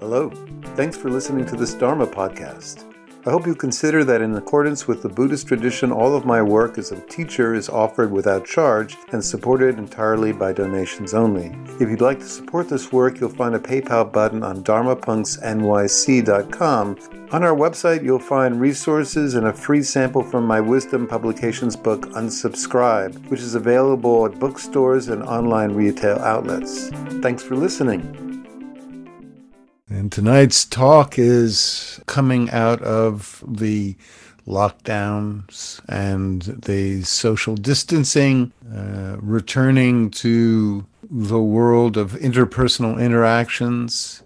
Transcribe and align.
Hello. 0.00 0.30
Thanks 0.76 0.96
for 0.96 1.10
listening 1.10 1.44
to 1.44 1.56
this 1.56 1.74
Dharma 1.74 2.06
podcast. 2.06 2.86
I 3.26 3.30
hope 3.30 3.46
you 3.46 3.54
consider 3.54 4.02
that 4.04 4.22
in 4.22 4.34
accordance 4.34 4.88
with 4.88 5.02
the 5.02 5.10
Buddhist 5.10 5.46
tradition, 5.46 5.92
all 5.92 6.16
of 6.16 6.24
my 6.24 6.40
work 6.40 6.78
as 6.78 6.90
a 6.90 7.02
teacher 7.02 7.52
is 7.52 7.68
offered 7.68 8.10
without 8.10 8.46
charge 8.46 8.96
and 9.12 9.22
supported 9.22 9.76
entirely 9.76 10.32
by 10.32 10.54
donations 10.54 11.12
only. 11.12 11.54
If 11.78 11.90
you'd 11.90 12.00
like 12.00 12.20
to 12.20 12.24
support 12.24 12.70
this 12.70 12.92
work, 12.92 13.20
you'll 13.20 13.28
find 13.28 13.54
a 13.54 13.58
PayPal 13.58 14.10
button 14.10 14.42
on 14.42 14.64
dharmapunksnyc.com. 14.64 16.96
On 17.32 17.44
our 17.44 17.54
website, 17.54 18.02
you'll 18.02 18.18
find 18.18 18.58
resources 18.58 19.34
and 19.34 19.48
a 19.48 19.52
free 19.52 19.82
sample 19.82 20.22
from 20.22 20.46
my 20.46 20.60
Wisdom 20.60 21.06
Publications 21.06 21.76
book, 21.76 22.06
Unsubscribe, 22.12 23.28
which 23.28 23.40
is 23.40 23.54
available 23.54 24.24
at 24.24 24.38
bookstores 24.38 25.08
and 25.08 25.22
online 25.24 25.72
retail 25.72 26.18
outlets. 26.20 26.88
Thanks 27.20 27.42
for 27.42 27.54
listening. 27.54 28.29
And 29.90 30.12
tonight's 30.12 30.64
talk 30.64 31.18
is 31.18 32.00
coming 32.06 32.48
out 32.50 32.80
of 32.80 33.42
the 33.44 33.96
lockdowns 34.46 35.80
and 35.88 36.42
the 36.42 37.02
social 37.02 37.56
distancing, 37.56 38.52
uh, 38.72 39.16
returning 39.20 40.08
to 40.10 40.86
the 41.10 41.40
world 41.42 41.96
of 41.96 42.12
interpersonal 42.12 43.00
interactions. 43.00 44.22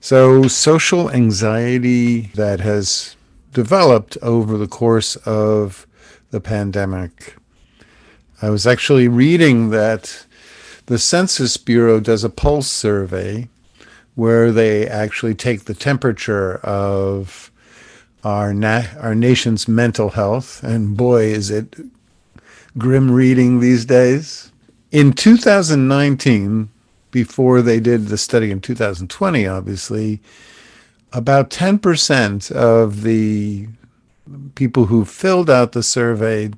So, 0.00 0.48
social 0.48 1.10
anxiety 1.10 2.30
that 2.34 2.60
has 2.60 3.16
developed 3.52 4.16
over 4.22 4.56
the 4.56 4.66
course 4.66 5.16
of 5.16 5.86
the 6.30 6.40
pandemic. 6.40 7.36
I 8.40 8.48
was 8.48 8.66
actually 8.66 9.08
reading 9.08 9.68
that 9.70 10.24
the 10.86 10.98
Census 10.98 11.58
Bureau 11.58 12.00
does 12.00 12.24
a 12.24 12.30
pulse 12.30 12.68
survey 12.68 13.48
where 14.16 14.50
they 14.50 14.88
actually 14.88 15.34
take 15.34 15.64
the 15.64 15.74
temperature 15.74 16.56
of 16.64 17.52
our 18.24 18.52
na- 18.52 18.88
our 18.98 19.14
nation's 19.14 19.68
mental 19.68 20.10
health, 20.10 20.62
and 20.64 20.96
boy, 20.96 21.22
is 21.26 21.50
it 21.50 21.76
grim 22.76 23.10
reading 23.10 23.60
these 23.60 23.84
days. 23.84 24.50
In 24.90 25.12
2019, 25.12 26.68
before 27.10 27.62
they 27.62 27.80
did 27.80 28.08
the 28.08 28.18
study 28.18 28.50
in 28.50 28.60
2020, 28.60 29.46
obviously, 29.46 30.20
about 31.12 31.50
10% 31.50 32.50
of 32.52 33.02
the 33.02 33.68
people 34.54 34.86
who 34.86 35.04
filled 35.04 35.48
out 35.48 35.72
the 35.72 35.82
survey 35.82 36.50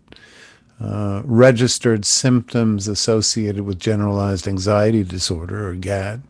uh, 0.80 1.22
registered 1.24 2.04
symptoms 2.04 2.88
associated 2.88 3.62
with 3.62 3.78
generalized 3.78 4.46
anxiety 4.48 5.04
disorder 5.04 5.68
or 5.68 5.74
GAD 5.74 6.22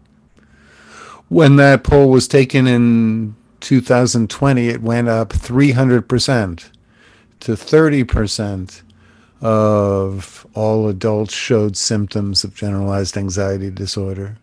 when 1.29 1.57
that 1.57 1.85
poll 1.85 2.11
was 2.11 2.29
taken 2.29 2.67
in 2.67 3.37
2020, 3.61 4.69
it 4.69 4.83
went 4.83 5.09
up 5.09 5.31
300% 5.31 6.71
to 7.41 7.53
30% 7.53 8.83
of 9.41 10.47
all 10.55 10.89
adults 10.89 11.35
showed 11.35 11.77
symptoms 11.77 12.45
of 12.45 12.55
generalized 12.55 13.17
anxiety 13.17 13.71
disorder. 13.71 14.39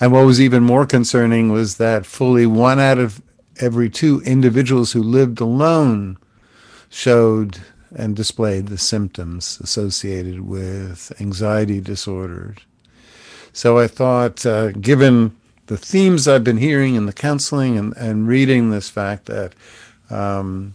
And 0.00 0.12
what 0.12 0.26
was 0.26 0.40
even 0.40 0.62
more 0.62 0.86
concerning 0.86 1.50
was 1.50 1.76
that 1.76 2.06
fully 2.06 2.46
one 2.46 2.78
out 2.78 2.98
of 2.98 3.22
every 3.60 3.88
two 3.88 4.20
individuals 4.24 4.92
who 4.92 5.02
lived 5.02 5.40
alone 5.40 6.18
showed 6.88 7.58
and 7.94 8.16
displayed 8.16 8.66
the 8.66 8.78
symptoms 8.78 9.58
associated 9.62 10.40
with 10.40 11.12
anxiety 11.20 11.80
disorders. 11.80 12.58
So 13.52 13.78
I 13.78 13.86
thought, 13.86 14.44
uh, 14.44 14.72
given 14.72 15.36
the 15.66 15.76
themes 15.76 16.28
I've 16.28 16.44
been 16.44 16.58
hearing 16.58 16.94
in 16.94 17.06
the 17.06 17.12
counseling 17.12 17.78
and, 17.78 17.96
and 17.96 18.28
reading 18.28 18.70
this 18.70 18.88
fact 18.90 19.26
that 19.26 19.54
um, 20.10 20.74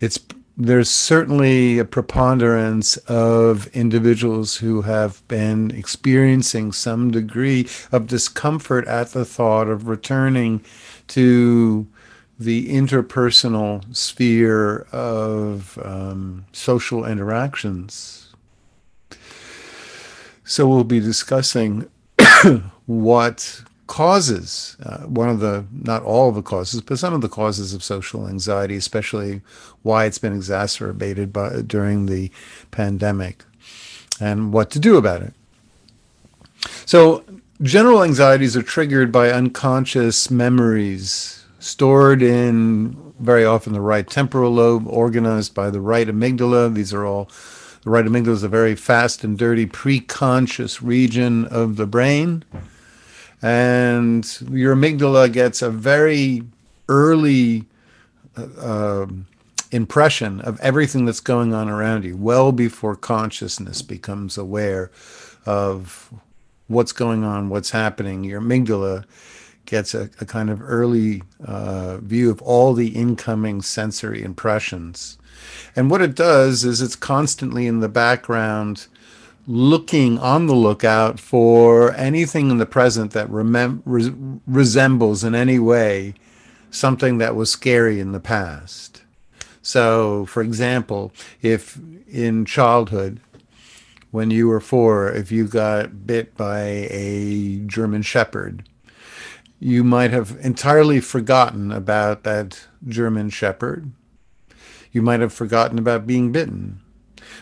it's 0.00 0.18
there's 0.60 0.90
certainly 0.90 1.78
a 1.78 1.84
preponderance 1.84 2.96
of 3.06 3.68
individuals 3.68 4.56
who 4.56 4.82
have 4.82 5.26
been 5.28 5.70
experiencing 5.70 6.72
some 6.72 7.12
degree 7.12 7.68
of 7.92 8.08
discomfort 8.08 8.84
at 8.88 9.12
the 9.12 9.24
thought 9.24 9.68
of 9.68 9.86
returning 9.86 10.60
to 11.06 11.86
the 12.40 12.68
interpersonal 12.70 13.94
sphere 13.94 14.80
of 14.90 15.78
um, 15.84 16.44
social 16.52 17.04
interactions. 17.04 18.34
So 20.42 20.66
we'll 20.66 20.82
be 20.82 20.98
discussing 20.98 21.88
what 22.86 23.62
causes, 23.88 24.76
uh, 24.84 24.98
one 24.98 25.28
of 25.28 25.40
the, 25.40 25.64
not 25.72 26.04
all 26.04 26.28
of 26.28 26.36
the 26.36 26.42
causes, 26.42 26.80
but 26.80 26.98
some 26.98 27.14
of 27.14 27.22
the 27.22 27.28
causes 27.28 27.74
of 27.74 27.82
social 27.82 28.28
anxiety, 28.28 28.76
especially 28.76 29.40
why 29.82 30.04
it's 30.04 30.18
been 30.18 30.34
exacerbated 30.34 31.32
by, 31.32 31.62
during 31.62 32.06
the 32.06 32.30
pandemic 32.70 33.44
and 34.20 34.52
what 34.52 34.70
to 34.70 34.78
do 34.78 34.96
about 34.96 35.22
it. 35.22 35.34
So, 36.86 37.24
general 37.62 38.04
anxieties 38.04 38.56
are 38.56 38.62
triggered 38.62 39.10
by 39.10 39.30
unconscious 39.30 40.30
memories 40.30 41.44
stored 41.58 42.22
in 42.22 43.12
very 43.18 43.44
often 43.44 43.72
the 43.72 43.80
right 43.80 44.08
temporal 44.08 44.52
lobe, 44.52 44.86
organized 44.86 45.54
by 45.54 45.70
the 45.70 45.80
right 45.80 46.06
amygdala. 46.06 46.72
These 46.72 46.92
are 46.92 47.04
all, 47.04 47.30
the 47.82 47.90
right 47.90 48.04
amygdala 48.04 48.28
is 48.28 48.42
a 48.42 48.48
very 48.48 48.76
fast 48.76 49.24
and 49.24 49.36
dirty 49.36 49.66
preconscious 49.66 50.80
region 50.82 51.46
of 51.46 51.76
the 51.76 51.86
brain 51.86 52.44
and 53.42 54.40
your 54.50 54.74
amygdala 54.74 55.32
gets 55.32 55.62
a 55.62 55.70
very 55.70 56.42
early 56.88 57.64
uh, 58.36 59.02
um, 59.02 59.26
impression 59.70 60.40
of 60.40 60.58
everything 60.60 61.04
that's 61.04 61.20
going 61.20 61.54
on 61.54 61.68
around 61.68 62.04
you, 62.04 62.16
well 62.16 62.52
before 62.52 62.96
consciousness 62.96 63.82
becomes 63.82 64.38
aware 64.38 64.90
of 65.46 66.12
what's 66.66 66.92
going 66.92 67.24
on, 67.24 67.48
what's 67.48 67.70
happening. 67.70 68.24
Your 68.24 68.40
amygdala 68.40 69.04
gets 69.66 69.94
a, 69.94 70.10
a 70.20 70.24
kind 70.24 70.50
of 70.50 70.62
early 70.62 71.22
uh, 71.44 71.98
view 71.98 72.30
of 72.30 72.40
all 72.42 72.72
the 72.72 72.88
incoming 72.88 73.62
sensory 73.62 74.22
impressions. 74.22 75.18
And 75.76 75.90
what 75.90 76.02
it 76.02 76.14
does 76.14 76.64
is 76.64 76.80
it's 76.80 76.96
constantly 76.96 77.66
in 77.66 77.80
the 77.80 77.88
background 77.88 78.86
looking 79.48 80.18
on 80.18 80.46
the 80.46 80.54
lookout 80.54 81.18
for 81.18 81.94
anything 81.94 82.50
in 82.50 82.58
the 82.58 82.66
present 82.66 83.12
that 83.12 83.28
remem- 83.28 83.80
re- 83.86 84.38
resembles 84.46 85.24
in 85.24 85.34
any 85.34 85.58
way 85.58 86.12
something 86.70 87.16
that 87.16 87.34
was 87.34 87.50
scary 87.50 87.98
in 87.98 88.12
the 88.12 88.20
past. 88.20 89.02
So, 89.62 90.26
for 90.26 90.42
example, 90.42 91.12
if 91.40 91.78
in 92.06 92.44
childhood, 92.44 93.20
when 94.10 94.30
you 94.30 94.48
were 94.48 94.60
four, 94.60 95.10
if 95.10 95.32
you 95.32 95.46
got 95.46 96.06
bit 96.06 96.36
by 96.36 96.86
a 96.90 97.60
German 97.66 98.02
Shepherd, 98.02 98.68
you 99.58 99.82
might 99.82 100.10
have 100.10 100.36
entirely 100.42 101.00
forgotten 101.00 101.72
about 101.72 102.22
that 102.24 102.66
German 102.86 103.30
Shepherd. 103.30 103.90
You 104.92 105.00
might 105.00 105.20
have 105.20 105.32
forgotten 105.32 105.78
about 105.78 106.06
being 106.06 106.32
bitten. 106.32 106.80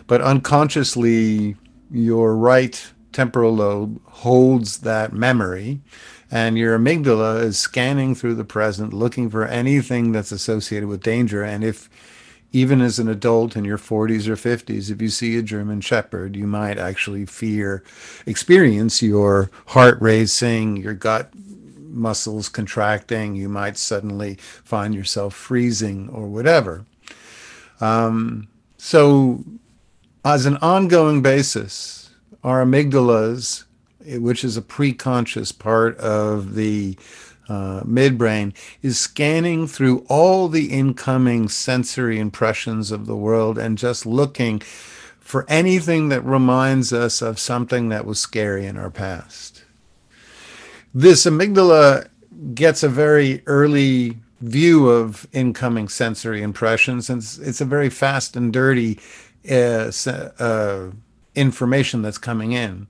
But 0.06 0.20
unconsciously, 0.20 1.56
your 1.90 2.36
right 2.36 2.92
temporal 3.12 3.54
lobe 3.56 4.00
holds 4.06 4.78
that 4.78 5.12
memory 5.12 5.80
and 6.30 6.58
your 6.58 6.78
amygdala 6.78 7.40
is 7.42 7.58
scanning 7.58 8.14
through 8.14 8.34
the 8.34 8.44
present 8.44 8.92
looking 8.92 9.30
for 9.30 9.46
anything 9.46 10.12
that's 10.12 10.32
associated 10.32 10.88
with 10.88 11.02
danger. 11.02 11.42
And 11.42 11.64
if 11.64 11.88
even 12.52 12.80
as 12.80 12.98
an 12.98 13.08
adult 13.08 13.56
in 13.56 13.64
your 13.64 13.78
40s 13.78 14.28
or 14.28 14.36
50s 14.36 14.90
if 14.90 15.02
you 15.02 15.08
see 15.08 15.36
a 15.36 15.42
german 15.42 15.80
shepherd 15.80 16.36
you 16.36 16.46
might 16.46 16.78
actually 16.78 17.26
fear 17.26 17.82
experience 18.24 19.02
your 19.02 19.50
heart 19.66 19.98
racing 20.00 20.76
your 20.76 20.94
gut 20.94 21.30
muscles 21.96 22.48
contracting. 22.48 23.34
You 23.34 23.48
might 23.48 23.76
suddenly 23.76 24.34
find 24.34 24.94
yourself 24.94 25.34
freezing 25.34 26.08
or 26.10 26.28
whatever. 26.28 26.84
Um, 27.80 28.48
so 28.76 29.42
as 30.26 30.44
an 30.44 30.56
ongoing 30.56 31.22
basis, 31.22 32.10
our 32.42 32.64
amygdalas, 32.64 33.62
which 34.04 34.42
is 34.42 34.56
a 34.56 34.62
preconscious 34.62 35.56
part 35.56 35.96
of 35.98 36.56
the 36.56 36.98
uh, 37.48 37.80
midbrain, 37.82 38.52
is 38.82 38.98
scanning 38.98 39.68
through 39.68 40.04
all 40.08 40.48
the 40.48 40.72
incoming 40.72 41.48
sensory 41.48 42.18
impressions 42.18 42.90
of 42.90 43.06
the 43.06 43.14
world 43.14 43.56
and 43.56 43.78
just 43.78 44.04
looking 44.04 44.58
for 45.20 45.46
anything 45.48 46.08
that 46.08 46.22
reminds 46.22 46.92
us 46.92 47.22
of 47.22 47.38
something 47.38 47.88
that 47.90 48.04
was 48.04 48.18
scary 48.18 48.66
in 48.66 48.76
our 48.76 48.90
past. 48.90 49.64
This 50.92 51.24
amygdala 51.24 52.08
gets 52.52 52.82
a 52.82 52.88
very 52.88 53.44
early 53.46 54.18
view 54.40 54.88
of 54.88 55.26
incoming 55.32 55.88
sensory 55.88 56.42
impressions, 56.42 57.08
and 57.08 57.22
it's, 57.22 57.38
it's 57.38 57.60
a 57.60 57.64
very 57.64 57.90
fast 57.90 58.36
and 58.36 58.52
dirty 58.52 58.98
uh, 59.50 59.92
uh, 60.38 60.90
information 61.34 62.02
that's 62.02 62.18
coming 62.18 62.52
in. 62.52 62.86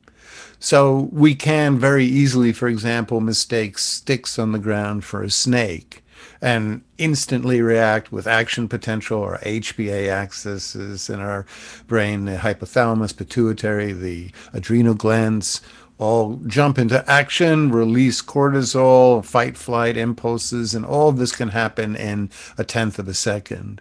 So 0.58 1.08
we 1.12 1.35
can 1.35 1.79
very 1.79 2.05
easily, 2.05 2.53
for 2.53 2.69
example, 2.69 3.20
mistake 3.20 3.79
sticks 3.79 4.38
on 4.38 4.53
the 4.53 4.58
ground 4.58 5.05
for 5.05 5.23
a 5.23 5.31
snake 5.31 6.03
and 6.41 6.82
instantly 6.99 7.61
react 7.61 8.11
with 8.11 8.26
action 8.26 8.69
potential 8.69 9.19
or 9.19 9.38
HPA 9.38 10.08
axis 10.08 11.08
in 11.08 11.20
our 11.20 11.47
brain, 11.87 12.25
the 12.25 12.37
hypothalamus, 12.37 13.17
pituitary, 13.17 13.93
the 13.93 14.31
adrenal 14.53 14.94
glands 14.94 15.61
all 15.99 16.37
jump 16.47 16.79
into 16.79 17.08
action, 17.11 17.70
release 17.70 18.20
cortisol, 18.20 19.25
fight 19.25 19.56
flight 19.56 19.97
impulses, 19.97 20.75
and 20.75 20.85
all 20.85 21.08
of 21.08 21.17
this 21.17 21.35
can 21.35 21.49
happen 21.49 21.97
in 21.97 22.31
a 22.58 22.64
tenth 22.64 22.99
of 22.99 23.08
a 23.08 23.14
second. 23.14 23.81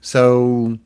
So 0.00 0.78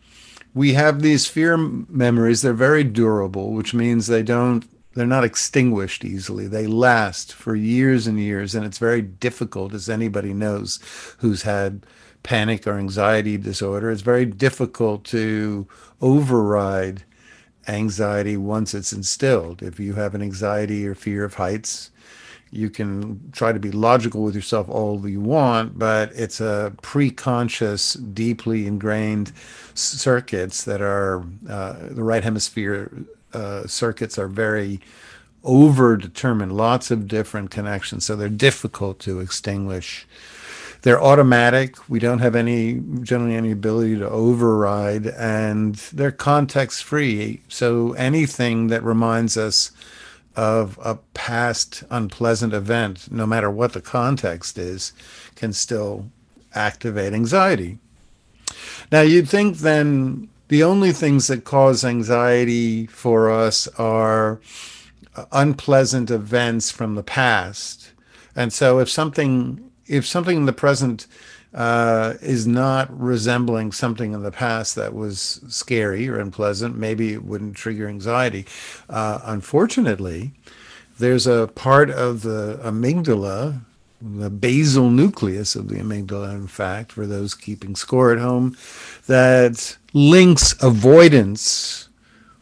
we 0.55 0.75
have 0.75 1.01
these 1.01 1.27
fear 1.27 1.57
memories, 1.57 2.43
they're 2.43 2.53
very 2.53 2.85
durable, 2.85 3.53
which 3.53 3.75
means 3.75 4.07
they 4.07 4.23
don't 4.23 4.65
they're 4.95 5.07
not 5.07 5.25
extinguished 5.25 6.05
easily. 6.05 6.47
They 6.47 6.67
last 6.67 7.33
for 7.33 7.55
years 7.55 8.07
and 8.07 8.21
years, 8.21 8.55
and 8.55 8.65
it's 8.65 8.79
very 8.79 9.01
difficult, 9.01 9.73
as 9.73 9.89
anybody 9.89 10.35
knows 10.35 10.79
who's 11.19 11.43
had 11.43 11.87
panic 12.23 12.67
or 12.67 12.79
anxiety 12.79 13.39
disorder. 13.39 13.91
It's 13.91 14.03
very 14.03 14.27
difficult 14.27 15.05
to 15.05 15.67
override 16.01 17.05
anxiety 17.67 18.37
once 18.37 18.75
it's 18.75 18.93
instilled. 18.93 19.63
If 19.63 19.81
you 19.81 19.95
have 19.95 20.15
an 20.15 20.23
anxiety 20.23 20.87
or 20.87 20.95
fear 20.95 21.25
of 21.25 21.35
heights, 21.35 21.91
you 22.53 22.69
can 22.69 23.33
try 23.33 23.51
to 23.51 23.59
be 23.59 23.71
logical 23.73 24.23
with 24.23 24.35
yourself 24.35 24.69
all 24.69 25.09
you 25.09 25.21
want, 25.21 25.79
but 25.79 26.13
it's 26.15 26.41
a 26.41 26.73
pre-conscious, 26.83 27.95
deeply 27.95 28.67
ingrained 28.67 29.33
circuits 29.75 30.65
that 30.65 30.83
are 30.83 31.25
uh, 31.49 31.75
the 31.91 32.05
right 32.05 32.23
hemisphere 32.23 32.93
uh, 33.33 33.67
circuits 33.67 34.19
are 34.19 34.29
very 34.29 34.81
over 35.45 35.97
determined, 35.97 36.53
lots 36.53 36.91
of 36.91 37.09
different 37.09 37.51
connections, 37.51 38.05
so 38.05 38.15
they're 38.15 38.29
difficult 38.29 38.99
to 39.01 39.21
extinguish. 39.21 40.07
They're 40.83 41.03
automatic. 41.03 41.89
We 41.89 42.01
don't 42.01 42.19
have 42.19 42.37
any 42.37 42.83
generally 43.03 43.35
any 43.35 43.51
ability 43.51 43.99
to 43.99 44.09
override, 44.09 45.07
and 45.07 45.77
they're 45.77 46.13
context 46.13 46.85
free. 46.85 47.41
So 47.49 47.93
anything 47.93 48.67
that 48.69 48.83
reminds 48.85 49.37
us 49.37 49.73
of 50.37 50.79
a 50.83 50.97
past 51.15 51.85
unpleasant 51.91 52.53
event, 52.53 53.11
no 53.11 53.27
matter 53.27 53.51
what 53.51 53.73
the 53.73 53.81
context 53.81 54.59
is, 54.59 54.93
can 55.35 55.53
still 55.53 56.07
activate 56.55 57.13
anxiety. 57.13 57.79
Now, 58.91 59.01
you'd 59.03 59.29
think 59.29 59.59
then 59.59 60.29
the 60.49 60.63
only 60.63 60.93
things 60.93 61.29
that 61.29 61.45
cause 61.45 61.85
anxiety 61.85 62.87
for 62.87 63.31
us 63.31 63.69
are 63.79 64.41
unpleasant 65.31 66.11
events 66.11 66.71
from 66.71 66.95
the 66.95 67.03
past. 67.03 67.93
And 68.35 68.53
so 68.53 68.79
if 68.79 68.89
something 68.91 69.71
if 69.87 70.07
something 70.07 70.37
in 70.37 70.47
the 70.47 70.53
present 70.53 71.07
uh, 71.55 72.15
is 72.23 72.47
not 72.47 72.89
resembling 72.99 73.73
something 73.73 74.13
in 74.13 74.23
the 74.23 74.31
past 74.31 74.75
that 74.75 74.95
was 74.95 75.41
scary 75.49 76.09
or 76.09 76.19
unpleasant, 76.19 76.77
maybe 76.77 77.13
it 77.13 77.25
wouldn't 77.25 77.57
trigger 77.57 77.89
anxiety. 77.89 78.47
Uh, 78.89 79.21
unfortunately, 79.25 80.33
there's 80.99 81.27
a 81.27 81.49
part 81.55 81.91
of 81.91 82.23
the 82.23 82.61
amygdala, 82.63 83.61
the 84.01 84.31
basal 84.31 84.91
nucleus 84.91 85.55
of 85.55 85.69
the 85.69 85.77
amygdala, 85.77 86.33
in 86.35 86.47
fact, 86.47 86.93
for 86.93 87.07
those 87.07 87.35
keeping 87.35 87.77
score 87.77 88.13
at 88.13 88.19
home, 88.19 88.57
that 89.07 89.77
links 89.93 90.55
avoidance 90.63 91.89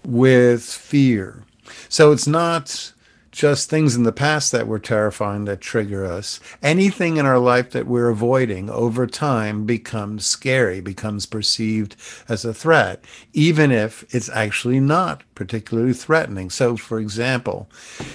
with 0.05 0.63
fear. 0.63 1.45
So 1.89 2.13
it's 2.13 2.27
not 2.27 2.93
just 3.33 3.71
things 3.71 3.95
in 3.95 4.03
the 4.03 4.13
past 4.13 4.53
that 4.53 4.67
were 4.67 4.79
terrifying 4.79 5.45
that 5.45 5.61
trigger 5.61 6.05
us. 6.05 6.41
Anything 6.63 7.17
in 7.17 7.27
our 7.27 7.39
life 7.39 7.71
that 7.71 7.87
we're 7.87 8.09
avoiding 8.09 8.69
over 8.71 9.07
time 9.07 9.67
becomes 9.67 10.27
scary, 10.27 10.81
becomes 10.81 11.27
perceived 11.27 11.97
as 12.29 12.45
a 12.45 12.55
threat, 12.55 13.05
even 13.33 13.71
if 13.71 14.05
it's 14.15 14.29
actually 14.31 14.81
not 14.81 15.23
particularly 15.35 15.93
threatening. 15.93 16.51
So, 16.51 16.77
for 16.77 16.99
example, 16.99 17.69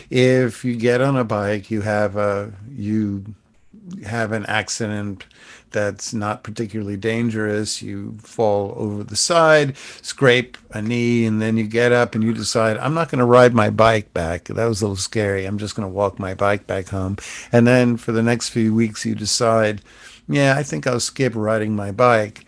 if 0.09 0.65
you 0.65 0.75
get 0.75 1.01
on 1.01 1.15
a 1.15 1.23
bike, 1.23 1.71
you 1.71 1.81
have 1.81 2.15
a 2.15 2.51
you 2.69 3.35
have 4.05 4.31
an 4.31 4.45
accident 4.47 5.25
that's 5.75 6.13
not 6.13 6.41
particularly 6.41 6.95
dangerous. 6.95 7.81
You 7.81 8.17
fall 8.21 8.73
over 8.77 9.03
the 9.03 9.17
side, 9.17 9.75
scrape 10.01 10.57
a 10.71 10.81
knee, 10.81 11.25
and 11.25 11.41
then 11.41 11.57
you 11.57 11.67
get 11.67 11.91
up 11.91 12.15
and 12.15 12.23
you 12.23 12.33
decide, 12.33 12.77
I'm 12.77 12.93
not 12.93 13.09
going 13.09 13.19
to 13.19 13.25
ride 13.25 13.53
my 13.53 13.69
bike 13.69 14.13
back. 14.13 14.45
That 14.45 14.65
was 14.65 14.81
a 14.81 14.85
little 14.85 14.95
scary. 14.95 15.45
I'm 15.45 15.57
just 15.57 15.75
going 15.75 15.87
to 15.87 15.93
walk 15.93 16.17
my 16.17 16.33
bike 16.33 16.65
back 16.65 16.87
home. 16.87 17.17
And 17.51 17.67
then 17.67 17.97
for 17.97 18.13
the 18.13 18.23
next 18.23 18.49
few 18.49 18.73
weeks, 18.73 19.05
you 19.05 19.15
decide, 19.15 19.81
yeah, 20.29 20.55
I 20.57 20.63
think 20.63 20.87
I'll 20.87 21.01
skip 21.01 21.33
riding 21.35 21.75
my 21.75 21.91
bike. 21.91 22.45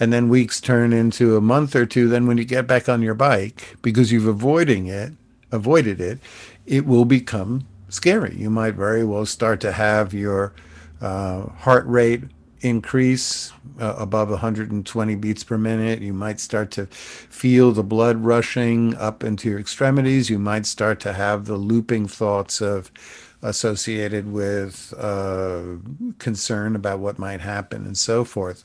And 0.00 0.12
then 0.12 0.28
weeks 0.28 0.60
turn 0.60 0.92
into 0.92 1.36
a 1.36 1.40
month 1.40 1.76
or 1.76 1.86
two. 1.86 2.08
Then 2.08 2.26
when 2.26 2.38
you 2.38 2.44
get 2.44 2.66
back 2.66 2.88
on 2.88 3.02
your 3.02 3.14
bike, 3.14 3.78
because 3.82 4.10
you've 4.10 4.26
avoiding 4.26 4.88
it, 4.88 5.12
avoided 5.52 6.00
it, 6.00 6.18
it 6.66 6.84
will 6.84 7.04
become 7.04 7.68
scary. 7.88 8.34
You 8.36 8.50
might 8.50 8.74
very 8.74 9.04
well 9.04 9.26
start 9.26 9.60
to 9.60 9.70
have 9.70 10.12
your 10.12 10.52
uh, 11.00 11.46
heart 11.50 11.86
rate 11.86 12.24
increase 12.64 13.52
uh, 13.80 13.94
above 13.98 14.30
120 14.30 15.14
beats 15.16 15.44
per 15.44 15.58
minute. 15.58 16.00
You 16.00 16.12
might 16.12 16.40
start 16.40 16.70
to 16.72 16.86
feel 16.86 17.72
the 17.72 17.82
blood 17.82 18.24
rushing 18.24 18.96
up 18.96 19.22
into 19.22 19.50
your 19.50 19.60
extremities. 19.60 20.30
You 20.30 20.38
might 20.38 20.66
start 20.66 21.00
to 21.00 21.12
have 21.12 21.44
the 21.44 21.56
looping 21.56 22.08
thoughts 22.08 22.60
of 22.60 22.90
associated 23.42 24.32
with 24.32 24.94
uh, 24.96 25.62
concern 26.18 26.74
about 26.74 26.98
what 26.98 27.18
might 27.18 27.40
happen 27.40 27.84
and 27.84 27.96
so 27.98 28.24
forth. 28.24 28.64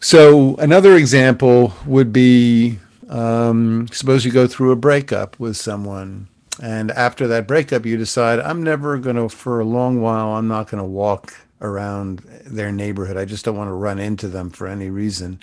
So 0.00 0.56
another 0.56 0.96
example 0.96 1.72
would 1.86 2.12
be 2.12 2.78
um, 3.08 3.88
suppose 3.88 4.24
you 4.24 4.32
go 4.32 4.46
through 4.46 4.72
a 4.72 4.76
breakup 4.76 5.38
with 5.38 5.56
someone 5.56 6.28
and 6.62 6.90
after 6.92 7.26
that 7.26 7.48
breakup 7.48 7.84
you 7.84 7.96
decide 7.96 8.38
i'm 8.40 8.62
never 8.62 8.96
going 8.96 9.16
to 9.16 9.28
for 9.28 9.60
a 9.60 9.64
long 9.64 10.00
while 10.00 10.28
i'm 10.28 10.46
not 10.46 10.70
going 10.70 10.80
to 10.80 10.88
walk 10.88 11.34
around 11.64 12.18
their 12.44 12.70
neighborhood. 12.70 13.16
I 13.16 13.24
just 13.24 13.44
don't 13.44 13.56
want 13.56 13.68
to 13.68 13.74
run 13.74 13.98
into 13.98 14.28
them 14.28 14.50
for 14.50 14.68
any 14.68 14.90
reason. 14.90 15.40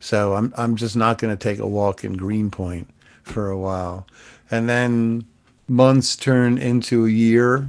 So 0.00 0.34
I'm 0.34 0.54
I'm 0.56 0.76
just 0.76 0.96
not 0.96 1.18
going 1.18 1.36
to 1.36 1.42
take 1.42 1.58
a 1.58 1.66
walk 1.66 2.04
in 2.04 2.14
Greenpoint 2.14 2.88
for 3.22 3.50
a 3.50 3.58
while. 3.58 4.06
And 4.50 4.68
then 4.68 5.26
months 5.68 6.16
turn 6.16 6.58
into 6.58 7.04
a 7.04 7.10
year 7.10 7.68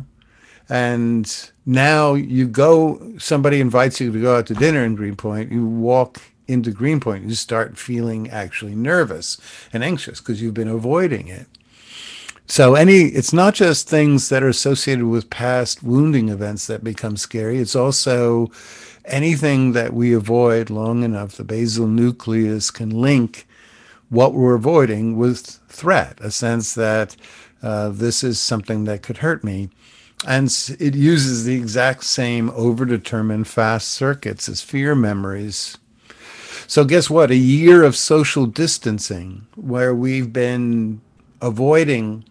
and 0.69 1.51
now 1.65 2.13
you 2.13 2.47
go 2.47 3.13
somebody 3.17 3.61
invites 3.61 3.99
you 3.99 4.11
to 4.11 4.21
go 4.21 4.37
out 4.37 4.47
to 4.47 4.53
dinner 4.53 4.83
in 4.83 4.95
Greenpoint, 4.95 5.51
you 5.51 5.65
walk 5.65 6.21
into 6.47 6.71
Greenpoint, 6.71 7.25
you 7.25 7.35
start 7.35 7.77
feeling 7.77 8.29
actually 8.29 8.75
nervous 8.75 9.37
and 9.73 9.83
anxious 9.83 10.19
because 10.19 10.41
you've 10.41 10.53
been 10.53 10.67
avoiding 10.67 11.27
it. 11.27 11.47
So 12.47 12.75
any 12.75 13.05
it's 13.05 13.33
not 13.33 13.55
just 13.55 13.89
things 13.89 14.29
that 14.29 14.43
are 14.43 14.49
associated 14.49 15.05
with 15.05 15.29
past 15.29 15.81
wounding 15.81 16.29
events 16.29 16.67
that 16.67 16.83
become 16.83 17.17
scary. 17.17 17.59
It's 17.59 17.75
also 17.75 18.51
anything 19.05 19.73
that 19.73 19.93
we 19.93 20.13
avoid 20.13 20.69
long 20.69 21.03
enough. 21.03 21.37
The 21.37 21.43
basal 21.43 21.87
nucleus 21.87 22.71
can 22.71 22.89
link 22.89 23.47
what 24.09 24.33
we're 24.33 24.55
avoiding 24.55 25.17
with 25.17 25.59
threat, 25.69 26.19
a 26.21 26.29
sense 26.29 26.75
that 26.75 27.15
uh, 27.63 27.89
this 27.89 28.23
is 28.23 28.39
something 28.39 28.83
that 28.85 29.01
could 29.01 29.17
hurt 29.17 29.43
me. 29.43 29.69
And 30.27 30.47
it 30.79 30.95
uses 30.95 31.45
the 31.45 31.55
exact 31.55 32.03
same 32.03 32.49
overdetermined 32.51 33.47
fast 33.47 33.89
circuits 33.89 34.47
as 34.47 34.61
fear 34.61 34.95
memories. 34.95 35.77
So, 36.67 36.83
guess 36.83 37.09
what? 37.09 37.31
A 37.31 37.35
year 37.35 37.83
of 37.83 37.95
social 37.95 38.45
distancing 38.45 39.45
where 39.55 39.93
we've 39.93 40.31
been 40.31 41.01
avoiding 41.41 42.23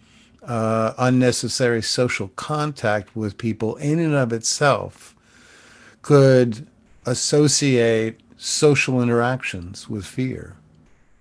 uh, 0.46 0.94
unnecessary 0.98 1.82
social 1.82 2.28
contact 2.28 3.14
with 3.16 3.38
people 3.38 3.76
in 3.76 3.98
and 3.98 4.14
of 4.14 4.32
itself 4.32 5.14
could 6.02 6.66
associate 7.06 8.20
social 8.36 9.02
interactions 9.02 9.88
with 9.88 10.04
fear, 10.04 10.56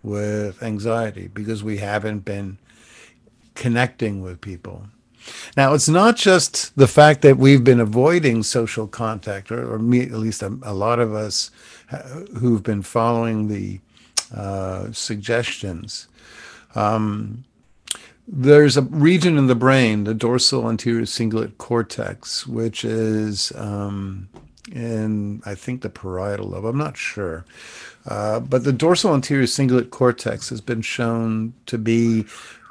with 0.02 0.62
anxiety, 0.62 1.28
because 1.28 1.64
we 1.64 1.78
haven't 1.78 2.20
been 2.20 2.58
connecting 3.56 4.22
with 4.22 4.42
people. 4.42 4.88
Now, 5.56 5.74
it's 5.74 5.88
not 5.88 6.18
just 6.18 6.76
the 6.76 6.88
fact 6.88 7.22
that 7.22 7.38
we've 7.38 7.64
been 7.64 7.80
avoiding 7.80 8.44
social 8.44 8.88
contact, 8.88 9.52
or, 9.52 9.74
or 9.74 9.80
me, 9.80 10.02
at 10.02 10.12
least 10.12 10.44
a, 10.44 10.58
a, 10.64 10.74
lot 10.74 11.00
of 11.00 11.14
us 11.14 11.50
who've 12.38 12.64
been 12.64 12.82
following 12.82 13.48
the 13.48 13.80
uh, 14.36 14.92
suggestions. 14.92 16.08
Um, 16.76 17.46
there's 18.28 18.78
a 18.78 18.82
region 18.84 19.38
in 19.38 19.48
the 19.48 19.56
brain, 19.56 20.06
the 20.06 20.14
dorsal 20.14 20.70
anterior 20.70 21.04
cingulate 21.04 21.58
cortex, 21.58 22.48
which 22.48 22.86
is 22.86 23.52
um, 23.56 24.30
in, 24.72 25.42
I 25.46 25.56
think, 25.56 25.82
the 25.82 25.90
parietal 25.90 26.50
lobe. 26.50 26.66
I'm 26.66 26.78
not 26.78 26.98
sure. 26.98 27.46
Uh, 28.06 28.40
but 28.40 28.64
the 28.64 28.74
dorsal 28.74 29.14
anterior 29.14 29.46
cingulate 29.46 29.90
cortex 29.90 30.50
has 30.50 30.62
been 30.62 30.82
shown 30.82 31.54
to 31.66 31.78
be 31.78 32.26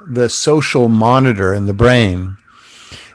the 0.07 0.29
social 0.29 0.89
monitor 0.89 1.53
in 1.53 1.65
the 1.65 1.73
brain. 1.73 2.37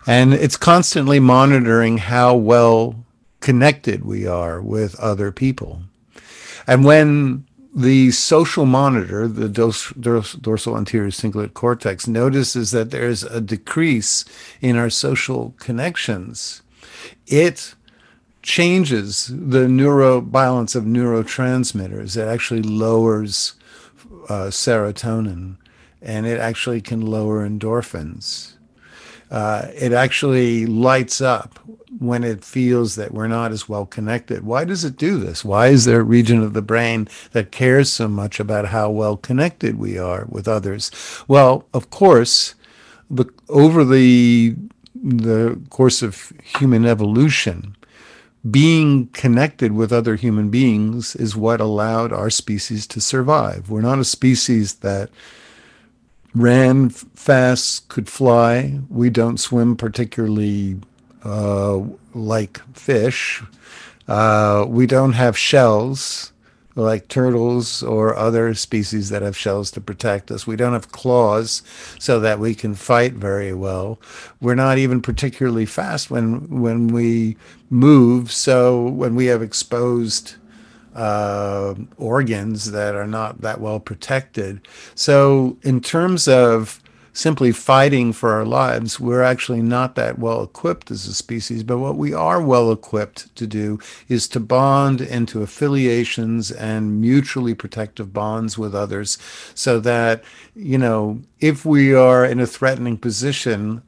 And 0.07 0.33
it's 0.33 0.57
constantly 0.57 1.21
monitoring 1.21 1.99
how 1.99 2.35
well 2.35 3.05
connected 3.41 4.05
we 4.05 4.27
are 4.27 4.61
with 4.61 4.99
other 4.99 5.31
people. 5.31 5.83
And 6.67 6.85
when 6.85 7.47
the 7.75 8.11
social 8.11 8.67
monitor, 8.67 9.29
the 9.29 9.49
dos- 9.49 9.93
dos- 9.93 10.33
dorsal 10.35 10.77
anterior 10.77 11.11
cingulate 11.11 11.55
cortex, 11.55 12.07
notices 12.07 12.71
that 12.71 12.91
there's 12.91 13.23
a 13.23 13.41
decrease 13.41 14.25
in 14.61 14.77
our 14.77 14.91
social 14.91 15.55
connections, 15.59 16.63
it 17.27 17.75
changes 18.43 19.27
the 19.27 19.67
neurobalance 19.67 20.75
of 20.75 20.85
neurotransmitters. 20.85 22.17
It 22.17 22.27
actually 22.27 22.63
lowers 22.63 23.55
uh, 24.29 24.49
serotonin 24.49 25.57
and 26.01 26.27
it 26.27 26.39
actually 26.39 26.81
can 26.81 27.01
lower 27.01 27.47
endorphins. 27.47 28.55
Uh, 29.31 29.67
it 29.75 29.93
actually 29.93 30.65
lights 30.65 31.21
up 31.21 31.59
when 31.99 32.23
it 32.23 32.45
feels 32.45 32.97
that 32.97 33.13
we're 33.13 33.29
not 33.29 33.51
as 33.53 33.69
well 33.69 33.87
connected. 33.87 34.45
Why 34.45 34.65
does 34.65 34.85
it 34.85 34.97
do 34.97 35.19
this? 35.19 35.45
Why 35.45 35.69
is 35.69 35.85
there 35.85 36.01
a 36.01 36.05
region 36.05 36.43
of 36.43 36.53
the 36.53 36.63
brain 36.63 37.09
that 37.33 37.51
cares 37.51 37.91
so 37.91 38.09
much 38.09 38.39
about 38.39 38.67
how 38.67 38.91
well 38.91 39.17
connected 39.17 39.79
we 39.79 39.99
are 39.99 40.27
with 40.29 40.47
others? 40.47 40.91
Well, 41.27 41.67
of 41.73 41.91
course, 41.91 42.55
the, 43.11 43.27
over 43.49 43.85
the 43.85 44.57
the 45.01 45.61
course 45.71 46.03
of 46.03 46.33
human 46.43 46.85
evolution, 46.85 47.77
being 48.51 49.07
connected 49.09 49.73
with 49.73 49.93
other 49.93 50.17
human 50.17 50.51
beings 50.51 51.15
is 51.17 51.37
what 51.37 51.61
allowed 51.61 52.13
our 52.13 52.31
species 52.31 52.87
to 52.89 53.01
survive. 53.01 53.71
We're 53.71 53.81
not 53.81 53.99
a 53.99 54.05
species 54.05 54.77
that 54.77 55.11
ran 56.35 56.91
fast, 56.91 57.89
could 57.89 58.09
fly. 58.09 58.81
We 58.89 59.11
don't 59.11 59.39
swim 59.39 59.77
particularly 59.77 60.79
uh, 61.29 61.85
like 62.15 62.59
fish. 62.75 63.43
Uh, 64.07 64.65
we 64.69 64.87
don't 64.87 65.13
have 65.13 65.37
shells 65.37 66.33
like 66.75 67.09
turtles 67.09 67.83
or 67.83 68.15
other 68.15 68.55
species 68.55 69.09
that 69.09 69.21
have 69.21 69.37
shells 69.37 69.71
to 69.73 69.81
protect 69.81 70.31
us. 70.31 70.47
We 70.47 70.55
don't 70.55 70.75
have 70.75 70.93
claws 70.93 71.63
so 71.99 72.21
that 72.21 72.39
we 72.39 72.55
can 72.55 72.75
fight 72.75 73.15
very 73.15 73.53
well. 73.53 73.99
We're 74.41 74.55
not 74.55 74.79
even 74.79 75.03
particularly 75.03 75.67
fast 75.67 76.11
when 76.11 76.61
when 76.61 76.89
we 76.89 77.37
move. 77.69 78.31
So 78.31 78.87
when 78.87 79.17
we 79.17 79.27
have 79.27 79.43
exposed 79.43 80.37
uh, 80.95 81.75
organs 81.97 82.71
that 82.71 82.95
are 82.95 83.07
not 83.07 83.41
that 83.41 83.61
well 83.61 83.81
protected. 83.81 84.61
So, 84.95 85.57
in 85.63 85.81
terms 85.81 86.27
of 86.27 86.83
simply 87.19 87.51
fighting 87.51 88.13
for 88.13 88.31
our 88.31 88.45
lives, 88.45 89.01
we're 89.01 89.25
actually 89.25 89.61
not 89.61 89.97
that 89.97 90.21
well 90.21 90.41
equipped 90.41 90.89
as 90.89 91.05
a 91.09 91.13
species. 91.13 91.65
But 91.65 91.79
what 91.79 91.97
we 91.97 92.15
are 92.15 92.41
well 92.41 92.71
equipped 92.71 93.35
to 93.35 93.45
do 93.45 93.81
is 94.09 94.29
to 94.29 94.39
bond 94.39 95.01
into 95.01 95.43
affiliations 95.43 96.53
and 96.53 97.01
mutually 97.01 97.55
protective 97.55 98.13
bonds 98.13 98.57
with 98.57 98.73
others 98.73 99.19
so 99.53 99.81
that, 99.81 100.23
you 100.55 100.79
know, 100.79 101.21
if 101.41 101.65
we 101.65 101.93
are 101.93 102.25
in 102.25 102.39
a 102.39 102.47
threatening 102.47 102.97
position, 102.97 103.83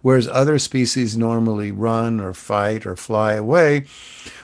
whereas 0.00 0.26
other 0.28 0.58
species 0.58 1.18
normally 1.18 1.70
run 1.70 2.18
or 2.18 2.32
fight 2.32 2.86
or 2.86 2.96
fly 2.96 3.34
away, 3.34 3.84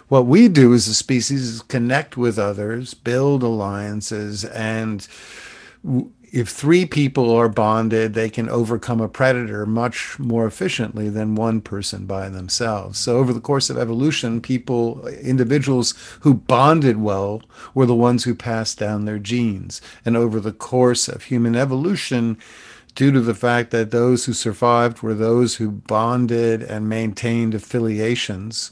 what 0.09 0.27
we 0.27 0.47
do 0.47 0.75
as 0.75 0.87
a 0.89 0.95
species 0.95 1.43
is 1.43 1.63
connect 1.63 2.19
with 2.19 2.39
others, 2.39 2.93
build 2.93 3.43
alliances, 3.43 4.45
and 4.45 5.09
if 6.33 6.49
three 6.49 6.87
people 6.87 7.31
are 7.31 7.49
bonded, 7.49 8.15
they 8.15 8.29
can 8.29 8.49
overcome 8.49 9.01
a 9.01 9.09
predator 9.09 9.65
much 9.65 10.19
more 10.19 10.47
efficiently 10.47 11.09
than 11.09 11.35
one 11.35 11.61
person 11.61 12.07
by 12.07 12.29
themselves. 12.29 12.99
So, 12.99 13.17
over 13.17 13.33
the 13.33 13.41
course 13.41 13.71
of 13.71 13.79
evolution, 13.79 14.41
people, 14.41 15.07
individuals 15.09 15.95
who 16.21 16.35
bonded 16.35 16.99
well, 16.99 17.43
were 17.75 17.87
the 17.87 17.95
ones 17.95 18.25
who 18.25 18.35
passed 18.35 18.79
down 18.79 19.05
their 19.05 19.19
genes. 19.19 19.81
And 20.05 20.17
over 20.17 20.41
the 20.41 20.53
course 20.53 21.09
of 21.09 21.25
human 21.25 21.55
evolution, 21.55 22.39
due 22.95 23.13
to 23.13 23.21
the 23.21 23.35
fact 23.35 23.71
that 23.71 23.91
those 23.91 24.25
who 24.25 24.33
survived 24.33 25.03
were 25.03 25.15
those 25.15 25.57
who 25.57 25.71
bonded 25.71 26.63
and 26.63 26.89
maintained 26.89 27.55
affiliations, 27.55 28.71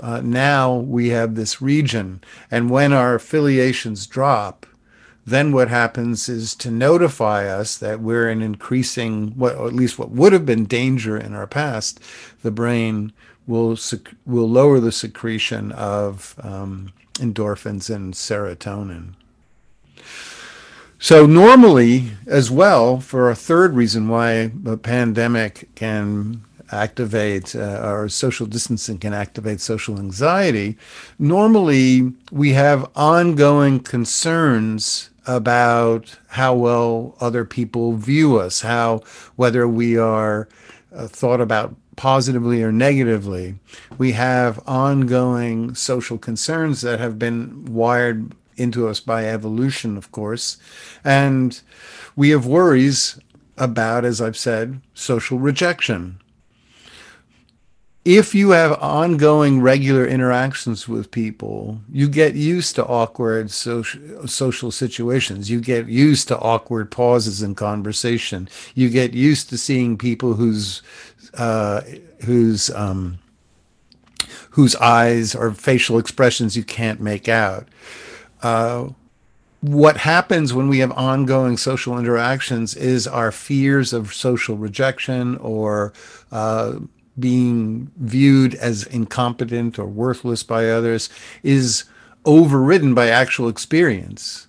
uh, 0.00 0.20
now 0.22 0.74
we 0.74 1.08
have 1.08 1.34
this 1.34 1.60
region. 1.60 2.22
And 2.50 2.70
when 2.70 2.92
our 2.92 3.14
affiliations 3.14 4.06
drop, 4.06 4.66
then 5.30 5.52
what 5.52 5.68
happens 5.68 6.28
is 6.28 6.54
to 6.56 6.70
notify 6.70 7.46
us 7.46 7.76
that 7.78 8.00
we're 8.00 8.28
in 8.28 8.42
increasing, 8.42 9.30
what, 9.36 9.54
or 9.56 9.66
at 9.66 9.74
least 9.74 9.98
what 9.98 10.10
would 10.10 10.32
have 10.32 10.46
been 10.46 10.64
danger 10.64 11.16
in 11.16 11.34
our 11.34 11.46
past, 11.46 12.00
the 12.42 12.50
brain 12.50 13.12
will, 13.46 13.76
sec- 13.76 14.14
will 14.26 14.48
lower 14.48 14.80
the 14.80 14.92
secretion 14.92 15.72
of 15.72 16.34
um, 16.42 16.92
endorphins 17.14 17.94
and 17.94 18.14
serotonin. 18.14 19.14
So, 21.00 21.26
normally, 21.26 22.10
as 22.26 22.50
well, 22.50 22.98
for 22.98 23.30
a 23.30 23.36
third 23.36 23.74
reason 23.74 24.08
why 24.08 24.50
a 24.66 24.76
pandemic 24.76 25.68
can 25.76 26.42
activate 26.72 27.54
uh, 27.54 27.80
or 27.82 28.08
social 28.08 28.46
distancing 28.46 28.98
can 28.98 29.14
activate 29.14 29.60
social 29.60 29.98
anxiety, 29.98 30.76
normally 31.18 32.12
we 32.30 32.52
have 32.52 32.90
ongoing 32.96 33.80
concerns 33.80 35.10
about 35.28 36.18
how 36.28 36.54
well 36.54 37.14
other 37.20 37.44
people 37.44 37.92
view 37.92 38.38
us, 38.38 38.62
how 38.62 39.02
whether 39.36 39.68
we 39.68 39.96
are 39.96 40.48
uh, 40.92 41.06
thought 41.06 41.40
about 41.40 41.76
positively 41.96 42.62
or 42.62 42.72
negatively. 42.72 43.56
We 43.98 44.12
have 44.12 44.60
ongoing 44.66 45.74
social 45.74 46.16
concerns 46.16 46.80
that 46.80 46.98
have 46.98 47.18
been 47.18 47.66
wired 47.66 48.32
into 48.56 48.88
us 48.88 49.00
by 49.00 49.26
evolution, 49.26 49.96
of 49.98 50.10
course. 50.12 50.56
And 51.04 51.60
we 52.16 52.30
have 52.30 52.46
worries 52.46 53.20
about, 53.58 54.04
as 54.04 54.20
I've 54.20 54.36
said, 54.36 54.80
social 54.94 55.38
rejection 55.38 56.20
if 58.08 58.34
you 58.34 58.52
have 58.52 58.72
ongoing 58.80 59.60
regular 59.60 60.06
interactions 60.06 60.88
with 60.88 61.10
people, 61.10 61.78
you 61.92 62.08
get 62.08 62.34
used 62.34 62.74
to 62.76 62.86
awkward 62.86 63.50
social, 63.50 64.26
social 64.26 64.70
situations. 64.70 65.50
You 65.50 65.60
get 65.60 65.88
used 65.88 66.26
to 66.28 66.38
awkward 66.38 66.90
pauses 66.90 67.42
in 67.42 67.54
conversation. 67.54 68.48
You 68.74 68.88
get 68.88 69.12
used 69.12 69.50
to 69.50 69.58
seeing 69.58 69.98
people 69.98 70.32
whose 70.32 70.80
uh, 71.34 71.82
whose 72.24 72.70
um, 72.70 73.18
whose 74.52 74.74
eyes 74.76 75.34
or 75.34 75.52
facial 75.52 75.98
expressions 75.98 76.56
you 76.56 76.64
can't 76.64 77.02
make 77.02 77.28
out. 77.28 77.68
Uh, 78.42 78.88
what 79.60 79.98
happens 79.98 80.54
when 80.54 80.68
we 80.68 80.78
have 80.78 80.92
ongoing 80.92 81.58
social 81.58 81.98
interactions 81.98 82.74
is 82.74 83.06
our 83.06 83.30
fears 83.30 83.92
of 83.92 84.14
social 84.14 84.56
rejection 84.56 85.36
or 85.38 85.92
uh, 86.32 86.78
being 87.18 87.90
viewed 87.96 88.54
as 88.54 88.84
incompetent 88.84 89.78
or 89.78 89.86
worthless 89.86 90.42
by 90.42 90.68
others 90.68 91.08
is 91.42 91.84
overridden 92.24 92.94
by 92.94 93.08
actual 93.08 93.48
experience. 93.48 94.46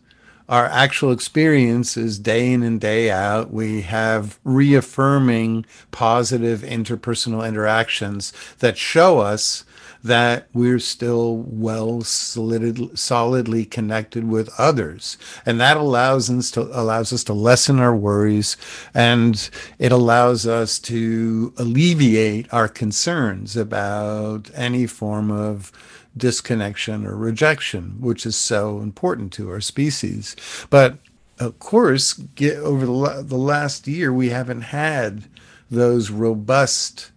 Our 0.49 0.65
actual 0.65 1.11
experience 1.11 1.95
is 1.95 2.17
day 2.17 2.51
in 2.51 2.63
and 2.63 2.81
day 2.81 3.11
out. 3.11 3.53
We 3.53 3.81
have 3.81 4.39
reaffirming 4.43 5.67
positive 5.91 6.61
interpersonal 6.61 7.47
interactions 7.47 8.33
that 8.57 8.75
show 8.75 9.19
us 9.19 9.63
that 10.03 10.47
we're 10.53 10.79
still 10.79 11.37
well 11.37 12.01
solid, 12.01 12.97
solidly 12.97 13.65
connected 13.65 14.27
with 14.27 14.49
others. 14.57 15.17
And 15.45 15.59
that 15.59 15.77
allows 15.77 16.29
us 16.29 16.51
to 16.51 16.61
allows 16.61 17.11
us 17.11 17.23
to 17.25 17.33
lessen 17.33 17.79
our 17.79 17.95
worries 17.95 18.55
and 18.93 19.49
it 19.77 19.91
allows 19.91 20.47
us 20.47 20.79
to 20.79 21.53
alleviate 21.57 22.51
our 22.53 22.67
concerns 22.67 23.57
about 23.57 24.49
any 24.53 24.87
form 24.87 25.31
of 25.31 25.71
disconnection 26.15 27.05
or 27.05 27.15
rejection 27.15 27.95
which 27.99 28.25
is 28.25 28.35
so 28.35 28.79
important 28.79 29.31
to 29.33 29.49
our 29.49 29.61
species. 29.61 30.35
But 30.69 30.97
of 31.39 31.59
course 31.59 32.13
get 32.13 32.57
over 32.57 32.85
the, 32.85 33.23
the 33.25 33.37
last 33.37 33.87
year 33.87 34.11
we 34.11 34.29
haven't 34.29 34.61
had 34.61 35.25
those 35.69 36.09
robust 36.09 37.11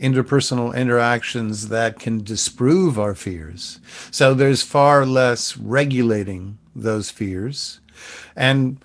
interpersonal 0.00 0.74
interactions 0.74 1.68
that 1.68 1.98
can 1.98 2.24
disprove 2.24 2.98
our 2.98 3.14
fears. 3.14 3.80
So 4.10 4.34
there's 4.34 4.62
far 4.62 5.04
less 5.04 5.56
regulating 5.56 6.58
those 6.74 7.10
fears. 7.10 7.80
And 8.34 8.82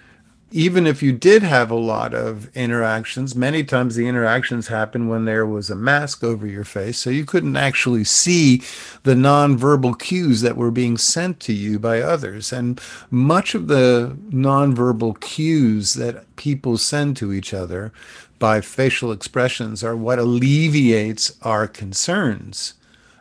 even 0.51 0.87
if 0.87 1.03
you 1.03 1.11
did 1.11 1.43
have 1.43 1.69
a 1.69 1.75
lot 1.75 2.13
of 2.13 2.55
interactions, 2.55 3.35
many 3.35 3.63
times 3.63 3.95
the 3.95 4.07
interactions 4.07 4.67
happened 4.67 5.09
when 5.09 5.25
there 5.25 5.45
was 5.45 5.69
a 5.69 5.75
mask 5.75 6.23
over 6.23 6.47
your 6.47 6.63
face, 6.63 6.97
so 6.97 7.09
you 7.09 7.25
couldn't 7.25 7.57
actually 7.57 8.05
see 8.05 8.61
the 9.03 9.15
nonverbal 9.15 9.99
cues 9.99 10.39
that 10.41 10.55
were 10.55 10.71
being 10.71 10.97
sent 10.97 11.39
to 11.41 11.51
you 11.51 11.77
by 11.77 11.99
others. 11.99 12.53
And 12.53 12.79
much 13.11 13.53
of 13.53 13.67
the 13.67 14.17
nonverbal 14.29 15.19
cues 15.19 15.95
that 15.95 16.23
people 16.37 16.77
send 16.77 17.17
to 17.17 17.33
each 17.33 17.53
other 17.53 17.91
by 18.39 18.61
facial 18.61 19.11
expressions 19.11 19.83
are 19.83 19.95
what 19.95 20.19
alleviates 20.19 21.37
our 21.41 21.67
concerns 21.67 22.73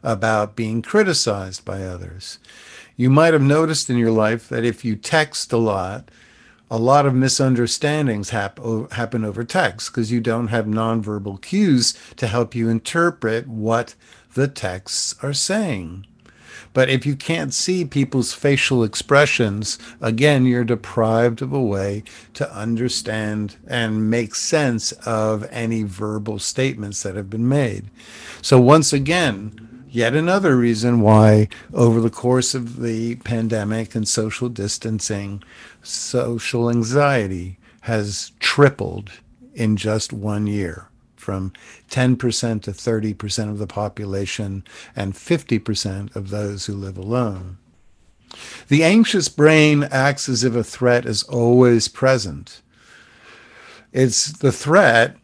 about 0.03 0.57
being 0.57 0.83
criticized 0.83 1.65
by 1.65 1.83
others. 1.83 2.39
You 2.97 3.11
might 3.11 3.33
have 3.33 3.43
noticed 3.43 3.91
in 3.91 3.97
your 3.97 4.11
life 4.11 4.49
that 4.49 4.65
if 4.65 4.85
you 4.85 4.97
text 4.97 5.53
a 5.53 5.57
lot, 5.57 6.11
a 6.71 6.79
lot 6.79 7.07
of 7.07 7.15
misunderstandings 7.15 8.31
hap- 8.31 8.61
happen 8.93 9.25
over 9.25 9.45
text 9.45 9.91
because 9.91 10.11
you 10.11 10.21
don't 10.21 10.49
have 10.49 10.67
nonverbal 10.67 11.41
cues 11.41 11.95
to 12.17 12.27
help 12.27 12.55
you 12.55 12.69
interpret 12.69 13.47
what 13.47 13.95
the 14.35 14.49
texts 14.49 15.15
are 15.23 15.33
saying. 15.33 16.07
But 16.75 16.91
if 16.91 17.07
you 17.07 17.17
can't 17.17 17.55
see 17.55 17.85
people's 17.85 18.35
facial 18.35 18.83
expressions, 18.83 19.79
again, 20.01 20.45
you're 20.45 20.65
deprived 20.65 21.41
of 21.41 21.53
a 21.53 21.63
way 21.63 22.03
to 22.35 22.53
understand 22.53 23.57
and 23.67 24.11
make 24.11 24.35
sense 24.35 24.91
of 25.07 25.47
any 25.51 25.85
verbal 25.85 26.41
statements 26.41 27.03
that 27.05 27.15
have 27.15 27.31
been 27.31 27.49
made. 27.49 27.85
So, 28.43 28.61
once 28.61 28.93
again, 28.93 29.85
yet 29.89 30.15
another 30.15 30.57
reason 30.57 31.01
why, 31.01 31.49
over 31.73 32.01
the 32.01 32.11
course 32.11 32.57
of 32.57 32.83
the 32.83 33.15
pandemic 33.17 33.95
and 33.95 34.07
social 34.07 34.49
distancing, 34.49 35.45
social 35.83 36.69
anxiety 36.69 37.57
has 37.83 38.33
tripled 38.41 39.13
in 39.55 39.77
just 39.77 40.13
one 40.13 40.49
year 40.49 40.89
from 41.25 41.53
10% 41.91 42.63
to 42.63 42.71
30% 42.71 43.51
of 43.51 43.59
the 43.59 43.67
population 43.67 44.63
and 44.95 45.15
50% 45.15 46.15
of 46.15 46.29
those 46.29 46.67
who 46.67 46.75
live 46.75 46.99
alone. 46.99 47.57
The 48.69 48.85
anxious 48.85 49.29
brain 49.29 49.85
acts 49.85 50.29
as 50.29 50.45
if 50.45 50.55
a 50.55 50.65
threat 50.65 51.07
is 51.07 51.23
always 51.25 51.89
present. 51.89 52.61
It's 53.93 54.31
the 54.33 54.53
threat 54.53 55.17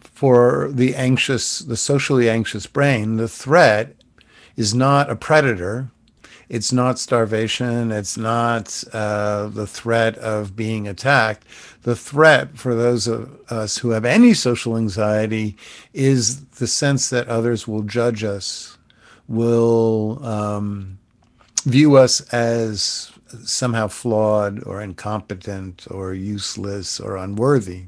for 0.00 0.70
the 0.72 0.94
anxious, 0.94 1.60
the 1.60 1.76
socially 1.76 2.28
anxious 2.28 2.66
brain, 2.66 3.16
the 3.16 3.28
threat 3.28 3.94
is 4.56 4.74
not 4.74 5.10
a 5.10 5.16
predator. 5.16 5.90
It's 6.48 6.72
not 6.72 6.98
starvation. 6.98 7.90
It's 7.90 8.16
not 8.16 8.84
uh, 8.92 9.48
the 9.48 9.66
threat 9.66 10.16
of 10.18 10.54
being 10.54 10.86
attacked. 10.86 11.44
The 11.84 11.94
threat 11.94 12.56
for 12.56 12.74
those 12.74 13.06
of 13.06 13.38
us 13.50 13.78
who 13.78 13.90
have 13.90 14.06
any 14.06 14.32
social 14.32 14.76
anxiety 14.76 15.56
is 15.92 16.44
the 16.46 16.66
sense 16.66 17.10
that 17.10 17.28
others 17.28 17.68
will 17.68 17.82
judge 17.82 18.24
us, 18.24 18.78
will 19.28 20.18
um, 20.24 20.98
view 21.66 21.96
us 21.96 22.20
as 22.32 23.12
somehow 23.44 23.88
flawed 23.88 24.62
or 24.64 24.80
incompetent 24.80 25.86
or 25.90 26.14
useless 26.14 26.98
or 26.98 27.16
unworthy. 27.16 27.84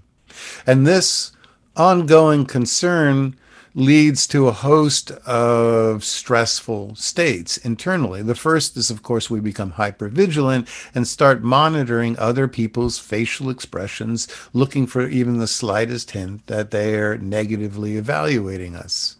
And 0.66 0.86
this 0.86 1.32
ongoing 1.74 2.44
concern 2.44 3.34
leads 3.76 4.26
to 4.26 4.48
a 4.48 4.52
host 4.52 5.10
of 5.26 6.02
stressful 6.02 6.94
states 6.94 7.58
internally. 7.58 8.22
The 8.22 8.34
first 8.34 8.74
is, 8.74 8.90
of 8.90 9.02
course, 9.02 9.28
we 9.28 9.38
become 9.38 9.72
hypervigilant 9.72 10.66
and 10.94 11.06
start 11.06 11.42
monitoring 11.42 12.18
other 12.18 12.48
people's 12.48 12.98
facial 12.98 13.50
expressions, 13.50 14.28
looking 14.54 14.86
for 14.86 15.06
even 15.06 15.38
the 15.38 15.46
slightest 15.46 16.12
hint 16.12 16.46
that 16.46 16.70
they 16.70 16.94
are 16.94 17.18
negatively 17.18 17.98
evaluating 17.98 18.74
us. 18.74 19.16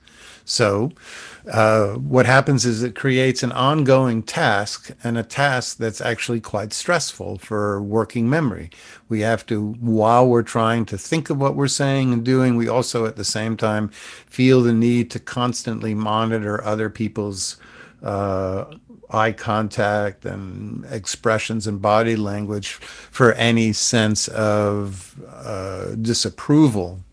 So, 0.47 0.93
uh, 1.51 1.95
what 1.95 2.27
happens 2.27 2.67
is 2.67 2.83
it 2.83 2.97
creates 2.97 3.43
an 3.43 3.53
ongoing 3.53 4.23
task 4.23 4.91
and 5.05 5.17
a 5.17 5.23
task 5.23 5.77
that's 5.77 6.01
actually 6.01 6.41
quite 6.41 6.73
stressful 6.73 7.39
for 7.39 7.81
working 7.81 8.29
memory. 8.29 8.71
We 9.09 9.21
have 9.21 9.47
to, 9.47 9.73
while 9.75 10.27
we're 10.27 10.43
trying 10.43 10.87
to 10.87 10.99
think 10.99 11.31
of 11.31 11.41
what 11.41 11.55
we're 11.55 11.69
saying 11.69 12.13
and 12.13 12.25
doing, 12.25 12.57
we 12.57 12.69
also 12.69 13.07
at 13.07 13.17
the 13.17 13.25
same 13.25 13.57
time 13.57 13.89
feel 14.27 14.61
the 14.61 14.73
need 14.73 15.11
to 15.13 15.21
constantly 15.21 15.95
monitor 15.95 16.63
other 16.65 16.91
people's 16.91 17.57
uh, 18.03 18.65
eye 19.11 19.33
contact 19.33 20.25
and 20.25 20.85
expressions 20.87 21.69
and 21.69 21.81
body 21.81 22.17
language 22.17 22.73
for 22.73 23.33
any 23.35 23.73
sense 23.73 24.27
of 24.29 25.15
uh, 25.31 25.95
disapproval 25.95 27.05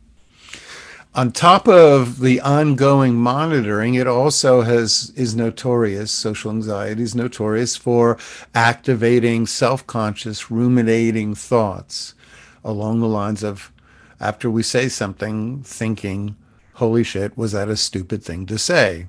on 1.15 1.31
top 1.31 1.67
of 1.67 2.19
the 2.19 2.41
ongoing 2.41 3.15
monitoring, 3.15 3.93
it 3.93 4.07
also 4.07 4.61
has 4.61 5.11
is 5.15 5.35
notorious. 5.35 6.11
Social 6.11 6.49
anxiety 6.49 7.03
is 7.03 7.13
notorious 7.13 7.75
for 7.75 8.17
activating 8.55 9.45
self-conscious, 9.45 10.49
ruminating 10.49 11.35
thoughts 11.35 12.15
along 12.63 12.99
the 12.99 13.07
lines 13.07 13.43
of, 13.43 13.71
after 14.19 14.49
we 14.49 14.63
say 14.63 14.89
something, 14.89 15.61
thinking, 15.61 16.35
"Holy 16.73 17.03
shit, 17.03 17.37
was 17.37 17.51
that 17.51 17.69
a 17.69 17.77
stupid 17.77 18.23
thing 18.23 18.47
to 18.47 18.57
say?" 18.57 19.07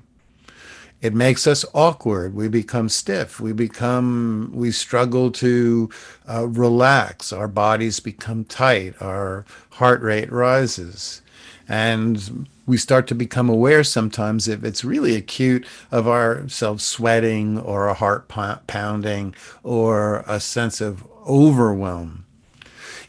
It 1.01 1.13
makes 1.13 1.45
us 1.45 1.65
awkward. 1.73 2.33
We 2.33 2.47
become 2.47 2.87
stiff. 2.89 3.39
We 3.39 3.51
become, 3.51 4.51
we 4.53 4.71
struggle 4.71 5.29
to 5.31 5.89
uh, 6.27 6.47
relax. 6.47 7.33
Our 7.33 7.47
bodies 7.47 7.99
become 7.99 8.45
tight. 8.45 8.95
Our 9.01 9.45
heart 9.71 10.01
rate 10.01 10.31
rises 10.31 11.21
and 11.67 12.47
we 12.65 12.77
start 12.77 13.07
to 13.07 13.15
become 13.15 13.49
aware 13.49 13.83
sometimes 13.83 14.47
if 14.47 14.63
it's 14.63 14.83
really 14.83 15.15
acute 15.15 15.65
of 15.91 16.07
ourselves 16.07 16.83
sweating 16.83 17.59
or 17.59 17.87
a 17.87 17.93
heart 17.93 18.27
pounding 18.27 19.35
or 19.63 20.23
a 20.27 20.39
sense 20.39 20.81
of 20.81 21.05
overwhelm. 21.27 22.25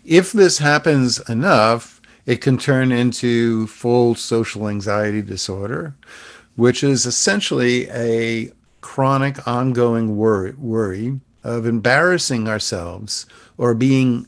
If 0.04 0.32
this 0.32 0.58
happens 0.58 1.18
enough, 1.28 2.00
it 2.26 2.40
can 2.40 2.58
turn 2.58 2.92
into 2.92 3.66
full 3.66 4.14
social 4.14 4.68
anxiety 4.68 5.22
disorder, 5.22 5.94
which 6.56 6.82
is 6.82 7.06
essentially 7.06 7.88
a 7.90 8.52
chronic 8.80 9.46
ongoing 9.46 10.16
worry, 10.16 10.52
worry 10.52 11.20
of 11.42 11.66
embarrassing 11.66 12.48
ourselves 12.48 13.26
or 13.56 13.74
being 13.74 14.26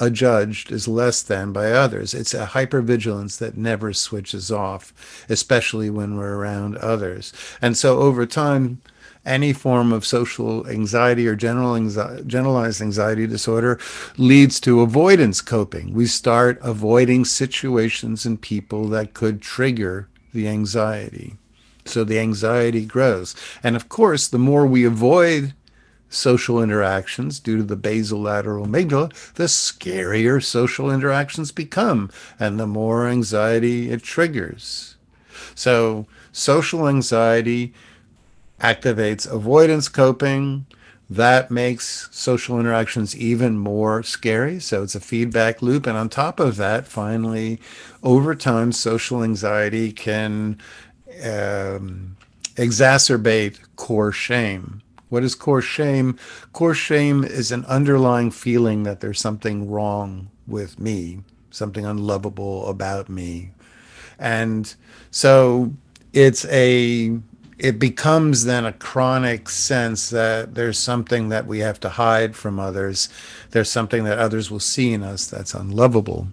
adjudged 0.00 0.72
as 0.72 0.88
less 0.88 1.22
than 1.22 1.52
by 1.52 1.70
others. 1.70 2.14
It's 2.14 2.34
a 2.34 2.46
hypervigilance 2.46 3.38
that 3.38 3.56
never 3.56 3.92
switches 3.92 4.50
off, 4.50 5.24
especially 5.28 5.90
when 5.90 6.16
we're 6.16 6.36
around 6.36 6.76
others. 6.78 7.32
And 7.62 7.76
so 7.76 8.00
over 8.00 8.26
time, 8.26 8.80
any 9.26 9.52
form 9.52 9.92
of 9.92 10.06
social 10.06 10.66
anxiety 10.66 11.28
or 11.28 11.36
general 11.36 11.76
anxiety, 11.76 12.24
generalized 12.24 12.80
anxiety 12.80 13.26
disorder 13.26 13.78
leads 14.16 14.58
to 14.60 14.80
avoidance 14.80 15.42
coping. 15.42 15.92
We 15.92 16.06
start 16.06 16.58
avoiding 16.62 17.26
situations 17.26 18.24
and 18.24 18.40
people 18.40 18.88
that 18.88 19.12
could 19.12 19.42
trigger 19.42 20.08
the 20.32 20.48
anxiety. 20.48 21.36
So 21.84 22.04
the 22.04 22.18
anxiety 22.18 22.86
grows. 22.86 23.34
And 23.62 23.76
of 23.76 23.88
course, 23.88 24.28
the 24.28 24.38
more 24.38 24.66
we 24.66 24.84
avoid 24.84 25.54
social 26.10 26.62
interactions 26.62 27.40
due 27.40 27.56
to 27.56 27.62
the 27.62 27.76
basolateral 27.76 28.66
amygdala, 28.66 29.10
the 29.34 29.44
scarier 29.44 30.42
social 30.42 30.90
interactions 30.90 31.52
become 31.52 32.10
and 32.38 32.60
the 32.60 32.66
more 32.66 33.06
anxiety 33.06 33.90
it 33.90 34.02
triggers. 34.02 34.96
So, 35.54 36.06
social 36.32 36.88
anxiety 36.88 37.72
activates 38.60 39.30
avoidance 39.30 39.88
coping. 39.88 40.66
That 41.08 41.50
makes 41.50 42.08
social 42.12 42.60
interactions 42.60 43.16
even 43.16 43.58
more 43.58 44.02
scary. 44.02 44.60
So 44.60 44.84
it's 44.84 44.94
a 44.94 45.00
feedback 45.00 45.60
loop. 45.60 45.86
And 45.86 45.96
on 45.96 46.08
top 46.08 46.38
of 46.38 46.56
that, 46.56 46.86
finally, 46.86 47.60
over 48.02 48.34
time, 48.36 48.70
social 48.70 49.24
anxiety 49.24 49.90
can 49.90 50.60
um, 51.24 52.16
exacerbate 52.54 53.58
core 53.74 54.12
shame 54.12 54.82
what 55.10 55.22
is 55.22 55.34
core 55.34 55.60
shame? 55.60 56.18
Core 56.52 56.74
shame 56.74 57.22
is 57.24 57.52
an 57.52 57.64
underlying 57.66 58.30
feeling 58.30 58.84
that 58.84 59.00
there's 59.00 59.20
something 59.20 59.70
wrong 59.70 60.30
with 60.46 60.78
me, 60.78 61.20
something 61.50 61.84
unlovable 61.84 62.68
about 62.68 63.08
me. 63.08 63.50
And 64.18 64.74
so 65.10 65.72
it's 66.12 66.44
a 66.46 67.18
it 67.58 67.78
becomes 67.78 68.44
then 68.44 68.64
a 68.64 68.72
chronic 68.72 69.50
sense 69.50 70.08
that 70.10 70.54
there's 70.54 70.78
something 70.78 71.28
that 71.28 71.46
we 71.46 71.58
have 71.58 71.78
to 71.80 71.90
hide 71.90 72.34
from 72.34 72.58
others. 72.58 73.10
There's 73.50 73.70
something 73.70 74.04
that 74.04 74.18
others 74.18 74.50
will 74.50 74.60
see 74.60 74.94
in 74.94 75.02
us 75.02 75.26
that's 75.26 75.52
unlovable. 75.52 76.28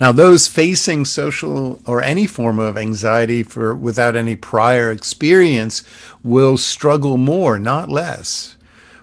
Now, 0.00 0.12
those 0.12 0.46
facing 0.46 1.04
social 1.04 1.80
or 1.86 2.02
any 2.02 2.26
form 2.26 2.58
of 2.58 2.78
anxiety 2.78 3.42
for 3.42 3.74
without 3.74 4.16
any 4.16 4.36
prior 4.36 4.90
experience 4.90 5.82
will 6.24 6.56
struggle 6.56 7.18
more, 7.18 7.58
not 7.58 7.88
less, 7.88 8.56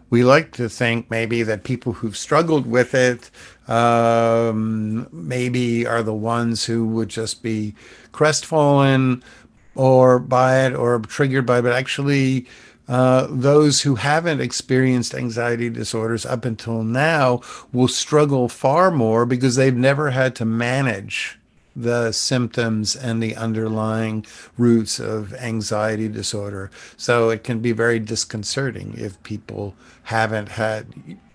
we 0.09 0.23
like 0.23 0.51
to 0.53 0.69
think 0.69 1.09
maybe 1.11 1.43
that 1.43 1.63
people 1.63 1.93
who've 1.93 2.17
struggled 2.17 2.65
with 2.65 2.93
it 2.93 3.29
um, 3.69 5.07
maybe 5.11 5.85
are 5.85 6.01
the 6.01 6.13
ones 6.13 6.65
who 6.65 6.87
would 6.87 7.09
just 7.09 7.43
be 7.43 7.75
crestfallen 8.13 9.23
or 9.75 10.17
by 10.17 10.65
it 10.65 10.73
or 10.73 10.99
triggered 10.99 11.45
by 11.45 11.59
it, 11.59 11.63
but 11.63 11.73
actually 11.73 12.47
uh, 12.87 13.27
those 13.29 13.81
who 13.81 13.95
haven't 13.95 14.41
experienced 14.41 15.13
anxiety 15.13 15.69
disorders 15.69 16.25
up 16.25 16.45
until 16.45 16.83
now 16.83 17.41
will 17.73 17.87
struggle 17.87 18.47
far 18.47 18.91
more 18.91 19.25
because 19.25 19.55
they've 19.55 19.75
never 19.75 20.11
had 20.11 20.35
to 20.35 20.45
manage 20.45 21.37
the 21.75 22.11
symptoms 22.11 22.95
and 22.95 23.21
the 23.21 23.35
underlying 23.35 24.25
roots 24.57 24.99
of 24.99 25.33
anxiety 25.35 26.07
disorder. 26.07 26.71
So 26.95 27.29
it 27.29 27.43
can 27.43 27.59
be 27.59 27.71
very 27.71 27.99
disconcerting 27.99 28.95
if 28.97 29.21
people 29.21 29.75
haven't 30.03 30.49
had, 30.49 30.87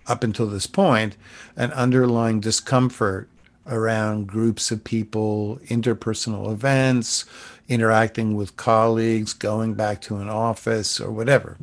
up 0.05 0.23
until 0.23 0.47
this 0.47 0.67
point, 0.67 1.15
an 1.55 1.71
underlying 1.71 2.41
discomfort 2.41 3.29
around 3.65 4.27
groups 4.27 4.71
of 4.71 4.83
people, 4.83 5.59
interpersonal 5.69 6.51
events, 6.51 7.25
interacting 7.67 8.35
with 8.35 8.57
colleagues, 8.57 9.33
going 9.33 9.73
back 9.73 10.01
to 10.01 10.17
an 10.17 10.29
office, 10.29 10.99
or 10.99 11.11
whatever. 11.11 11.57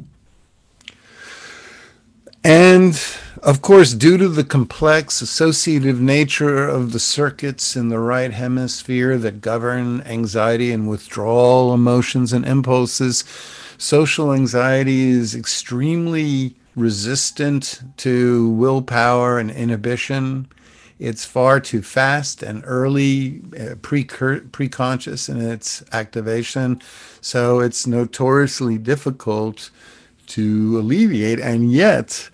And 2.43 3.01
of 3.43 3.61
course, 3.61 3.93
due 3.93 4.17
to 4.17 4.29
the 4.29 4.45
complex 4.45 5.21
associative 5.21 6.01
nature 6.01 6.67
of 6.67 6.93
the 6.93 6.99
circuits 6.99 7.77
in 7.77 7.89
the 7.89 7.99
right 7.99 8.33
hemisphere 8.33 9.19
that 9.19 9.41
govern 9.41 10.01
anxiety 10.03 10.73
and 10.73 10.89
withdrawal 10.89 11.75
emotions 11.75 12.33
and 12.33 12.47
impulses, 12.47 13.25
social 13.77 14.33
anxiety 14.33 15.09
is 15.09 15.35
extremely 15.35 16.57
resistant 16.77 17.81
to 17.99 18.49
willpower 18.51 19.39
and 19.39 19.51
inhibition. 19.51 20.49
It's 21.01 21.25
far 21.25 21.61
too 21.61 21.81
fast 21.81 22.43
and 22.43 22.63
early, 22.67 23.41
uh, 23.59 23.77
pre 23.81 24.05
preconscious 24.05 25.31
in 25.31 25.41
its 25.41 25.83
activation. 25.93 26.83
So 27.23 27.61
it's 27.61 27.87
notoriously 27.87 28.77
difficult 28.77 29.71
to 30.29 30.79
alleviate. 30.79 31.41
And 31.41 31.73
yet, 31.73 32.29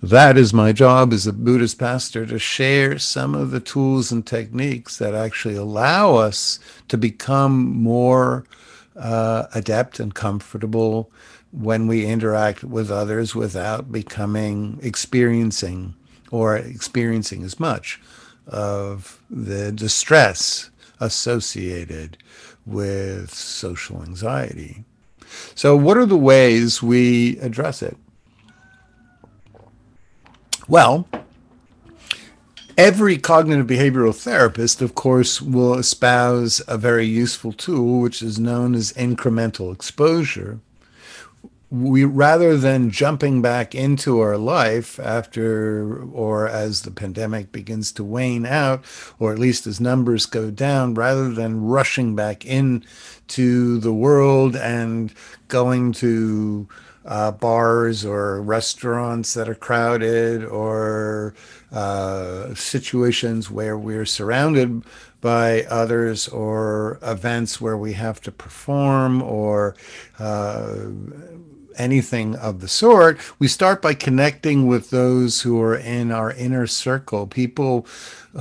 that 0.00 0.38
is 0.38 0.54
my 0.54 0.72
job 0.72 1.12
as 1.12 1.26
a 1.26 1.32
Buddhist 1.32 1.78
pastor 1.78 2.24
to 2.26 2.38
share 2.38 2.98
some 3.00 3.34
of 3.34 3.50
the 3.50 3.60
tools 3.60 4.12
and 4.12 4.24
techniques 4.24 4.98
that 4.98 5.14
actually 5.14 5.56
allow 5.56 6.14
us 6.14 6.60
to 6.88 6.96
become 6.96 7.64
more 7.82 8.44
uh, 8.96 9.46
adept 9.54 9.98
and 9.98 10.14
comfortable 10.14 11.10
when 11.50 11.88
we 11.88 12.06
interact 12.06 12.62
with 12.62 12.92
others 12.92 13.34
without 13.34 13.90
becoming 13.90 14.78
experiencing 14.82 15.94
or 16.34 16.56
experiencing 16.56 17.44
as 17.44 17.60
much 17.60 18.00
of 18.48 19.22
the 19.30 19.70
distress 19.70 20.68
associated 20.98 22.18
with 22.66 23.32
social 23.32 24.02
anxiety. 24.02 24.82
So, 25.54 25.76
what 25.76 25.96
are 25.96 26.06
the 26.06 26.16
ways 26.16 26.82
we 26.82 27.38
address 27.38 27.82
it? 27.82 27.96
Well, 30.66 31.06
every 32.76 33.16
cognitive 33.16 33.68
behavioral 33.68 34.12
therapist, 34.12 34.82
of 34.82 34.96
course, 34.96 35.40
will 35.40 35.74
espouse 35.74 36.60
a 36.66 36.76
very 36.76 37.06
useful 37.06 37.52
tool, 37.52 38.00
which 38.00 38.22
is 38.22 38.40
known 38.40 38.74
as 38.74 38.92
incremental 38.94 39.72
exposure. 39.72 40.58
We 41.74 42.04
rather 42.04 42.56
than 42.56 42.92
jumping 42.92 43.42
back 43.42 43.74
into 43.74 44.20
our 44.20 44.38
life 44.38 45.00
after 45.00 46.04
or 46.12 46.46
as 46.46 46.82
the 46.82 46.92
pandemic 46.92 47.50
begins 47.50 47.90
to 47.92 48.04
wane 48.04 48.46
out, 48.46 48.84
or 49.18 49.32
at 49.32 49.40
least 49.40 49.66
as 49.66 49.80
numbers 49.80 50.24
go 50.24 50.52
down, 50.52 50.94
rather 50.94 51.30
than 51.30 51.64
rushing 51.64 52.14
back 52.14 52.46
in 52.46 52.84
to 53.28 53.78
the 53.78 53.92
world 53.92 54.54
and 54.54 55.12
going 55.48 55.90
to 55.94 56.68
uh, 57.04 57.32
bars 57.32 58.04
or 58.04 58.40
restaurants 58.40 59.34
that 59.34 59.48
are 59.48 59.54
crowded 59.54 60.44
or 60.44 61.34
uh, 61.72 62.54
situations 62.54 63.50
where 63.50 63.76
we're 63.76 64.06
surrounded 64.06 64.84
by 65.20 65.64
others 65.64 66.28
or 66.28 66.98
events 67.02 67.60
where 67.60 67.76
we 67.76 67.94
have 67.94 68.20
to 68.20 68.30
perform 68.30 69.22
or 69.22 69.74
uh, 70.18 70.76
anything 71.76 72.36
of 72.36 72.60
the 72.60 72.68
sort, 72.68 73.18
we 73.38 73.48
start 73.48 73.82
by 73.82 73.94
connecting 73.94 74.66
with 74.66 74.90
those 74.90 75.42
who 75.42 75.60
are 75.60 75.76
in 75.76 76.10
our 76.10 76.32
inner 76.32 76.66
circle, 76.66 77.26
people 77.26 77.86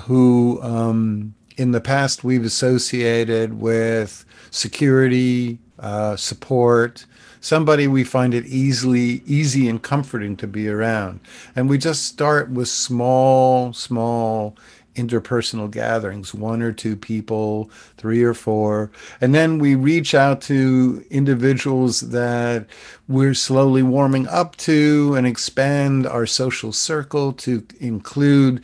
who 0.04 0.60
um, 0.62 1.34
in 1.58 1.72
the 1.72 1.82
past 1.82 2.24
we've 2.24 2.46
associated 2.46 3.60
with 3.60 4.26
security, 4.52 5.60
uh, 5.80 6.16
support, 6.16 7.06
somebody 7.42 7.88
we 7.88 8.04
find 8.04 8.34
it 8.34 8.46
easily 8.46 9.22
easy 9.26 9.68
and 9.68 9.84
comforting 9.84 10.38
to 10.38 10.48
be 10.48 10.70
around. 10.70 11.20
And 11.56 11.70
we 11.70 11.78
just 11.78 12.06
start 12.06 12.50
with 12.50 12.68
small, 12.70 13.74
small 13.74 14.56
interpersonal 14.96 15.70
gatherings, 15.70 16.34
one 16.34 16.62
or 16.62 16.72
two 16.72 16.96
people, 16.96 17.70
three 17.98 18.24
or 18.24 18.34
four. 18.34 18.92
And 19.20 19.34
then 19.34 19.60
we 19.60 19.76
reach 19.76 20.14
out 20.14 20.42
to 20.44 21.04
individuals 21.10 22.02
that 22.02 22.68
we're 23.08 23.34
slowly 23.34 23.84
warming 23.84 24.28
up 24.28 24.56
to 24.58 25.14
and 25.16 25.28
expand 25.28 26.08
our 26.08 26.26
social 26.26 26.72
circle 26.72 27.34
to 27.34 27.66
include 27.80 28.64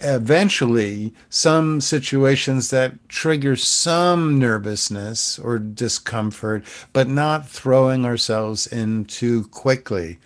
eventually 0.00 1.12
some 1.30 1.80
situations 1.80 2.70
that 2.70 3.08
trigger 3.08 3.56
some 3.56 4.38
nervousness 4.38 5.38
or 5.38 5.58
discomfort, 5.58 6.64
but 6.92 7.08
not 7.08 7.48
throwing 7.48 8.04
ourselves 8.04 8.66
in 8.66 9.04
too 9.04 9.44
quickly. 9.48 10.18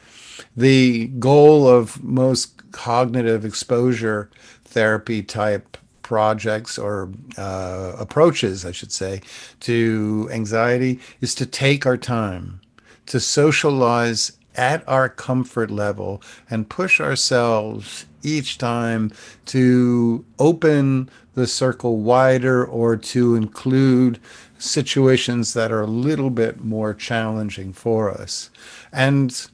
The 0.56 1.06
goal 1.18 1.68
of 1.68 2.02
most 2.02 2.70
cognitive 2.72 3.44
exposure 3.44 4.30
therapy 4.76 5.22
type 5.22 5.78
projects 6.02 6.78
or 6.78 7.10
uh, 7.38 7.96
approaches, 7.98 8.66
I 8.66 8.72
should 8.72 8.92
say, 8.92 9.22
to 9.60 10.28
anxiety 10.30 11.00
is 11.22 11.34
to 11.36 11.46
take 11.46 11.86
our 11.86 11.96
time, 11.96 12.60
to 13.06 13.18
socialize 13.18 14.32
at 14.54 14.86
our 14.86 15.08
comfort 15.08 15.70
level 15.70 16.20
and 16.50 16.68
push 16.68 17.00
ourselves 17.00 18.04
each 18.22 18.58
time 18.58 19.12
to 19.46 20.26
open 20.38 21.08
the 21.32 21.46
circle 21.46 21.96
wider 22.00 22.62
or 22.62 22.98
to 22.98 23.34
include 23.34 24.20
situations 24.58 25.54
that 25.54 25.72
are 25.72 25.80
a 25.80 25.86
little 25.86 26.30
bit 26.30 26.62
more 26.62 26.92
challenging 26.92 27.72
for 27.72 28.10
us. 28.10 28.50
And 28.92 29.46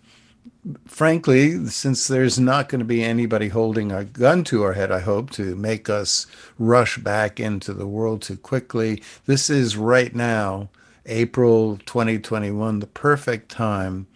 frankly, 0.86 1.66
since 1.66 2.06
there's 2.06 2.38
not 2.38 2.68
going 2.68 2.78
to 2.78 2.84
be 2.84 3.02
anybody 3.02 3.48
holding 3.48 3.90
a 3.90 4.04
gun 4.04 4.44
to 4.44 4.62
our 4.62 4.74
head, 4.74 4.92
I 4.92 5.00
hope, 5.00 5.30
to 5.30 5.56
make 5.56 5.90
us 5.90 6.26
rush 6.58 6.98
back 6.98 7.40
into 7.40 7.72
the 7.72 7.86
world 7.86 8.22
too 8.22 8.36
quickly, 8.36 9.02
this 9.26 9.50
is 9.50 9.76
right 9.76 10.14
now, 10.14 10.68
April 11.06 11.78
2021, 11.78 12.78
the 12.78 12.86
perfect 12.86 13.50
time 13.50 14.06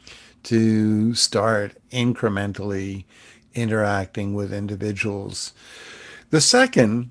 to 0.44 1.14
start 1.14 1.76
incrementally 1.90 3.04
interacting 3.54 4.34
with 4.34 4.52
individuals. 4.52 5.52
The 6.30 6.40
second 6.40 7.10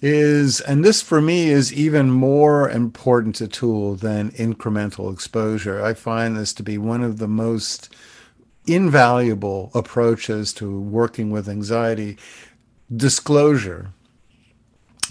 is, 0.00 0.60
and 0.60 0.84
this 0.84 1.00
for 1.00 1.20
me 1.20 1.50
is 1.50 1.72
even 1.72 2.10
more 2.10 2.68
important 2.68 3.40
a 3.40 3.46
tool 3.46 3.94
than 3.94 4.32
incremental 4.32 5.12
exposure. 5.12 5.84
I 5.84 5.94
find 5.94 6.36
this 6.36 6.52
to 6.54 6.64
be 6.64 6.76
one 6.78 7.04
of 7.04 7.18
the 7.18 7.28
most 7.28 7.94
invaluable 8.66 9.70
approaches 9.74 10.52
to 10.54 10.80
working 10.80 11.30
with 11.30 11.48
anxiety 11.48 12.16
disclosure. 12.94 13.90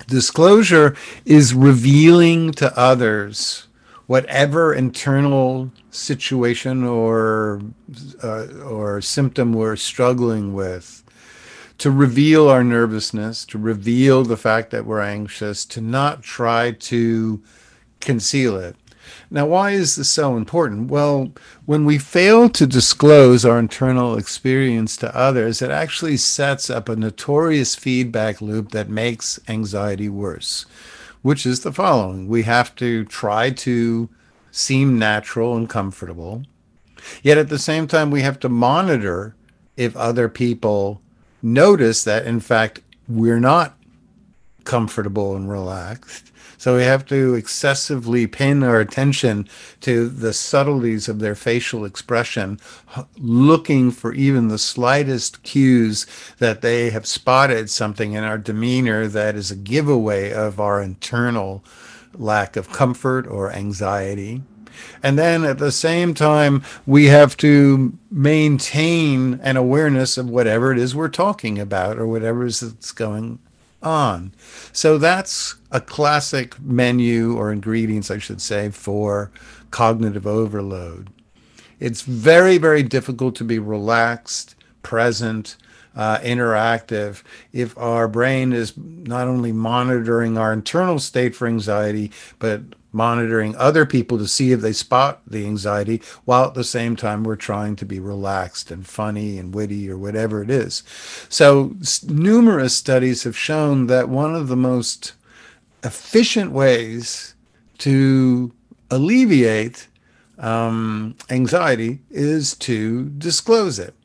Disclosure 0.07 0.95
is 1.25 1.53
revealing 1.53 2.51
to 2.53 2.77
others 2.77 3.67
whatever 4.07 4.73
internal 4.73 5.71
situation 5.89 6.83
or 6.83 7.61
uh, 8.21 8.45
or 8.65 8.99
symptom 8.99 9.53
we're 9.53 9.75
struggling 9.75 10.53
with 10.53 11.01
to 11.77 11.89
reveal 11.89 12.49
our 12.49 12.63
nervousness 12.63 13.45
to 13.45 13.57
reveal 13.57 14.23
the 14.23 14.37
fact 14.37 14.69
that 14.71 14.85
we're 14.85 15.01
anxious 15.01 15.65
to 15.65 15.79
not 15.79 16.21
try 16.23 16.71
to 16.71 17.41
conceal 18.01 18.57
it 18.57 18.75
now, 19.33 19.45
why 19.45 19.71
is 19.71 19.95
this 19.95 20.09
so 20.09 20.35
important? 20.35 20.91
Well, 20.91 21.31
when 21.65 21.85
we 21.85 21.97
fail 21.97 22.49
to 22.49 22.67
disclose 22.67 23.45
our 23.45 23.57
internal 23.57 24.17
experience 24.17 24.97
to 24.97 25.15
others, 25.15 25.61
it 25.61 25.71
actually 25.71 26.17
sets 26.17 26.69
up 26.69 26.89
a 26.89 26.97
notorious 26.97 27.73
feedback 27.73 28.41
loop 28.41 28.71
that 28.71 28.89
makes 28.89 29.39
anxiety 29.47 30.09
worse, 30.09 30.65
which 31.21 31.45
is 31.45 31.61
the 31.61 31.71
following 31.71 32.27
we 32.27 32.43
have 32.43 32.75
to 32.75 33.05
try 33.05 33.49
to 33.51 34.09
seem 34.51 34.99
natural 34.99 35.55
and 35.55 35.69
comfortable. 35.69 36.43
Yet 37.23 37.37
at 37.37 37.47
the 37.47 37.57
same 37.57 37.87
time, 37.87 38.11
we 38.11 38.23
have 38.23 38.39
to 38.41 38.49
monitor 38.49 39.37
if 39.77 39.95
other 39.95 40.27
people 40.27 41.01
notice 41.41 42.03
that, 42.03 42.25
in 42.25 42.41
fact, 42.41 42.81
we're 43.07 43.39
not 43.39 43.77
comfortable 44.65 45.37
and 45.37 45.49
relaxed. 45.49 46.30
So 46.61 46.75
we 46.75 46.83
have 46.83 47.07
to 47.07 47.33
excessively 47.33 48.27
pin 48.27 48.61
our 48.61 48.79
attention 48.79 49.49
to 49.79 50.07
the 50.07 50.31
subtleties 50.31 51.09
of 51.09 51.17
their 51.17 51.33
facial 51.33 51.85
expression, 51.85 52.59
looking 53.17 53.89
for 53.89 54.13
even 54.13 54.47
the 54.47 54.59
slightest 54.59 55.41
cues 55.41 56.05
that 56.37 56.61
they 56.61 56.91
have 56.91 57.07
spotted 57.07 57.71
something 57.71 58.13
in 58.13 58.23
our 58.23 58.37
demeanor 58.37 59.07
that 59.07 59.33
is 59.33 59.49
a 59.49 59.55
giveaway 59.55 60.31
of 60.31 60.59
our 60.59 60.83
internal 60.83 61.63
lack 62.13 62.55
of 62.55 62.69
comfort 62.69 63.25
or 63.25 63.51
anxiety. 63.51 64.43
And 65.01 65.17
then 65.17 65.43
at 65.43 65.57
the 65.57 65.71
same 65.71 66.13
time, 66.13 66.63
we 66.85 67.05
have 67.07 67.35
to 67.37 67.97
maintain 68.11 69.39
an 69.41 69.57
awareness 69.57 70.15
of 70.15 70.29
whatever 70.29 70.71
it 70.71 70.77
is 70.77 70.93
we're 70.93 71.09
talking 71.09 71.57
about 71.57 71.97
or 71.97 72.05
whatever 72.05 72.45
is 72.45 72.59
that's 72.59 72.91
going 72.91 73.39
on. 73.81 74.31
So 74.71 74.99
that's 74.99 75.55
a 75.71 75.81
classic 75.81 76.59
menu 76.61 77.35
or 77.35 77.51
ingredients, 77.51 78.11
I 78.11 78.17
should 78.17 78.41
say, 78.41 78.69
for 78.69 79.31
cognitive 79.71 80.27
overload. 80.27 81.09
It's 81.79 82.01
very, 82.01 82.57
very 82.57 82.83
difficult 82.83 83.35
to 83.37 83.43
be 83.43 83.57
relaxed, 83.57 84.55
present, 84.83 85.55
uh, 85.95 86.19
interactive 86.19 87.21
if 87.51 87.77
our 87.77 88.07
brain 88.07 88.53
is 88.53 88.73
not 88.77 89.27
only 89.27 89.51
monitoring 89.51 90.37
our 90.37 90.53
internal 90.53 90.99
state 90.99 91.35
for 91.35 91.47
anxiety, 91.47 92.11
but 92.39 92.61
monitoring 92.93 93.55
other 93.55 93.85
people 93.85 94.17
to 94.17 94.27
see 94.27 94.51
if 94.51 94.61
they 94.61 94.73
spot 94.73 95.21
the 95.25 95.45
anxiety 95.45 96.01
while 96.25 96.45
at 96.45 96.53
the 96.53 96.63
same 96.63 96.95
time 96.95 97.23
we're 97.23 97.35
trying 97.37 97.75
to 97.75 97.85
be 97.85 97.99
relaxed 97.99 98.69
and 98.69 98.85
funny 98.85 99.37
and 99.37 99.55
witty 99.55 99.89
or 99.89 99.97
whatever 99.97 100.41
it 100.41 100.49
is. 100.49 100.83
So, 101.29 101.73
numerous 102.07 102.75
studies 102.75 103.23
have 103.23 103.37
shown 103.37 103.87
that 103.87 104.09
one 104.09 104.35
of 104.35 104.49
the 104.49 104.57
most 104.57 105.13
efficient 105.83 106.51
ways 106.51 107.35
to 107.79 108.51
alleviate 108.89 109.87
um, 110.37 111.15
anxiety 111.29 111.99
is 112.09 112.55
to 112.57 113.09
disclose 113.09 113.79
it. 113.79 113.95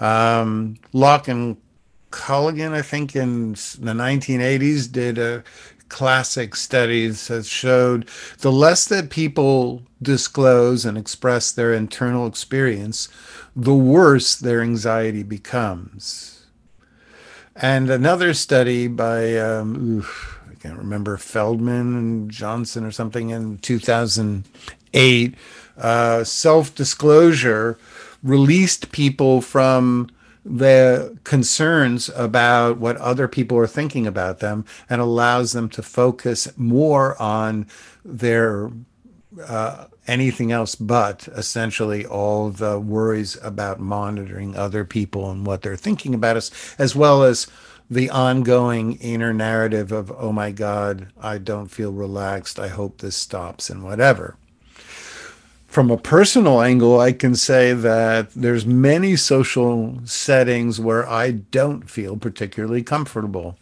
Um, 0.00 0.76
Locke 0.92 1.28
and 1.28 1.56
Colligan, 2.10 2.72
I 2.72 2.82
think 2.82 3.16
in 3.16 3.52
the 3.52 3.92
1980s, 3.92 4.90
did 4.90 5.18
a 5.18 5.42
classic 5.88 6.56
studies 6.56 7.28
that 7.28 7.46
showed 7.46 8.08
the 8.38 8.52
less 8.52 8.86
that 8.86 9.10
people 9.10 9.82
disclose 10.02 10.84
and 10.84 10.96
express 10.98 11.52
their 11.52 11.72
internal 11.72 12.26
experience, 12.26 13.08
the 13.54 13.74
worse 13.74 14.36
their 14.36 14.60
anxiety 14.60 15.22
becomes. 15.22 16.46
And 17.56 17.88
another 17.88 18.34
study 18.34 18.88
by, 18.88 19.36
um, 19.36 19.98
oof, 19.98 20.40
can't 20.64 20.78
remember, 20.78 21.18
Feldman 21.18 21.94
and 21.94 22.30
Johnson 22.30 22.84
or 22.84 22.90
something 22.90 23.28
in 23.28 23.58
2008, 23.58 25.34
uh, 25.76 26.24
self 26.24 26.74
disclosure 26.74 27.76
released 28.22 28.90
people 28.90 29.42
from 29.42 30.08
the 30.42 31.18
concerns 31.24 32.08
about 32.16 32.78
what 32.78 32.96
other 32.96 33.28
people 33.28 33.58
are 33.58 33.66
thinking 33.66 34.06
about 34.06 34.38
them 34.38 34.64
and 34.88 35.02
allows 35.02 35.52
them 35.52 35.68
to 35.68 35.82
focus 35.82 36.48
more 36.56 37.20
on 37.20 37.66
their 38.02 38.70
uh, 39.46 39.84
anything 40.06 40.50
else 40.50 40.74
but 40.74 41.28
essentially 41.36 42.06
all 42.06 42.48
the 42.48 42.80
worries 42.80 43.36
about 43.42 43.80
monitoring 43.80 44.56
other 44.56 44.84
people 44.84 45.30
and 45.30 45.46
what 45.46 45.60
they're 45.60 45.76
thinking 45.76 46.14
about 46.14 46.36
us, 46.38 46.50
as 46.78 46.96
well 46.96 47.22
as 47.22 47.46
the 47.90 48.10
ongoing 48.10 48.96
inner 48.96 49.32
narrative 49.32 49.92
of, 49.92 50.12
oh 50.16 50.32
my 50.32 50.50
God, 50.50 51.08
I 51.20 51.38
don't 51.38 51.68
feel 51.68 51.92
relaxed. 51.92 52.58
I 52.58 52.68
hope 52.68 52.98
this 52.98 53.16
stops 53.16 53.70
and 53.70 53.84
whatever 53.84 54.36
from 55.74 55.90
a 55.90 55.96
personal 55.96 56.62
angle, 56.62 57.00
I 57.00 57.10
can 57.10 57.34
say 57.34 57.72
that 57.72 58.30
there's 58.30 58.64
many 58.64 59.16
social 59.16 59.98
settings 60.04 60.78
where 60.78 61.04
I 61.08 61.32
don't 61.32 61.90
feel 61.90 62.16
particularly 62.16 62.84
comfortable. 62.84 63.58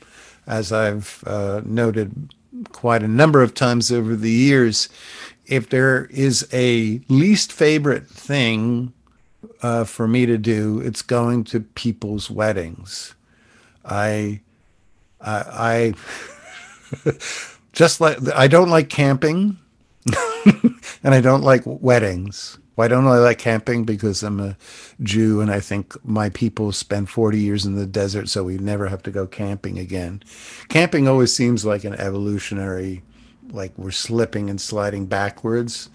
As 0.46 0.72
I've 0.72 1.24
uh, 1.26 1.62
noted 1.64 2.34
quite 2.70 3.02
a 3.02 3.08
number 3.08 3.42
of 3.42 3.54
times 3.54 3.90
over 3.90 4.14
the 4.14 4.30
years, 4.30 4.90
if 5.46 5.70
there 5.70 6.04
is 6.10 6.46
a 6.52 7.00
least 7.08 7.50
favorite 7.50 8.06
thing 8.06 8.92
uh, 9.62 9.84
for 9.84 10.06
me 10.06 10.26
to 10.26 10.36
do, 10.36 10.80
it's 10.80 11.00
going 11.00 11.44
to 11.44 11.60
people's 11.60 12.30
weddings. 12.30 13.14
I, 13.84 14.40
I, 15.20 15.94
I 17.04 17.10
just 17.72 18.00
like 18.00 18.18
I 18.34 18.48
don't 18.48 18.70
like 18.70 18.88
camping. 18.88 19.58
and 21.04 21.14
I 21.14 21.20
don't 21.20 21.42
like 21.42 21.62
weddings. 21.64 22.58
Why 22.74 22.88
don't 22.88 23.06
I 23.06 23.18
like 23.18 23.38
camping? 23.38 23.84
Because 23.84 24.22
I'm 24.22 24.40
a 24.40 24.56
Jew 25.02 25.40
and 25.40 25.50
I 25.50 25.60
think 25.60 25.94
my 26.04 26.30
people 26.30 26.72
spend 26.72 27.10
40 27.10 27.38
years 27.38 27.66
in 27.66 27.76
the 27.76 27.86
desert, 27.86 28.28
so 28.28 28.44
we 28.44 28.56
never 28.58 28.88
have 28.88 29.02
to 29.04 29.10
go 29.10 29.26
camping 29.26 29.78
again. 29.78 30.22
Camping 30.68 31.06
always 31.06 31.34
seems 31.34 31.64
like 31.64 31.84
an 31.84 31.94
evolutionary, 31.94 33.02
like 33.50 33.76
we're 33.76 33.90
slipping 33.90 34.48
and 34.48 34.60
sliding 34.60 35.06
backwards. 35.06 35.90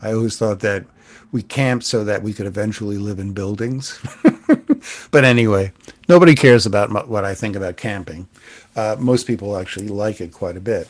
I 0.00 0.12
always 0.12 0.38
thought 0.38 0.60
that 0.60 0.86
we 1.30 1.42
camped 1.42 1.84
so 1.84 2.02
that 2.04 2.22
we 2.22 2.32
could 2.32 2.46
eventually 2.46 2.98
live 2.98 3.18
in 3.18 3.32
buildings. 3.34 4.00
but 5.10 5.24
anyway, 5.24 5.72
nobody 6.08 6.34
cares 6.34 6.66
about 6.66 7.08
what 7.08 7.24
I 7.24 7.34
think 7.34 7.56
about 7.56 7.76
camping. 7.76 8.28
Uh, 8.76 8.96
most 8.98 9.26
people 9.26 9.56
actually 9.56 9.88
like 9.88 10.20
it 10.20 10.32
quite 10.32 10.56
a 10.56 10.60
bit. 10.60 10.88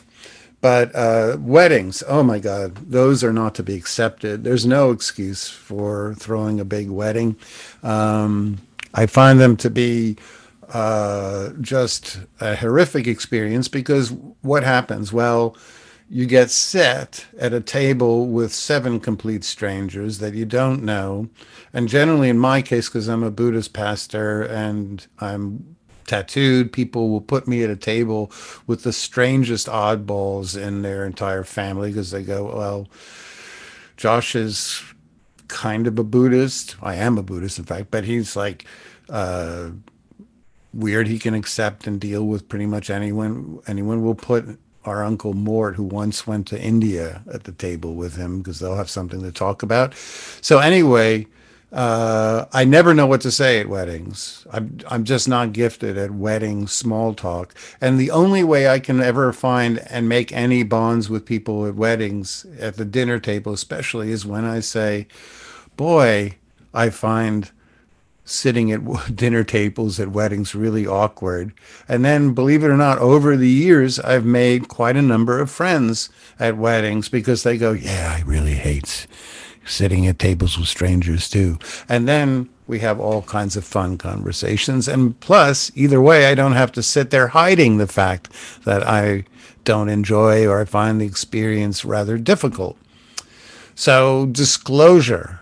But 0.60 0.94
uh, 0.94 1.38
weddings, 1.40 2.04
oh 2.06 2.22
my 2.22 2.38
God, 2.38 2.76
those 2.76 3.24
are 3.24 3.32
not 3.32 3.56
to 3.56 3.64
be 3.64 3.74
accepted. 3.74 4.44
There's 4.44 4.64
no 4.64 4.92
excuse 4.92 5.48
for 5.48 6.14
throwing 6.14 6.60
a 6.60 6.64
big 6.64 6.88
wedding. 6.88 7.36
Um, 7.82 8.58
I 8.94 9.06
find 9.06 9.40
them 9.40 9.56
to 9.56 9.70
be 9.70 10.16
uh, 10.72 11.50
just 11.60 12.20
a 12.40 12.54
horrific 12.54 13.08
experience 13.08 13.66
because 13.66 14.12
what 14.42 14.62
happens? 14.62 15.12
Well, 15.12 15.56
you 16.12 16.26
get 16.26 16.50
set 16.50 17.24
at 17.38 17.54
a 17.54 17.60
table 17.62 18.26
with 18.26 18.52
seven 18.52 19.00
complete 19.00 19.42
strangers 19.42 20.18
that 20.18 20.34
you 20.34 20.44
don't 20.44 20.82
know. 20.82 21.26
And 21.72 21.88
generally, 21.88 22.28
in 22.28 22.38
my 22.38 22.60
case, 22.60 22.86
because 22.86 23.08
I'm 23.08 23.22
a 23.22 23.30
Buddhist 23.30 23.72
pastor 23.72 24.42
and 24.42 25.06
I'm 25.20 25.74
tattooed. 26.06 26.70
People 26.70 27.08
will 27.08 27.22
put 27.22 27.48
me 27.48 27.64
at 27.64 27.70
a 27.70 27.76
table 27.76 28.30
with 28.66 28.82
the 28.82 28.92
strangest 28.92 29.68
oddballs 29.68 30.54
in 30.54 30.82
their 30.82 31.06
entire 31.06 31.44
family 31.44 31.88
because 31.88 32.10
they 32.10 32.22
go, 32.22 32.54
well, 32.54 32.88
Josh 33.96 34.34
is 34.34 34.82
kind 35.48 35.86
of 35.86 35.98
a 35.98 36.04
Buddhist. 36.04 36.76
I 36.82 36.96
am 36.96 37.16
a 37.16 37.22
Buddhist, 37.22 37.58
in 37.58 37.64
fact, 37.64 37.90
but 37.90 38.04
he's 38.04 38.36
like 38.36 38.66
uh, 39.08 39.70
weird. 40.74 41.08
He 41.08 41.18
can 41.18 41.32
accept 41.32 41.86
and 41.86 41.98
deal 41.98 42.26
with 42.26 42.50
pretty 42.50 42.66
much 42.66 42.90
anyone. 42.90 43.60
Anyone 43.66 44.02
will 44.04 44.14
put 44.14 44.58
our 44.84 45.04
uncle 45.04 45.34
Mort, 45.34 45.76
who 45.76 45.84
once 45.84 46.26
went 46.26 46.46
to 46.48 46.60
India, 46.60 47.22
at 47.32 47.44
the 47.44 47.52
table 47.52 47.94
with 47.94 48.16
him 48.16 48.38
because 48.38 48.58
they'll 48.58 48.76
have 48.76 48.90
something 48.90 49.22
to 49.22 49.32
talk 49.32 49.62
about. 49.62 49.94
So 49.94 50.58
anyway, 50.58 51.26
uh, 51.72 52.44
I 52.52 52.64
never 52.64 52.92
know 52.92 53.06
what 53.06 53.22
to 53.22 53.30
say 53.30 53.58
at 53.58 53.68
weddings. 53.68 54.46
I'm 54.52 54.78
I'm 54.88 55.04
just 55.04 55.26
not 55.28 55.52
gifted 55.54 55.96
at 55.96 56.10
wedding 56.10 56.66
small 56.66 57.14
talk. 57.14 57.54
And 57.80 57.98
the 57.98 58.10
only 58.10 58.44
way 58.44 58.68
I 58.68 58.78
can 58.78 59.00
ever 59.00 59.32
find 59.32 59.78
and 59.88 60.08
make 60.08 60.32
any 60.32 60.64
bonds 60.64 61.08
with 61.08 61.24
people 61.24 61.66
at 61.66 61.74
weddings, 61.74 62.44
at 62.60 62.76
the 62.76 62.84
dinner 62.84 63.18
table 63.18 63.54
especially, 63.54 64.10
is 64.10 64.26
when 64.26 64.44
I 64.44 64.60
say, 64.60 65.06
"Boy, 65.76 66.36
I 66.74 66.90
find." 66.90 67.50
Sitting 68.24 68.72
at 68.72 68.80
dinner 69.16 69.44
tables 69.44 69.98
at 69.98 70.08
weddings 70.08 70.54
really 70.54 70.86
awkward. 70.86 71.52
And 71.88 72.04
then, 72.04 72.34
believe 72.34 72.64
it 72.64 72.68
or 72.68 72.76
not, 72.76 72.98
over 72.98 73.36
the 73.36 73.48
years, 73.48 73.98
I've 74.00 74.24
made 74.24 74.68
quite 74.68 74.96
a 74.96 75.02
number 75.02 75.38
of 75.40 75.50
friends 75.50 76.08
at 76.38 76.56
weddings 76.56 77.08
because 77.08 77.42
they 77.42 77.58
go, 77.58 77.72
Yeah, 77.72 78.16
I 78.18 78.22
really 78.22 78.54
hate 78.54 79.06
sitting 79.64 80.06
at 80.06 80.18
tables 80.18 80.58
with 80.58 80.68
strangers 80.68 81.28
too. 81.28 81.58
And 81.88 82.08
then 82.08 82.48
we 82.66 82.80
have 82.80 82.98
all 82.98 83.22
kinds 83.22 83.56
of 83.56 83.64
fun 83.64 83.98
conversations. 83.98 84.88
And 84.88 85.18
plus, 85.20 85.70
either 85.74 86.00
way, 86.00 86.26
I 86.26 86.34
don't 86.34 86.52
have 86.52 86.72
to 86.72 86.82
sit 86.82 87.10
there 87.10 87.28
hiding 87.28 87.76
the 87.76 87.86
fact 87.86 88.28
that 88.64 88.82
I 88.86 89.24
don't 89.64 89.88
enjoy 89.88 90.46
or 90.46 90.60
I 90.60 90.64
find 90.64 91.00
the 91.00 91.06
experience 91.06 91.84
rather 91.84 92.18
difficult. 92.18 92.76
So, 93.74 94.26
disclosure, 94.26 95.40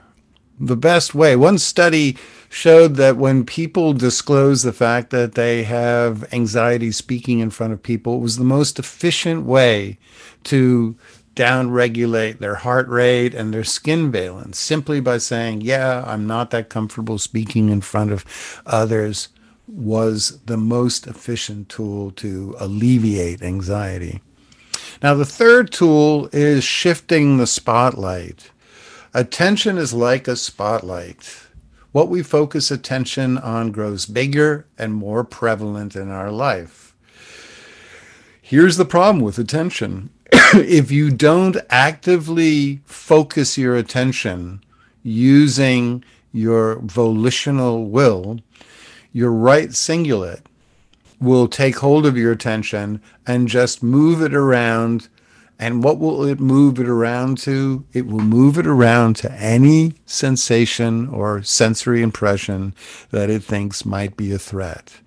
the 0.59 0.77
best 0.77 1.15
way. 1.15 1.37
One 1.37 1.59
study 1.59 2.17
showed 2.51 2.97
that 2.97 3.17
when 3.17 3.47
people 3.47 3.93
disclose 3.93 4.63
the 4.63 4.73
fact 4.73 5.11
that 5.11 5.37
they 5.37 5.63
have 5.63 6.31
anxiety 6.35 6.91
speaking 6.91 7.39
in 7.39 7.49
front 7.49 7.73
of 7.73 7.83
people, 7.83 8.17
it 8.17 8.21
was 8.21 8.37
the 8.37 8.45
most 8.45 8.79
efficient 8.79 9.47
way 9.47 9.97
to 10.43 10.97
downregulate 11.37 12.39
their 12.39 12.57
heart 12.57 12.89
rate 12.89 13.35
and 13.35 13.55
their 13.55 13.63
skin 13.63 14.11
valence 14.11 14.59
simply 14.59 15.01
by 15.01 15.17
saying, 15.17 15.61
Yeah, 15.61 16.03
I'm 16.05 16.27
not 16.27 16.51
that 16.51 16.69
comfortable 16.69 17.19
speaking 17.19 17.69
in 17.69 17.81
front 17.81 18.11
of 18.11 18.61
others, 18.67 19.29
was 19.69 20.41
the 20.47 20.57
most 20.57 21.07
efficient 21.07 21.69
tool 21.69 22.11
to 22.11 22.57
alleviate 22.59 23.43
anxiety. 23.43 24.21
Now, 25.01 25.15
the 25.15 25.25
third 25.25 25.71
tool 25.71 26.29
is 26.33 26.65
shifting 26.65 27.39
the 27.39 27.47
spotlight. 27.47 28.51
Attention 29.15 29.79
is 29.79 29.95
like 29.95 30.27
a 30.27 30.35
spotlight. 30.35 31.47
What 31.93 32.09
we 32.09 32.23
focus 32.23 32.71
attention 32.71 33.37
on 33.39 33.73
grows 33.73 34.07
bigger 34.07 34.67
and 34.79 34.95
more 34.95 35.25
prevalent 35.25 35.97
in 35.97 36.09
our 36.09 36.31
life. 36.31 36.95
Here's 38.41 38.77
the 38.77 38.85
problem 38.85 39.25
with 39.25 39.39
attention 39.39 40.11
if 40.33 40.93
you 40.93 41.11
don't 41.11 41.57
actively 41.69 42.81
focus 42.85 43.59
your 43.59 43.75
attention 43.75 44.63
using 45.03 46.05
your 46.33 46.77
volitional 46.79 47.87
will, 47.87 48.39
your 49.13 49.33
right 49.33 49.71
cingulate 49.71 50.43
will 51.21 51.49
take 51.49 51.79
hold 51.79 52.07
of 52.07 52.17
your 52.17 52.31
attention 52.31 53.03
and 53.27 53.49
just 53.49 53.83
move 53.83 54.23
it 54.23 54.35
around. 54.35 55.09
And 55.61 55.85
what 55.85 55.99
will 55.99 56.25
it 56.25 56.41
move 56.41 56.81
it 56.81 56.89
around 56.89 57.37
to? 57.41 57.85
It 57.93 58.07
will 58.07 58.21
move 58.21 58.57
it 58.57 58.67
around 58.67 59.17
to 59.17 59.31
any 59.33 59.93
sensation 60.07 61.07
or 61.09 61.43
sensory 61.43 62.01
impression 62.01 62.75
that 63.11 63.29
it 63.29 63.45
thinks 63.45 63.85
might 63.85 64.17
be 64.17 64.33
a 64.33 64.39
threat. 64.39 65.01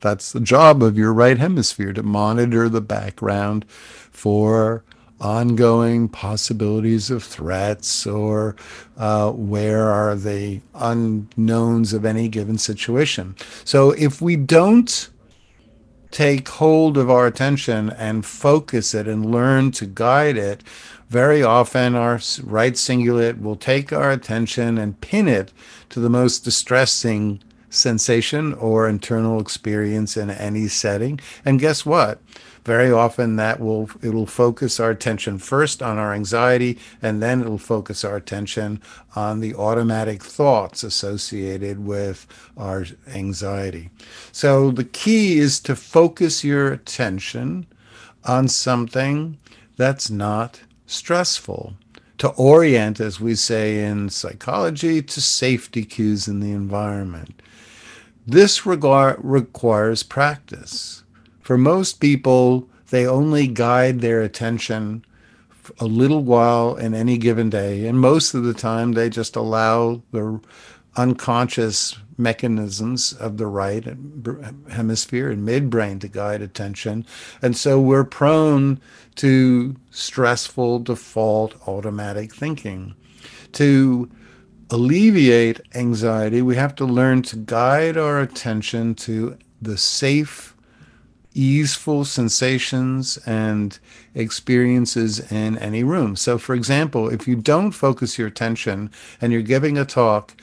That's 0.00 0.32
the 0.32 0.40
job 0.40 0.82
of 0.82 0.98
your 0.98 1.12
right 1.12 1.38
hemisphere 1.38 1.92
to 1.92 2.02
monitor 2.02 2.68
the 2.68 2.80
background 2.80 3.64
for 3.68 4.82
ongoing 5.20 6.08
possibilities 6.08 7.10
of 7.10 7.22
threats 7.22 8.04
or 8.04 8.56
uh, 8.96 9.30
where 9.30 9.90
are 9.90 10.16
the 10.16 10.60
unknowns 10.74 11.92
of 11.92 12.04
any 12.04 12.26
given 12.26 12.58
situation. 12.58 13.36
So 13.64 13.92
if 13.92 14.20
we 14.20 14.34
don't 14.34 15.09
take 16.10 16.48
hold 16.48 16.96
of 16.96 17.10
our 17.10 17.26
attention 17.26 17.90
and 17.90 18.26
focus 18.26 18.94
it 18.94 19.06
and 19.06 19.30
learn 19.30 19.70
to 19.72 19.86
guide 19.86 20.36
it, 20.36 20.62
very 21.08 21.42
often 21.42 21.94
our 21.94 22.20
right 22.42 22.74
cingulate 22.74 23.40
will 23.40 23.56
take 23.56 23.92
our 23.92 24.10
attention 24.10 24.78
and 24.78 25.00
pin 25.00 25.28
it 25.28 25.52
to 25.88 26.00
the 26.00 26.10
most 26.10 26.44
distressing 26.44 27.40
sensation 27.68 28.52
or 28.54 28.88
internal 28.88 29.40
experience 29.40 30.16
in 30.16 30.30
any 30.30 30.68
setting. 30.68 31.20
And 31.44 31.60
guess 31.60 31.86
what? 31.86 32.20
Very 32.64 32.90
often 32.90 33.36
that 33.36 33.60
will 33.60 33.90
it'll 34.02 34.26
focus 34.26 34.78
our 34.78 34.90
attention 34.90 35.38
first 35.38 35.82
on 35.82 35.98
our 35.98 36.12
anxiety 36.12 36.78
and 37.00 37.22
then 37.22 37.40
it'll 37.40 37.58
focus 37.58 38.04
our 38.04 38.16
attention 38.16 38.80
on 39.16 39.40
the 39.40 39.54
automatic 39.54 40.22
thoughts 40.22 40.82
associated 40.82 41.84
with 41.84 42.26
our 42.56 42.84
anxiety. 43.08 43.90
So 44.32 44.70
the 44.70 44.84
key 44.84 45.38
is 45.38 45.60
to 45.60 45.74
focus 45.74 46.44
your 46.44 46.72
attention 46.72 47.66
on 48.24 48.48
something 48.48 49.38
that's 49.76 50.10
not 50.10 50.60
stressful 50.86 51.74
to 52.18 52.28
orient 52.30 53.00
as 53.00 53.18
we 53.18 53.34
say 53.34 53.82
in 53.82 54.10
psychology 54.10 55.00
to 55.00 55.20
safety 55.22 55.84
cues 55.84 56.28
in 56.28 56.40
the 56.40 56.52
environment. 56.52 57.40
This 58.26 58.66
regard 58.66 59.16
requires 59.20 60.02
practice 60.02 60.99
for 61.50 61.58
most 61.58 61.98
people, 61.98 62.68
they 62.90 63.08
only 63.08 63.48
guide 63.48 64.02
their 64.02 64.22
attention 64.22 65.04
a 65.80 65.84
little 65.84 66.22
while 66.22 66.76
in 66.76 66.94
any 66.94 67.18
given 67.18 67.50
day. 67.50 67.88
And 67.88 67.98
most 67.98 68.34
of 68.34 68.44
the 68.44 68.54
time, 68.54 68.92
they 68.92 69.10
just 69.10 69.34
allow 69.34 70.00
the 70.12 70.38
unconscious 70.94 71.98
mechanisms 72.16 73.12
of 73.14 73.36
the 73.36 73.48
right 73.48 73.84
hemisphere 74.70 75.28
and 75.28 75.44
midbrain 75.44 76.00
to 76.02 76.06
guide 76.06 76.40
attention. 76.40 77.04
And 77.42 77.56
so 77.56 77.80
we're 77.80 78.04
prone 78.04 78.80
to 79.16 79.74
stressful 79.90 80.78
default 80.78 81.56
automatic 81.66 82.32
thinking. 82.32 82.94
To 83.54 84.08
alleviate 84.70 85.60
anxiety, 85.74 86.42
we 86.42 86.54
have 86.54 86.76
to 86.76 86.84
learn 86.84 87.22
to 87.22 87.34
guide 87.34 87.96
our 87.96 88.20
attention 88.20 88.94
to 88.94 89.36
the 89.60 89.76
safe 89.76 90.54
easeful 91.34 92.04
sensations 92.04 93.18
and 93.26 93.78
experiences 94.14 95.20
in 95.30 95.56
any 95.58 95.84
room. 95.84 96.16
So, 96.16 96.38
for 96.38 96.54
example, 96.54 97.08
if 97.08 97.28
you 97.28 97.36
don't 97.36 97.70
focus 97.70 98.18
your 98.18 98.28
attention 98.28 98.90
and 99.20 99.32
you're 99.32 99.42
giving 99.42 99.78
a 99.78 99.84
talk, 99.84 100.34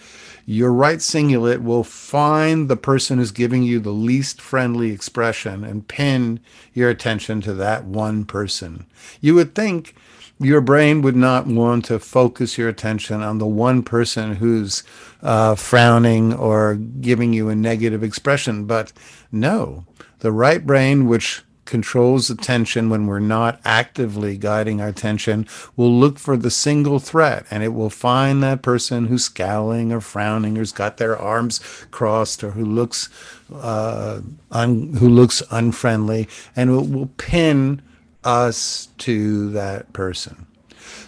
your 0.46 0.72
right 0.72 1.00
cingulate 1.00 1.62
will 1.62 1.84
find 1.84 2.70
the 2.70 2.78
person 2.78 3.18
who's 3.18 3.32
giving 3.32 3.64
you 3.64 3.80
the 3.80 3.92
least 3.92 4.40
friendly 4.40 4.92
expression 4.92 5.66
and 5.66 5.88
pin 5.88 6.40
your 6.74 6.90
attention 6.90 7.42
to 7.42 7.54
that 7.56 7.84
one 7.84 8.24
person. 8.24 8.86
You 9.20 9.36
would 9.36 9.54
think 9.56 9.94
your 10.40 10.62
brain 10.62 11.02
would 11.02 11.18
not 11.18 11.48
want 11.48 11.84
to 11.86 12.00
focus 12.00 12.58
your 12.58 12.70
attention 12.70 13.22
on 13.22 13.40
the 13.40 13.46
one 13.46 13.84
person 13.84 14.36
who's 14.36 14.84
uh, 15.22 15.56
frowning 15.56 16.34
or 16.34 16.76
giving 16.76 17.34
you 17.34 17.50
a 17.50 17.56
negative 17.56 18.04
expression, 18.04 18.66
but 18.66 18.94
no 19.32 19.84
the 20.20 20.32
right 20.32 20.66
brain, 20.66 21.08
which 21.08 21.44
controls 21.68 22.30
attention 22.30 22.90
when 22.90 23.06
we're 23.06 23.20
not 23.20 23.60
actively 23.64 24.38
guiding 24.38 24.82
our 24.82 24.88
attention, 24.88 25.46
will 25.76 25.92
look 25.92 26.18
for 26.18 26.38
the 26.38 26.50
single 26.50 26.98
threat 26.98 27.46
and 27.52 27.62
it 27.62 27.74
will 27.74 27.90
find 27.90 28.42
that 28.42 28.62
person 28.62 29.08
who's 29.08 29.26
scowling 29.26 29.92
or 29.92 30.02
frowning 30.02 30.56
has 30.56 30.72
got 30.72 30.98
their 30.98 31.18
arms 31.18 31.60
crossed 31.92 32.44
or 32.44 32.52
who 32.52 32.66
looks 32.66 33.10
uh, 33.54 34.22
un- 34.52 34.94
who 34.94 35.10
looks 35.10 35.44
unfriendly 35.52 36.28
and 36.56 36.70
it 36.70 36.90
will 36.90 37.12
pin 37.18 37.82
us 38.24 38.88
to 38.98 39.50
that 39.52 39.92
person. 39.94 40.48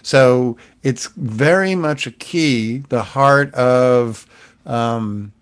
So 0.02 0.56
it's 0.82 1.06
very 1.08 1.74
much 1.74 2.06
a 2.06 2.10
key, 2.10 2.84
the 2.88 3.02
heart 3.02 3.52
of 3.54 4.26
um, 4.66 5.32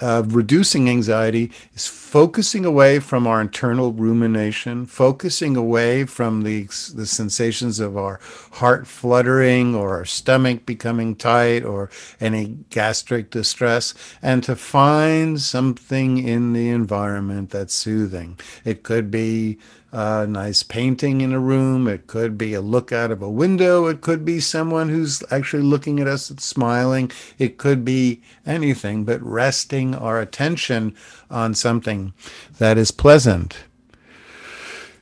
of 0.00 0.34
reducing 0.34 0.88
anxiety 0.88 1.50
is 1.74 1.86
focusing 1.86 2.64
away 2.64 2.98
from 2.98 3.26
our 3.26 3.40
internal 3.40 3.92
rumination, 3.92 4.86
focusing 4.86 5.56
away 5.56 6.04
from 6.04 6.42
the, 6.42 6.64
the 6.94 7.06
sensations 7.06 7.80
of 7.80 7.96
our 7.96 8.20
heart 8.52 8.86
fluttering 8.86 9.74
or 9.74 9.96
our 9.96 10.04
stomach 10.04 10.66
becoming 10.66 11.14
tight 11.14 11.64
or 11.64 11.90
any 12.20 12.58
gastric 12.70 13.30
distress, 13.30 13.94
and 14.22 14.42
to 14.44 14.56
find 14.56 15.40
something 15.40 16.18
in 16.18 16.52
the 16.52 16.68
environment 16.70 17.50
that's 17.50 17.74
soothing. 17.74 18.38
It 18.64 18.82
could 18.82 19.10
be 19.10 19.58
a 19.94 20.26
nice 20.26 20.64
painting 20.64 21.20
in 21.20 21.32
a 21.32 21.38
room. 21.38 21.86
It 21.86 22.08
could 22.08 22.36
be 22.36 22.52
a 22.52 22.60
look 22.60 22.90
out 22.90 23.12
of 23.12 23.22
a 23.22 23.30
window. 23.30 23.86
It 23.86 24.00
could 24.00 24.24
be 24.24 24.40
someone 24.40 24.88
who's 24.88 25.22
actually 25.30 25.62
looking 25.62 26.00
at 26.00 26.08
us 26.08 26.30
and 26.30 26.40
smiling. 26.40 27.12
It 27.38 27.58
could 27.58 27.84
be 27.84 28.20
anything, 28.44 29.04
but 29.04 29.22
resting 29.22 29.94
our 29.94 30.20
attention 30.20 30.96
on 31.30 31.54
something 31.54 32.12
that 32.58 32.76
is 32.76 32.90
pleasant. 32.90 33.58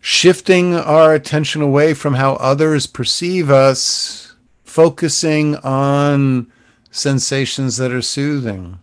Shifting 0.02 0.74
our 0.74 1.14
attention 1.14 1.62
away 1.62 1.94
from 1.94 2.14
how 2.14 2.34
others 2.34 2.86
perceive 2.86 3.50
us, 3.50 4.34
focusing 4.62 5.56
on 5.56 6.52
sensations 6.90 7.78
that 7.78 7.92
are 7.92 8.02
soothing 8.02 8.78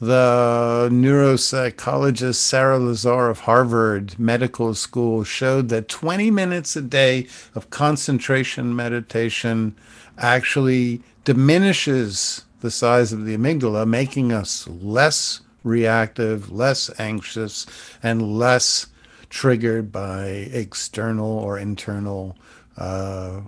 the 0.00 0.88
neuropsychologist 0.92 2.36
Sarah 2.36 2.78
Lazar 2.78 3.28
of 3.28 3.40
Harvard 3.40 4.18
Medical 4.18 4.74
School 4.74 5.24
showed 5.24 5.68
that 5.70 5.88
20 5.88 6.30
minutes 6.30 6.76
a 6.76 6.82
day 6.82 7.26
of 7.54 7.70
concentration 7.70 8.76
meditation 8.76 9.74
actually 10.16 11.02
diminishes 11.24 12.44
the 12.60 12.70
size 12.70 13.12
of 13.12 13.24
the 13.24 13.36
amygdala, 13.36 13.86
making 13.86 14.32
us 14.32 14.68
less 14.68 15.40
reactive, 15.64 16.50
less 16.50 16.90
anxious, 17.00 17.66
and 18.02 18.38
less 18.38 18.86
triggered 19.30 19.90
by 19.92 20.26
external 20.26 21.30
or 21.30 21.58
internal 21.58 22.36
uh, 22.76 23.40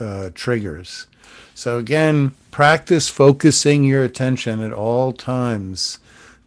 uh, 0.00 0.30
triggers. 0.34 1.06
So, 1.58 1.76
again, 1.76 2.36
practice 2.52 3.08
focusing 3.08 3.82
your 3.82 4.04
attention 4.04 4.62
at 4.62 4.72
all 4.72 5.12
times. 5.12 5.98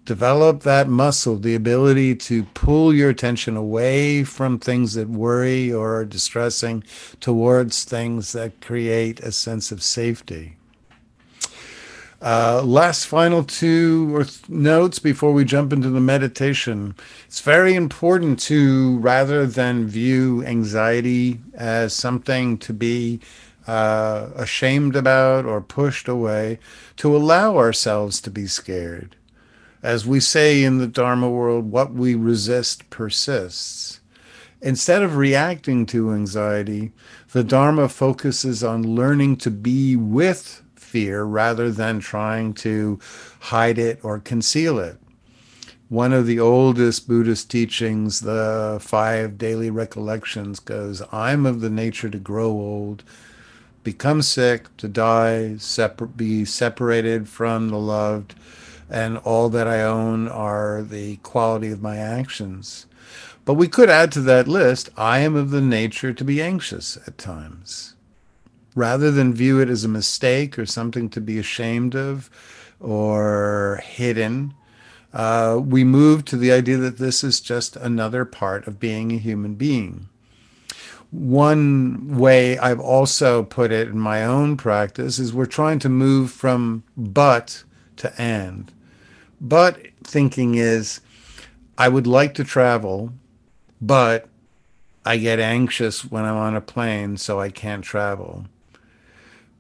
Develop 0.06 0.62
that 0.62 0.88
muscle, 0.88 1.36
the 1.36 1.54
ability 1.54 2.16
to 2.16 2.44
pull 2.54 2.94
your 2.94 3.10
attention 3.10 3.58
away 3.58 4.24
from 4.24 4.58
things 4.58 4.94
that 4.94 5.10
worry 5.10 5.70
or 5.70 5.98
are 5.98 6.06
distressing 6.06 6.86
towards 7.20 7.84
things 7.84 8.32
that 8.32 8.62
create 8.62 9.20
a 9.20 9.34
sense 9.34 9.70
of 9.70 9.84
safety. 9.84 10.56
Uh, 12.22 12.62
last 12.64 13.06
final 13.06 13.44
two 13.44 14.16
or 14.16 14.24
th- 14.24 14.48
notes 14.48 14.98
before 15.00 15.34
we 15.34 15.44
jump 15.44 15.74
into 15.74 15.90
the 15.90 16.00
meditation. 16.00 16.96
It's 17.26 17.42
very 17.42 17.74
important 17.74 18.40
to, 18.42 18.98
rather 19.00 19.46
than 19.46 19.88
view 19.88 20.46
anxiety 20.46 21.42
as 21.54 21.94
something 21.94 22.58
to 22.60 22.72
be 22.72 23.20
uh, 23.68 24.30
ashamed 24.36 24.96
about 24.96 25.46
or 25.46 25.62
pushed 25.62 26.08
away, 26.08 26.60
to 26.98 27.16
allow 27.16 27.58
ourselves 27.58 28.22
to 28.22 28.32
be 28.32 28.48
scared. 28.48 29.16
As 29.84 30.06
we 30.06 30.20
say 30.20 30.64
in 30.64 30.78
the 30.78 30.88
Dharma 30.88 31.30
world, 31.30 31.72
what 31.72 31.94
we 31.94 32.14
resist 32.16 32.90
persists. 32.90 34.00
Instead 34.62 35.02
of 35.02 35.16
reacting 35.16 35.88
to 35.88 36.12
anxiety, 36.14 36.92
the 37.32 37.44
Dharma 37.44 37.90
focuses 37.90 38.64
on 38.64 38.96
learning 38.96 39.38
to 39.38 39.50
be 39.50 39.96
with 39.96 40.62
fear 40.76 41.24
rather 41.24 41.72
than 41.72 42.00
trying 42.00 42.54
to 42.54 43.00
hide 43.40 43.80
it 43.80 44.00
or 44.04 44.20
conceal 44.20 44.78
it. 44.78 44.98
One 45.90 46.14
of 46.14 46.26
the 46.26 46.40
oldest 46.40 47.08
Buddhist 47.08 47.50
teachings, 47.50 48.22
the 48.22 48.78
five 48.82 49.38
daily 49.38 49.70
recollections, 49.70 50.60
goes 50.60 51.02
I'm 51.12 51.46
of 51.46 51.62
the 51.62 51.70
nature 51.70 52.10
to 52.10 52.18
grow 52.20 52.50
old, 52.50 53.04
become 53.84 54.22
sick, 54.22 54.76
to 54.78 54.88
die, 54.88 55.58
separ- 55.58 56.08
be 56.08 56.46
separated 56.46 57.28
from 57.28 57.70
the 57.70 57.80
loved, 57.80 58.36
and 58.90 59.18
all 59.20 59.50
that 59.50 59.68
I 59.68 59.82
own 59.82 60.28
are 60.28 60.82
the 60.82 61.18
quality 61.18 61.72
of 61.72 61.82
my 61.82 61.98
actions. 61.98 62.86
But 63.46 63.56
we 63.56 63.68
could 63.68 63.90
add 63.90 64.12
to 64.14 64.22
that 64.22 64.48
list 64.48 64.90
I 64.98 65.20
am 65.20 65.36
of 65.36 65.52
the 65.52 65.62
nature 65.62 66.14
to 66.14 66.24
be 66.24 66.42
anxious 66.42 66.98
at 67.08 67.18
times 67.18 67.96
rather 68.76 69.12
than 69.12 69.34
view 69.34 69.60
it 69.60 69.70
as 69.70 69.84
a 69.84 69.90
mistake 69.90 70.58
or 70.58 70.66
something 70.66 71.10
to 71.10 71.22
be 71.22 71.38
ashamed 71.38 71.96
of 71.96 72.30
or 72.80 73.82
hidden, 73.84 74.54
uh, 75.14 75.60
we 75.62 75.84
move 75.84 76.24
to 76.26 76.38
the 76.38 76.52
idea 76.52 76.78
that 76.78 76.98
this 76.98 77.24
is 77.24 77.42
just 77.42 77.76
another 77.76 78.24
part 78.26 78.66
of 78.68 78.80
being 78.80 79.12
a 79.12 79.18
human 79.18 79.56
being. 79.56 80.08
One 81.12 82.18
way 82.18 82.58
I've 82.58 82.80
also 82.80 83.44
put 83.44 83.72
it 83.72 83.90
in 83.90 84.00
my 84.00 84.24
own 84.24 84.58
practice 84.58 85.20
is 85.20 85.34
we're 85.34 85.46
trying 85.46 85.80
to 85.80 85.90
move 85.90 86.32
from 86.32 86.84
but 86.98 87.64
to 87.98 88.14
and. 88.20 88.72
But 89.40 89.80
thinking 90.04 90.56
is, 90.56 91.02
I 91.78 91.90
would 91.90 92.08
like 92.08 92.34
to 92.36 92.44
travel, 92.44 93.14
but 93.82 94.28
I 95.06 95.18
get 95.18 95.40
anxious 95.40 96.06
when 96.06 96.26
I'm 96.26 96.38
on 96.38 96.56
a 96.56 96.62
plane, 96.62 97.18
so 97.18 97.40
I 97.40 97.50
can't 97.50 97.84
travel 97.84 98.46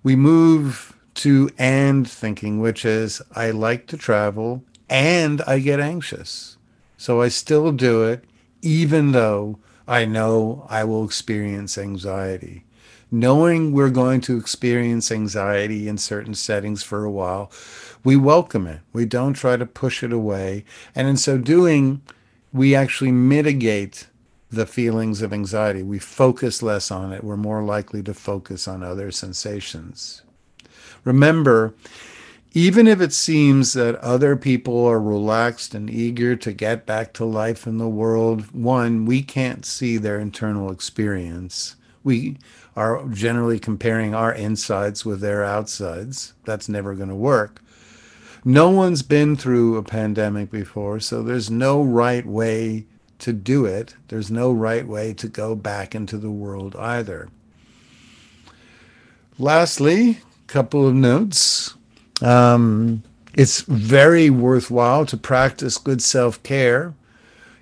we 0.03 0.15
move 0.15 0.97
to 1.13 1.49
and 1.57 2.09
thinking, 2.09 2.59
which 2.59 2.85
is 2.85 3.21
I 3.35 3.51
like 3.51 3.87
to 3.87 3.97
travel 3.97 4.63
and 4.89 5.41
I 5.43 5.59
get 5.59 5.79
anxious. 5.79 6.57
So 6.97 7.21
I 7.21 7.29
still 7.29 7.71
do 7.71 8.03
it, 8.03 8.23
even 8.61 9.11
though 9.11 9.59
I 9.91 10.05
know 10.05 10.65
I 10.69 10.85
will 10.85 11.03
experience 11.03 11.77
anxiety. 11.77 12.63
Knowing 13.11 13.73
we're 13.73 13.89
going 13.89 14.21
to 14.21 14.37
experience 14.37 15.11
anxiety 15.11 15.89
in 15.89 15.97
certain 15.97 16.33
settings 16.33 16.81
for 16.81 17.03
a 17.03 17.11
while, 17.11 17.51
we 18.01 18.15
welcome 18.15 18.67
it. 18.67 18.79
We 18.93 19.03
don't 19.03 19.33
try 19.33 19.57
to 19.57 19.65
push 19.65 20.01
it 20.01 20.13
away. 20.13 20.63
And 20.95 21.09
in 21.09 21.17
so 21.17 21.37
doing, 21.37 22.01
we 22.53 22.73
actually 22.73 23.11
mitigate 23.11 24.07
the 24.49 24.65
feelings 24.65 25.21
of 25.21 25.33
anxiety. 25.33 25.83
We 25.83 25.99
focus 25.99 26.63
less 26.63 26.89
on 26.89 27.11
it. 27.11 27.21
We're 27.21 27.35
more 27.35 27.61
likely 27.61 28.01
to 28.03 28.13
focus 28.13 28.69
on 28.69 28.83
other 28.83 29.11
sensations. 29.11 30.21
Remember, 31.03 31.73
even 32.53 32.85
if 32.85 32.99
it 32.99 33.13
seems 33.13 33.73
that 33.73 33.95
other 33.95 34.35
people 34.35 34.85
are 34.85 34.99
relaxed 34.99 35.73
and 35.73 35.89
eager 35.89 36.35
to 36.35 36.51
get 36.51 36.85
back 36.85 37.13
to 37.13 37.25
life 37.25 37.65
in 37.65 37.77
the 37.77 37.87
world, 37.87 38.51
one, 38.53 39.05
we 39.05 39.21
can't 39.21 39.65
see 39.65 39.97
their 39.97 40.19
internal 40.19 40.69
experience. 40.69 41.77
We 42.03 42.37
are 42.75 43.07
generally 43.07 43.59
comparing 43.59 44.13
our 44.13 44.33
insides 44.33 45.05
with 45.05 45.21
their 45.21 45.45
outsides. 45.45 46.33
That's 46.43 46.67
never 46.67 46.93
going 46.93 47.09
to 47.09 47.15
work. 47.15 47.61
No 48.43 48.69
one's 48.69 49.03
been 49.03 49.35
through 49.37 49.77
a 49.77 49.83
pandemic 49.83 50.51
before, 50.51 50.99
so 50.99 51.23
there's 51.23 51.49
no 51.49 51.81
right 51.81 52.25
way 52.25 52.85
to 53.19 53.31
do 53.31 53.65
it. 53.65 53.95
There's 54.07 54.31
no 54.31 54.51
right 54.51 54.85
way 54.85 55.13
to 55.13 55.27
go 55.29 55.55
back 55.55 55.95
into 55.95 56.17
the 56.17 56.31
world 56.31 56.75
either. 56.75 57.29
Lastly, 59.37 60.09
a 60.09 60.47
couple 60.47 60.85
of 60.85 60.95
notes. 60.95 61.75
Um, 62.21 63.03
it's 63.33 63.61
very 63.61 64.29
worthwhile 64.29 65.05
to 65.07 65.17
practice 65.17 65.77
good 65.77 66.01
self 66.01 66.41
care. 66.43 66.93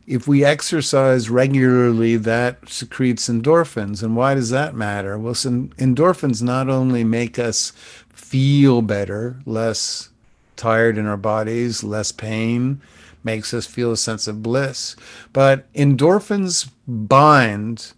If 0.07 0.27
we 0.27 0.43
exercise 0.43 1.29
regularly, 1.29 2.15
that 2.17 2.67
secretes 2.67 3.29
endorphins. 3.29 4.01
And 4.01 4.15
why 4.15 4.33
does 4.33 4.49
that 4.49 4.73
matter? 4.73 5.19
Well, 5.19 5.35
some 5.35 5.69
endorphins 5.77 6.41
not 6.41 6.67
only 6.67 7.03
make 7.03 7.37
us 7.37 7.71
feel 8.09 8.81
better, 8.81 9.39
less 9.45 10.09
tired 10.55 10.97
in 10.97 11.05
our 11.05 11.17
bodies, 11.17 11.83
less 11.83 12.11
pain, 12.11 12.81
makes 13.23 13.53
us 13.53 13.67
feel 13.67 13.91
a 13.91 13.97
sense 13.97 14.27
of 14.27 14.41
bliss. 14.41 14.95
But 15.31 15.71
endorphins 15.73 16.69
bind 16.87 17.93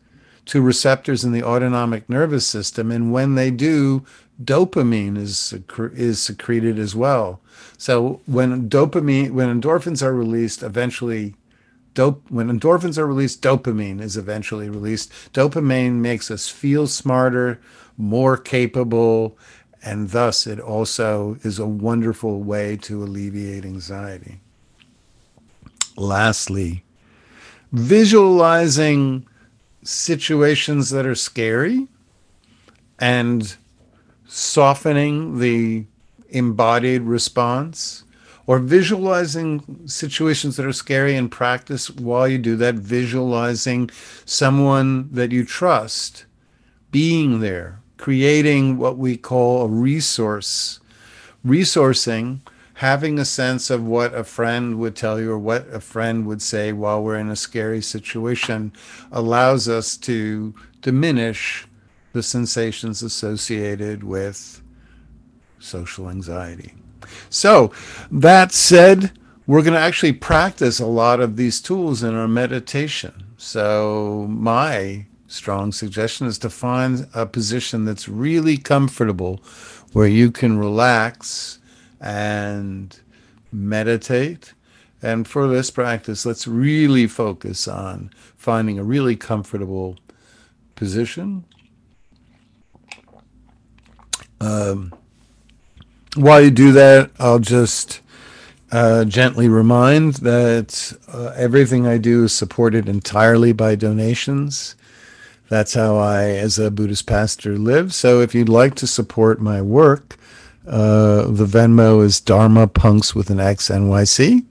to 0.46 0.62
receptors 0.62 1.24
in 1.24 1.32
the 1.32 1.44
autonomic 1.44 2.10
nervous 2.10 2.46
system, 2.46 2.92
and 2.92 3.14
when 3.14 3.36
they 3.36 3.52
do, 3.52 4.06
dopamine 4.44 5.18
is 5.18 5.54
is 5.94 6.22
secreted 6.22 6.78
as 6.80 6.96
well. 6.96 7.42
So 7.78 8.22
when 8.26 8.70
dopamine, 8.70 9.32
when 9.32 9.62
endorphins 9.62 10.04
are 10.04 10.14
released, 10.14 10.64
eventually. 10.64 11.36
Dope, 11.94 12.24
when 12.30 12.48
endorphins 12.48 12.98
are 12.98 13.06
released, 13.06 13.42
dopamine 13.42 14.00
is 14.00 14.16
eventually 14.16 14.70
released. 14.70 15.12
Dopamine 15.34 15.96
makes 15.96 16.32
us 16.32 16.48
feel 16.48 16.88
smarter, 16.88 17.60
more 17.98 18.38
capable, 18.38 19.38
and 19.84 20.12
thus 20.12 20.48
it 20.48 20.58
also 20.58 21.38
is 21.44 21.60
a 21.60 21.66
wonderful 21.66 22.42
way 22.42 22.78
to 22.78 23.04
alleviate 23.04 23.66
anxiety. 23.66 24.40
Lastly, 25.98 26.86
visualizing 27.74 29.28
situations 29.84 30.92
that 30.92 31.06
are 31.06 31.16
scary 31.16 31.88
and 33.00 33.58
softening 34.34 35.40
the 35.40 35.86
embodied 36.30 37.02
response 37.02 38.06
or 38.48 38.60
visualizing 38.60 39.62
situations 39.86 40.56
that 40.56 40.66
are 40.66 40.72
scary 40.72 41.18
and 41.18 41.30
practice 41.30 41.90
while 41.90 42.26
you 42.26 42.38
do 42.38 42.56
that 42.56 42.76
visualizing 42.76 43.90
someone 44.24 45.10
that 45.12 45.34
you 45.34 45.44
trust 45.44 46.26
being 46.92 47.42
there 47.42 47.82
creating 47.98 48.78
what 48.78 48.98
we 48.98 49.18
call 49.18 49.64
a 49.64 49.68
resource 49.68 50.80
resourcing 51.46 52.40
having 52.76 53.20
a 53.20 53.26
sense 53.26 53.70
of 53.70 53.84
what 53.84 54.16
a 54.16 54.24
friend 54.24 54.80
would 54.80 54.96
tell 54.96 55.20
you 55.20 55.30
or 55.30 55.38
what 55.38 55.68
a 55.74 55.82
friend 55.82 56.26
would 56.26 56.42
say 56.42 56.72
while 56.72 57.04
we're 57.04 57.18
in 57.18 57.30
a 57.30 57.36
scary 57.36 57.82
situation 57.82 58.72
allows 59.12 59.68
us 59.68 59.98
to 59.98 60.54
diminish 60.80 61.68
the 62.14 62.24
sensations 62.24 63.02
associated 63.02 64.04
with 64.04 64.62
social 65.60 66.10
anxiety. 66.10 66.74
So, 67.30 67.72
that 68.12 68.52
said, 68.52 69.12
we're 69.48 69.64
going 69.64 69.74
to 69.74 69.80
actually 69.80 70.14
practice 70.14 70.80
a 70.80 70.86
lot 70.86 71.20
of 71.20 71.36
these 71.36 71.62
tools 71.62 72.04
in 72.04 72.16
our 72.16 72.28
meditation. 72.28 73.26
So, 73.38 74.28
my 74.30 75.06
strong 75.28 75.72
suggestion 75.72 76.28
is 76.28 76.38
to 76.40 76.50
find 76.50 77.08
a 77.14 77.26
position 77.26 77.86
that's 77.86 78.08
really 78.08 78.58
comfortable 78.58 79.42
where 79.94 80.08
you 80.08 80.32
can 80.32 80.58
relax 80.58 81.60
and 82.00 83.00
meditate. 83.52 84.54
And 85.02 85.28
for 85.28 85.48
this 85.48 85.72
practice, 85.72 86.26
let's 86.26 86.48
really 86.48 87.08
focus 87.08 87.68
on 87.68 88.12
finding 88.38 88.78
a 88.78 88.84
really 88.84 89.16
comfortable 89.16 89.98
position. 90.76 91.46
Um, 94.42 94.94
while 96.16 96.42
you 96.42 96.52
do 96.52 96.72
that, 96.74 97.12
I'll 97.20 97.40
just 97.40 98.02
uh, 98.72 99.06
gently 99.06 99.48
remind 99.48 100.16
that 100.16 100.94
uh, 101.08 101.34
everything 101.36 101.86
I 101.86 101.98
do 101.98 102.24
is 102.26 102.34
supported 102.34 102.90
entirely 102.90 103.54
by 103.54 103.76
donations. 103.76 104.76
That's 105.50 105.74
how 105.74 105.98
I, 105.98 106.24
as 106.30 106.58
a 106.58 106.72
Buddhist 106.72 107.06
pastor, 107.06 107.58
live. 107.58 107.94
So 107.94 108.22
if 108.22 108.34
you'd 108.34 108.50
like 108.50 108.76
to 108.76 108.88
support 108.88 109.42
my 109.42 109.62
work, 109.62 110.18
uh, 110.68 111.24
the 111.24 111.46
Venmo 111.46 112.04
is 112.04 112.22
Dharma 112.22 112.68
Punks 112.68 113.14
with 113.14 113.30
an 113.30 113.40
X 113.40 113.70
NYC. 113.70 114.46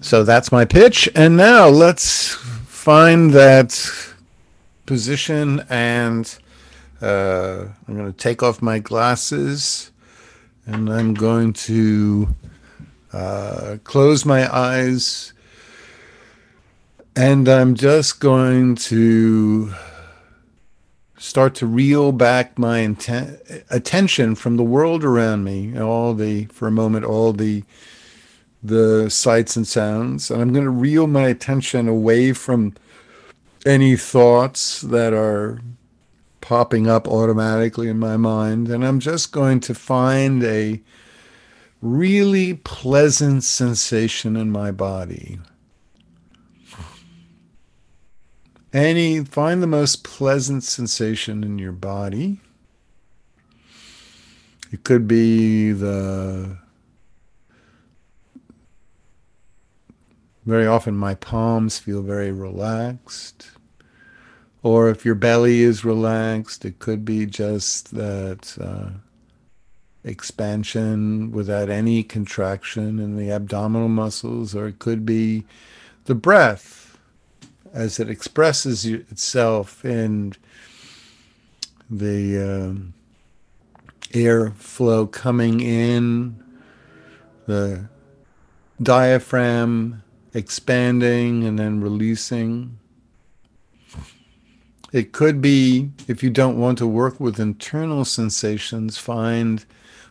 So 0.00 0.24
that's 0.24 0.52
my 0.52 0.64
pitch. 0.64 1.08
And 1.14 1.36
now 1.36 1.68
let's 1.68 2.34
find 2.34 3.32
that 3.32 3.90
position 4.86 5.64
and 5.68 6.38
uh, 7.00 7.66
I'm 7.86 7.96
going 7.96 8.12
to 8.12 8.16
take 8.16 8.42
off 8.42 8.60
my 8.62 8.78
glasses 8.78 9.90
And 10.66 10.90
I'm 10.90 11.14
going 11.14 11.54
to 11.54 12.34
uh, 13.12 13.76
close 13.84 14.24
my 14.26 14.54
eyes 14.54 15.32
and 17.16 17.48
I'm 17.48 17.74
just 17.74 18.20
going 18.20 18.76
to 18.76 19.72
start 21.16 21.54
to 21.56 21.66
reel 21.66 22.12
back 22.12 22.58
my 22.58 22.80
inten- 22.80 23.64
attention 23.70 24.36
from 24.36 24.56
the 24.56 24.62
world 24.62 25.02
around 25.02 25.42
me, 25.42 25.76
all 25.78 26.14
the, 26.14 26.44
for 26.46 26.68
a 26.68 26.70
moment, 26.70 27.04
all 27.04 27.32
the 27.32 27.64
the 28.62 29.08
sights 29.08 29.56
and 29.56 29.66
sounds, 29.66 30.30
and 30.30 30.42
I'm 30.42 30.52
going 30.52 30.64
to 30.64 30.70
reel 30.70 31.06
my 31.06 31.28
attention 31.28 31.88
away 31.88 32.32
from 32.32 32.74
any 33.64 33.96
thoughts 33.96 34.80
that 34.82 35.12
are 35.12 35.60
popping 36.48 36.88
up 36.88 37.06
automatically 37.06 37.88
in 37.88 37.98
my 37.98 38.16
mind, 38.16 38.70
and 38.70 38.82
I'm 38.82 39.00
just 39.00 39.32
going 39.32 39.60
to 39.60 39.74
find 39.74 40.42
a 40.42 40.80
really 41.82 42.54
pleasant 42.54 43.44
sensation 43.44 44.34
in 44.34 44.50
my 44.50 44.70
body. 44.70 45.38
Any 48.72 49.22
find 49.22 49.62
the 49.62 49.66
most 49.66 50.04
pleasant 50.04 50.64
sensation 50.64 51.44
in 51.44 51.58
your 51.58 51.72
body. 51.72 52.40
It 54.72 54.84
could 54.84 55.06
be 55.06 55.72
the 55.72 56.56
very 60.46 60.66
often 60.66 60.96
my 60.96 61.14
palms 61.14 61.78
feel 61.78 62.00
very 62.00 62.32
relaxed. 62.32 63.50
Or 64.62 64.88
if 64.88 65.04
your 65.04 65.14
belly 65.14 65.62
is 65.62 65.84
relaxed, 65.84 66.64
it 66.64 66.78
could 66.78 67.04
be 67.04 67.26
just 67.26 67.94
that 67.94 68.56
uh, 68.60 68.90
expansion 70.02 71.30
without 71.30 71.68
any 71.70 72.02
contraction 72.02 72.98
in 72.98 73.16
the 73.16 73.30
abdominal 73.30 73.88
muscles, 73.88 74.54
or 74.54 74.66
it 74.66 74.78
could 74.78 75.06
be 75.06 75.44
the 76.06 76.14
breath 76.14 76.98
as 77.72 78.00
it 78.00 78.08
expresses 78.08 78.84
itself 78.84 79.84
in 79.84 80.34
the 81.90 82.38
um, 82.38 82.94
air 84.14 84.50
flow 84.50 85.06
coming 85.06 85.60
in, 85.60 86.42
the 87.46 87.88
diaphragm 88.82 90.02
expanding 90.34 91.44
and 91.44 91.58
then 91.58 91.80
releasing. 91.80 92.77
It 94.92 95.12
could 95.12 95.40
be, 95.40 95.90
if 96.06 96.22
you 96.22 96.30
don't 96.30 96.58
want 96.58 96.78
to 96.78 96.86
work 96.86 97.20
with 97.20 97.38
internal 97.38 98.04
sensations, 98.04 98.96
find 98.98 99.64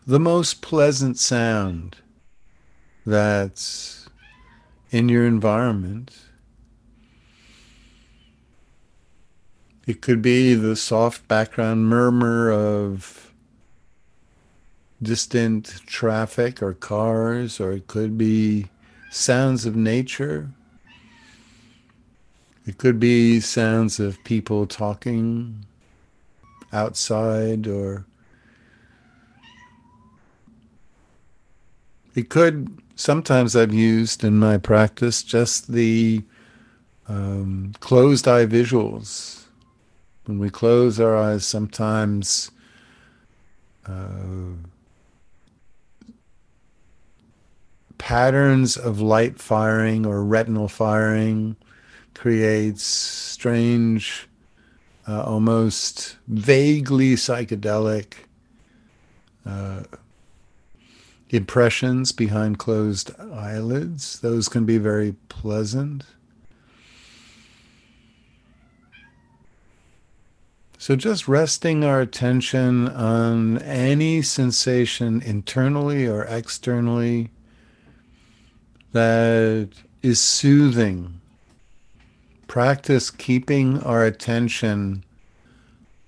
the 0.06 0.20
most 0.20 0.62
pleasant 0.62 1.18
sound 1.18 1.98
that's 3.06 4.08
in 4.92 5.10
your 5.10 5.26
environment 5.26 6.28
It 9.88 10.02
could 10.02 10.22
be 10.22 10.54
the 10.54 10.76
soft 10.76 11.30
background 11.30 11.88
murmur 11.88 12.52
of 12.52 13.32
distant 15.02 15.82
traffic 15.86 16.62
or 16.62 16.74
cars, 16.74 17.62
or 17.62 17.72
it 17.72 17.88
could 17.88 18.18
be 18.18 18.68
sounds 19.12 19.66
of 19.66 19.78
nature. 19.78 20.50
It 22.68 22.78
could 22.78 23.00
be 23.00 23.40
sounds 23.40 23.98
of 23.98 24.22
people 24.26 24.68
talking 24.68 25.66
outside, 26.74 27.66
or 27.66 28.06
it 32.14 32.28
could, 32.28 32.78
sometimes 32.98 33.56
I've 33.56 33.74
used 33.74 34.26
in 34.26 34.38
my 34.38 34.58
practice 34.58 35.24
just 35.24 35.72
the 35.72 36.24
um, 37.08 37.72
closed 37.80 38.28
eye 38.28 38.46
visuals. 38.46 39.46
When 40.26 40.38
we 40.38 40.50
close 40.50 41.00
our 41.00 41.16
eyes, 41.16 41.46
sometimes 41.46 42.52
uh, 43.88 44.58
patterns 47.98 48.76
of 48.76 49.00
light 49.00 49.40
firing 49.40 50.06
or 50.06 50.22
retinal 50.22 50.68
firing 50.68 51.56
creates 52.18 52.84
strange, 52.84 54.28
uh, 55.08 55.22
almost 55.22 56.18
vaguely 56.28 57.14
psychedelic 57.14 58.14
uh, 59.46 59.84
impressions 61.30 62.12
behind 62.12 62.58
closed 62.58 63.12
eyelids. 63.20 64.20
Those 64.20 64.50
can 64.50 64.66
be 64.66 64.78
very 64.78 65.14
pleasant. 65.30 66.06
So, 70.80 70.96
just 70.96 71.28
resting 71.28 71.84
our 71.84 72.02
attention 72.02 72.88
on 72.88 73.58
any 73.60 74.22
sensation 74.22 75.22
internally 75.22 76.08
or 76.08 76.24
externally 76.24 77.30
that 78.94 79.70
is 80.02 80.20
soothing. 80.20 81.17
Practice 82.58 83.12
keeping 83.12 83.84
our 83.84 84.04
attention 84.04 85.04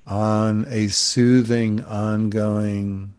on 0.07 0.65
a 0.67 0.87
soothing, 0.87 1.85
ongoing 1.85 3.13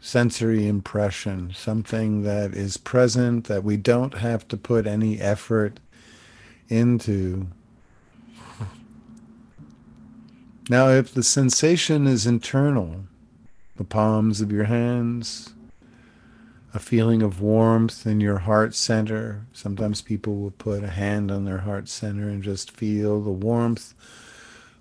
sensory 0.00 0.68
impression, 0.68 1.52
something 1.52 2.22
that 2.22 2.54
is 2.54 2.76
present, 2.76 3.46
that 3.46 3.64
we 3.64 3.76
don't 3.76 4.18
have 4.18 4.46
to 4.46 4.56
put 4.56 4.86
any 4.86 5.20
effort 5.20 5.80
into. 6.68 7.48
Now, 10.70 10.90
if 10.90 11.12
the 11.12 11.24
sensation 11.24 12.06
is 12.06 12.24
internal, 12.24 13.00
the 13.74 13.82
palms 13.82 14.40
of 14.40 14.52
your 14.52 14.66
hands, 14.66 15.53
a 16.74 16.78
feeling 16.78 17.22
of 17.22 17.40
warmth 17.40 18.06
in 18.06 18.20
your 18.20 18.38
heart 18.38 18.74
center. 18.74 19.46
Sometimes 19.52 20.02
people 20.02 20.36
will 20.36 20.50
put 20.50 20.84
a 20.84 20.90
hand 20.90 21.30
on 21.30 21.44
their 21.44 21.58
heart 21.58 21.88
center 21.88 22.28
and 22.28 22.42
just 22.42 22.70
feel 22.70 23.22
the 23.22 23.30
warmth 23.30 23.94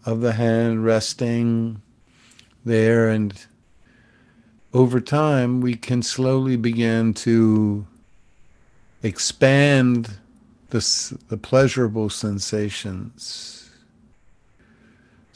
of 0.05 0.19
the 0.19 0.33
hand 0.33 0.83
resting 0.83 1.81
there. 2.65 3.07
And 3.07 3.33
over 4.73 4.99
time, 4.99 5.61
we 5.61 5.75
can 5.75 6.01
slowly 6.01 6.57
begin 6.57 7.13
to 7.13 7.85
expand 9.03 10.17
the, 10.71 11.17
the 11.29 11.37
pleasurable 11.37 12.09
sensations 12.09 13.63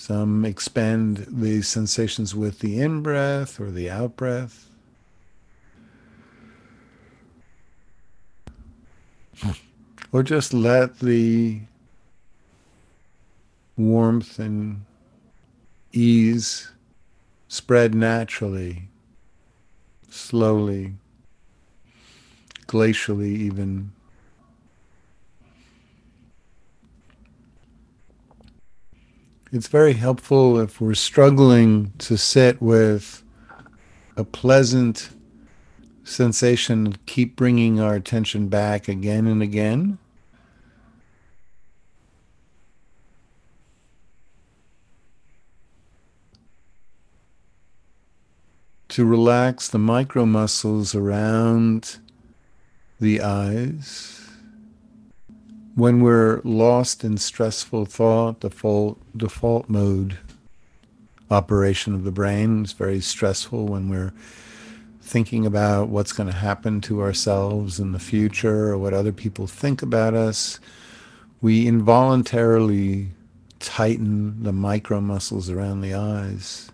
some 0.08 0.46
expand 0.46 1.26
the 1.28 1.62
sensations 1.62 2.34
with 2.34 2.60
the 2.60 2.80
in 2.80 3.02
breath 3.02 3.60
or 3.60 3.72
the 3.72 3.90
out 3.90 4.16
breath. 4.16 4.67
Or 10.12 10.24
just 10.24 10.54
let 10.54 11.00
the 11.00 11.62
warmth 13.76 14.40
and 14.40 14.86
ease 15.92 16.72
spread 17.48 17.94
naturally, 17.94 18.88
slowly, 20.10 20.96
glacially, 22.68 23.36
even. 23.36 23.92
it's 29.52 29.68
very 29.68 29.94
helpful 29.94 30.60
if 30.60 30.82
we're 30.82 30.94
struggling 30.94 31.94
to 31.98 32.18
sit 32.18 32.62
with 32.62 33.24
a 34.18 34.24
pleasant 34.24 35.10
sensation, 36.08 36.98
keep 37.06 37.36
bringing 37.36 37.80
our 37.80 37.96
attention 37.96 38.48
back 38.48 38.88
again 38.88 39.28
and 39.28 39.42
again. 39.42 39.98
To 48.90 49.06
relax 49.06 49.68
the 49.68 49.78
micro 49.78 50.26
muscles 50.26 50.96
around 50.96 51.98
the 53.00 53.22
eyes 53.22 54.28
when 55.76 56.02
we're 56.02 56.42
lost 56.44 57.04
in 57.04 57.18
stressful 57.18 57.86
thought, 57.86 58.40
default 58.40 59.00
default 59.16 59.70
mode 59.70 60.18
operation 61.30 61.94
of 61.94 62.04
the 62.04 62.12
brain 62.12 62.64
is 62.64 62.74
very 62.74 63.00
stressful 63.00 63.68
when 63.68 63.88
we're 63.88 64.12
thinking 65.08 65.46
about 65.46 65.88
what's 65.88 66.12
going 66.12 66.30
to 66.30 66.36
happen 66.36 66.82
to 66.82 67.02
ourselves 67.02 67.80
in 67.80 67.94
the 67.94 68.00
future 68.00 68.72
or 68.72 68.78
what 68.78 68.94
other 68.94 69.14
people 69.14 69.48
think 69.48 69.82
about 69.82 70.14
us. 70.14 70.60
We 71.42 71.66
involuntarily 71.66 73.08
tighten 73.60 74.44
the 74.44 74.52
micro 74.52 75.00
muscles 75.00 75.50
around 75.50 75.80
the 75.80 75.94
eyes. 75.94 76.72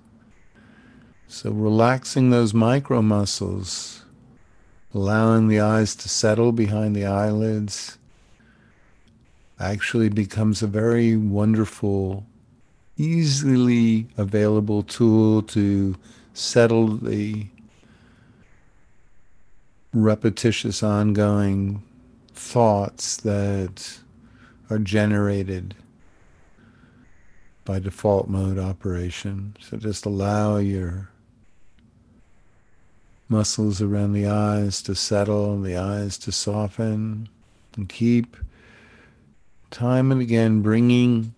So 1.27 1.51
relaxing 1.51 2.31
those 2.31 2.55
micro 2.55 3.03
muscles, 3.03 4.03
allowing 4.95 5.47
the 5.47 5.59
eyes 5.59 5.95
to 5.97 6.09
settle 6.09 6.51
behind 6.51 6.95
the 6.95 7.05
eyelids 7.05 7.99
actually 9.59 10.09
becomes 10.09 10.63
a 10.63 10.67
very 10.67 11.15
wonderful, 11.15 12.25
easily 12.97 14.07
available 14.17 14.81
tool 14.81 15.43
to 15.43 15.95
settle 16.33 16.97
the 16.97 17.45
repetitious 19.93 20.81
ongoing 20.81 21.83
thoughts 22.33 23.17
that 23.17 23.99
are 24.69 24.79
generated 24.79 25.75
by 27.63 27.79
default 27.79 28.27
mode 28.27 28.57
operation. 28.57 29.55
So 29.59 29.77
just 29.77 30.05
allow 30.05 30.57
your 30.57 31.09
muscles 33.29 33.81
around 33.81 34.13
the 34.13 34.27
eyes 34.27 34.81
to 34.81 34.95
settle, 34.95 35.61
the 35.61 35.77
eyes 35.77 36.17
to 36.19 36.31
soften, 36.31 37.29
and 37.75 37.87
keep 37.87 38.35
time 39.71 40.11
and 40.11 40.21
again 40.21 40.61
bringing 40.61 41.33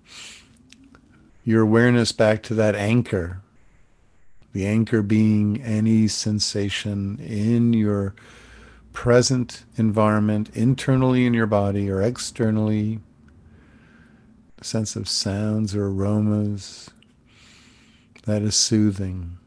your 1.43 1.61
awareness 1.61 2.11
back 2.11 2.41
to 2.43 2.53
that 2.55 2.75
anchor. 2.75 3.41
The 4.53 4.65
anchor 4.65 5.01
being 5.01 5.61
any 5.61 6.07
sensation 6.07 7.19
in 7.19 7.73
your 7.73 8.15
present 8.95 9.65
environment, 9.75 10.49
internally 10.53 11.25
in 11.25 11.33
your 11.33 11.45
body 11.45 11.91
or 11.91 12.01
externally, 12.01 12.99
sense 14.61 14.95
of 14.95 15.07
sounds 15.07 15.75
or 15.75 15.87
aromas 15.87 16.89
that 18.23 18.41
is 18.41 18.55
soothing. 18.55 19.37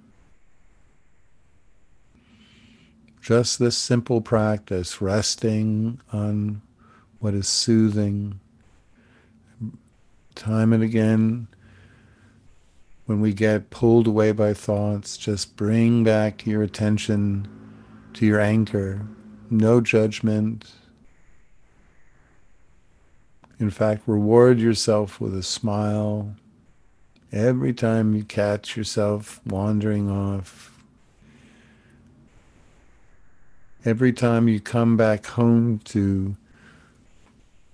Just 3.20 3.58
this 3.58 3.76
simple 3.76 4.20
practice, 4.20 5.00
resting 5.00 6.00
on 6.12 6.62
what 7.18 7.34
is 7.34 7.48
soothing, 7.48 8.38
time 10.34 10.72
and 10.72 10.82
again, 10.82 11.48
when 13.06 13.20
we 13.20 13.32
get 13.32 13.70
pulled 13.70 14.06
away 14.06 14.30
by 14.30 14.52
thoughts, 14.52 15.16
just 15.16 15.56
bring 15.56 16.04
back 16.04 16.46
your 16.46 16.62
attention 16.62 17.48
to 18.12 18.26
your 18.26 18.40
anchor. 18.40 19.00
No 19.50 19.80
judgment. 19.80 20.72
In 23.58 23.70
fact, 23.70 24.02
reward 24.06 24.60
yourself 24.60 25.20
with 25.20 25.34
a 25.34 25.42
smile 25.42 26.34
every 27.32 27.72
time 27.72 28.14
you 28.14 28.24
catch 28.24 28.76
yourself 28.76 29.40
wandering 29.44 30.10
off 30.10 30.78
every 33.84 34.12
time 34.12 34.48
you 34.48 34.60
come 34.60 34.96
back 34.96 35.24
home 35.26 35.78
to 35.78 36.36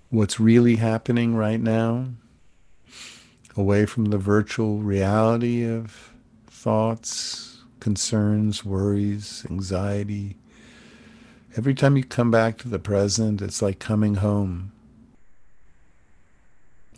what's 0.09 0.39
really 0.39 0.75
happening 0.77 1.35
right 1.35 1.59
now, 1.59 2.07
away 3.57 3.85
from 3.85 4.05
the 4.05 4.17
virtual 4.17 4.77
reality 4.77 5.65
of 5.65 6.13
thoughts, 6.47 7.63
concerns, 7.79 8.63
worries, 8.63 9.45
anxiety, 9.49 10.37
every 11.57 11.73
time 11.73 11.95
you 11.95 12.03
come 12.03 12.31
back 12.31 12.57
to 12.57 12.67
the 12.67 12.79
present, 12.79 13.41
it's 13.41 13.61
like 13.61 13.79
coming 13.79 14.15
home. 14.15 14.71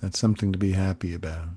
That's 0.01 0.19
something 0.19 0.51
to 0.51 0.57
be 0.57 0.73
happy 0.73 1.13
about. 1.13 1.49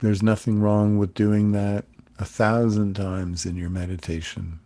There's 0.00 0.22
nothing 0.22 0.60
wrong 0.60 0.98
with 0.98 1.14
doing 1.14 1.52
that 1.52 1.84
a 2.18 2.24
thousand 2.24 2.94
times 2.94 3.46
in 3.46 3.56
your 3.56 3.70
meditation, 3.70 4.58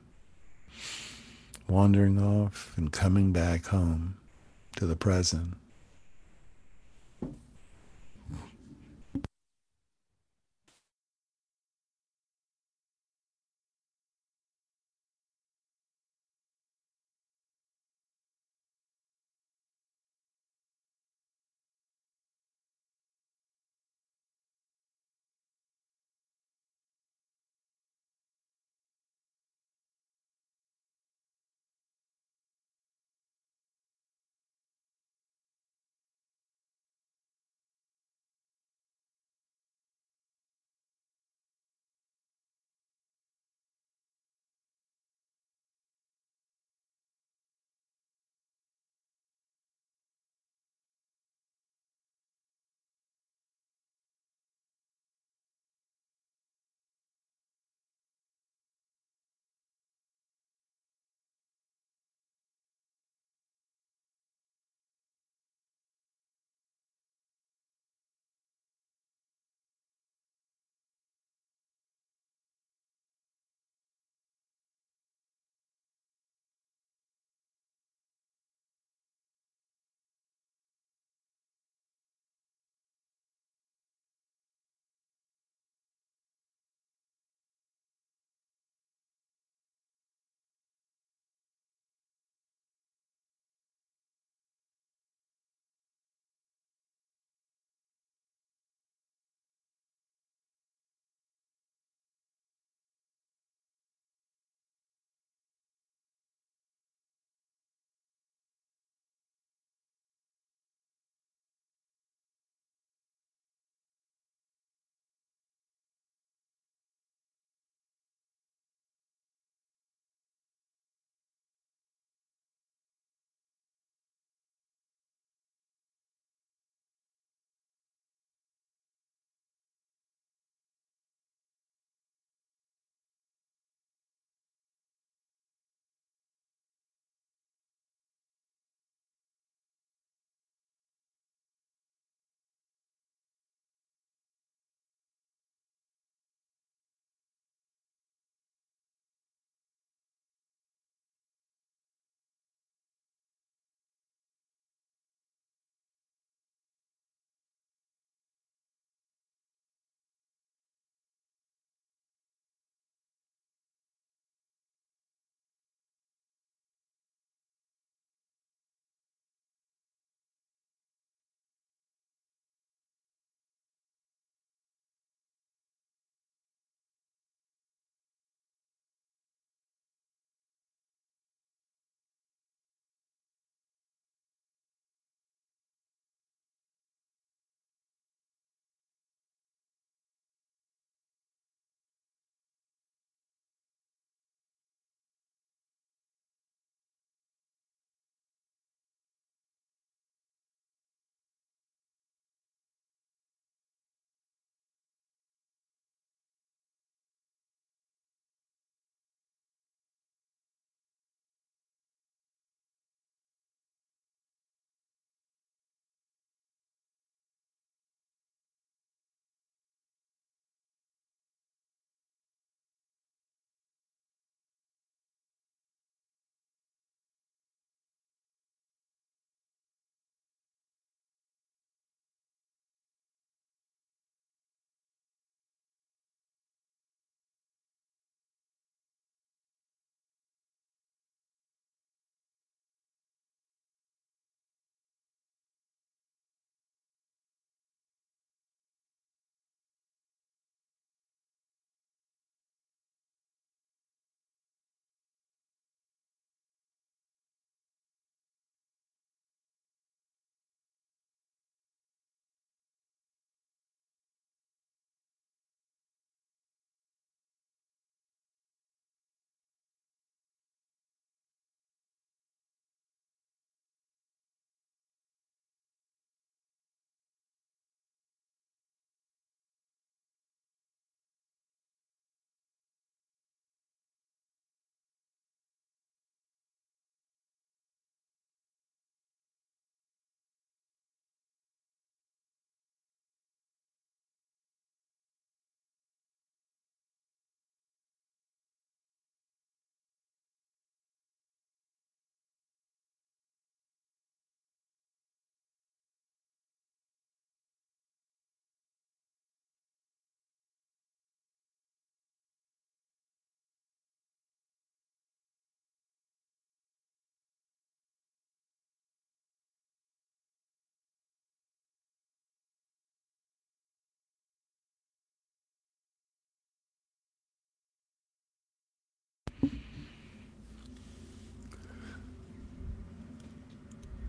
wandering 1.69 2.23
off 2.23 2.73
and 2.77 2.93
coming 2.93 3.33
back 3.33 3.67
home 3.67 4.17
to 4.77 4.87
the 4.87 4.97
present. 4.97 5.55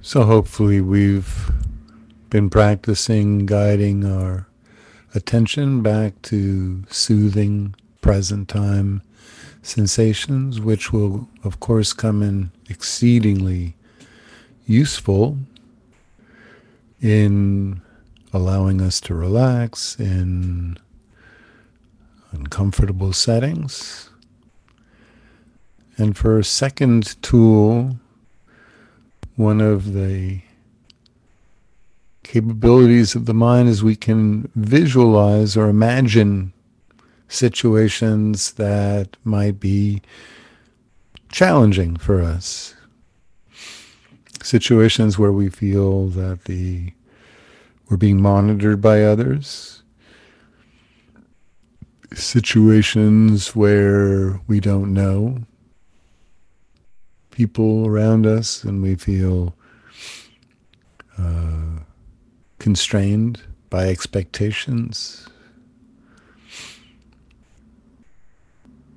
So 0.07 0.23
hopefully 0.23 0.79
we've 0.79 1.51
been 2.29 2.49
practicing 2.49 3.45
guiding 3.45 4.05
our 4.05 4.47
attention 5.13 5.81
back 5.81 6.21
to 6.21 6.85
soothing 6.89 7.75
present 7.99 8.47
time 8.47 9.01
sensations, 9.61 10.61
which 10.61 10.93
will, 10.93 11.27
of 11.43 11.59
course, 11.59 11.91
come 11.91 12.23
in 12.23 12.51
exceedingly 12.69 13.75
useful 14.65 15.39
in 17.01 17.81
allowing 18.31 18.79
us 18.81 19.01
to 19.01 19.13
relax 19.13 19.99
in 19.99 20.77
uncomfortable 22.31 23.11
settings. 23.11 24.09
And 25.97 26.15
for 26.15 26.39
a 26.39 26.45
second 26.45 27.21
tool, 27.21 27.99
one 29.37 29.61
of 29.61 29.93
the 29.93 30.41
capabilities 32.23 33.15
of 33.15 33.25
the 33.25 33.33
mind 33.33 33.69
is 33.69 33.83
we 33.83 33.95
can 33.95 34.49
visualize 34.55 35.55
or 35.55 35.69
imagine 35.69 36.51
situations 37.29 38.53
that 38.53 39.15
might 39.23 39.59
be 39.59 40.01
challenging 41.31 41.95
for 41.95 42.21
us. 42.21 42.73
Situations 44.41 45.19
where 45.19 45.31
we 45.31 45.49
feel 45.49 46.07
that 46.07 46.45
the 46.45 46.91
we're 47.89 47.97
being 47.97 48.21
monitored 48.21 48.81
by 48.81 49.03
others. 49.03 49.83
Situations 52.13 53.55
where 53.55 54.41
we 54.47 54.59
don't 54.59 54.93
know 54.93 55.43
people 57.37 57.85
around 57.85 58.25
us 58.25 58.63
and 58.63 58.81
we 58.81 58.95
feel 58.95 59.53
uh, 61.19 61.81
constrained 62.57 63.39
by 63.69 63.87
expectations. 63.89 65.27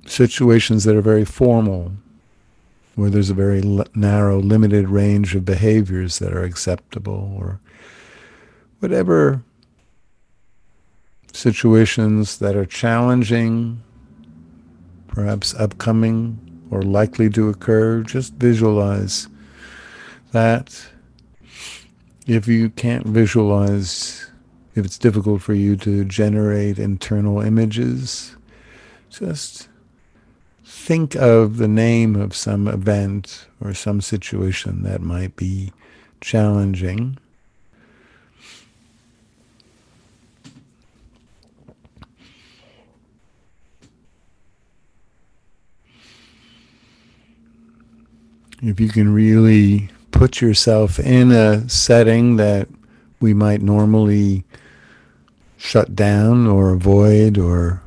Situations 0.07 0.85
that 0.85 0.95
are 0.95 1.03
very 1.03 1.23
formal, 1.23 1.91
where 2.95 3.11
there's 3.11 3.29
a 3.29 3.35
very 3.35 3.61
l- 3.61 3.85
narrow, 3.93 4.39
limited 4.39 4.89
range 4.89 5.35
of 5.35 5.45
behaviors 5.45 6.17
that 6.17 6.33
are 6.33 6.43
acceptable, 6.43 7.35
or 7.37 7.59
whatever 8.79 9.43
situations 11.31 12.39
that 12.39 12.55
are 12.55 12.65
challenging, 12.65 13.83
perhaps 15.07 15.53
upcoming, 15.53 16.50
or 16.71 16.81
likely 16.81 17.29
to 17.29 17.49
occur, 17.49 18.01
just 18.01 18.33
visualize 18.33 19.27
that. 20.31 20.87
If 22.27 22.47
you 22.47 22.69
can't 22.69 23.05
visualize, 23.05 24.31
if 24.75 24.85
it's 24.85 24.97
difficult 24.97 25.41
for 25.41 25.53
you 25.53 25.75
to 25.77 26.05
generate 26.05 26.79
internal 26.79 27.41
images, 27.41 28.35
just 29.09 29.67
think 30.63 31.15
of 31.15 31.57
the 31.57 31.67
name 31.67 32.15
of 32.15 32.35
some 32.35 32.67
event 32.67 33.47
or 33.59 33.73
some 33.73 34.01
situation 34.01 34.83
that 34.83 35.01
might 35.01 35.35
be 35.35 35.73
challenging. 36.21 37.17
If 48.61 48.79
you 48.79 48.89
can 48.89 49.13
really 49.13 49.89
put 50.11 50.41
yourself 50.41 50.99
in 50.99 51.31
a 51.31 51.67
setting 51.67 52.35
that 52.35 52.67
we 53.19 53.33
might 53.33 53.61
normally 53.61 54.43
shut 55.57 55.95
down 55.95 56.47
or 56.47 56.71
avoid 56.71 57.37
or 57.37 57.81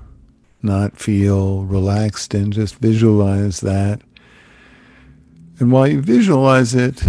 not 0.62 0.96
feel 0.96 1.64
relaxed 1.64 2.34
in, 2.34 2.50
just 2.50 2.76
visualize 2.76 3.60
that. 3.60 4.00
And 5.58 5.70
while 5.70 5.86
you 5.86 6.00
visualize 6.00 6.74
it, 6.74 7.02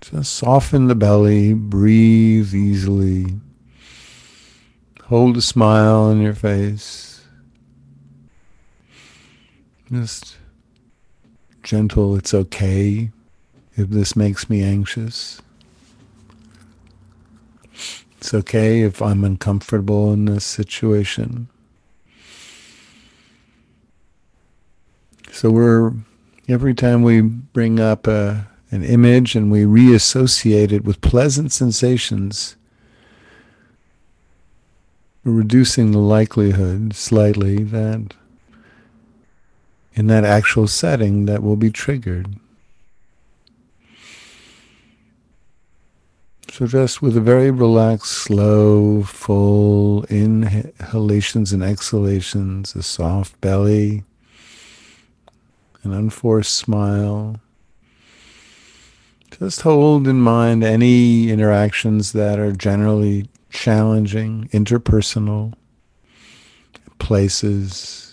just 0.00 0.34
soften 0.34 0.88
the 0.88 0.94
belly, 0.94 1.54
breathe 1.54 2.54
easily, 2.54 3.26
hold 5.04 5.36
a 5.36 5.42
smile 5.42 6.02
on 6.02 6.20
your 6.20 6.34
face. 6.34 7.24
Just 9.90 10.36
gentle, 11.62 12.16
it's 12.16 12.34
okay 12.34 13.10
if 13.76 13.88
this 13.88 14.14
makes 14.14 14.50
me 14.50 14.62
anxious. 14.62 15.40
It's 18.18 18.34
okay 18.34 18.82
if 18.82 19.02
I'm 19.02 19.24
uncomfortable 19.24 20.12
in 20.12 20.26
this 20.26 20.44
situation. 20.44 21.48
So 25.32 25.50
we're 25.50 25.92
every 26.48 26.74
time 26.74 27.02
we 27.02 27.20
bring 27.20 27.80
up 27.80 28.06
a, 28.06 28.48
an 28.70 28.84
image 28.84 29.34
and 29.34 29.50
we 29.50 29.62
reassociate 29.62 30.70
it 30.70 30.84
with 30.84 31.00
pleasant 31.00 31.50
sensations, 31.50 32.56
we're 35.24 35.32
reducing 35.32 35.92
the 35.92 35.98
likelihood 35.98 36.94
slightly 36.94 37.62
that 37.64 38.14
in 39.94 40.06
that 40.06 40.24
actual 40.24 40.66
setting 40.66 41.26
that 41.26 41.42
will 41.42 41.56
be 41.56 41.70
triggered. 41.70 42.36
So 46.52 46.66
just 46.66 47.00
with 47.00 47.16
a 47.16 47.20
very 47.20 47.50
relaxed, 47.50 48.12
slow, 48.12 49.02
full 49.04 50.04
inhalations 50.04 51.52
and 51.52 51.62
exhalations, 51.62 52.76
a 52.76 52.82
soft 52.82 53.40
belly, 53.40 54.04
an 55.82 55.92
unforced 55.92 56.54
smile. 56.54 57.40
Just 59.30 59.62
hold 59.62 60.06
in 60.06 60.20
mind 60.20 60.62
any 60.62 61.30
interactions 61.30 62.12
that 62.12 62.38
are 62.38 62.52
generally 62.52 63.28
challenging, 63.48 64.48
interpersonal, 64.52 65.54
places, 66.98 68.11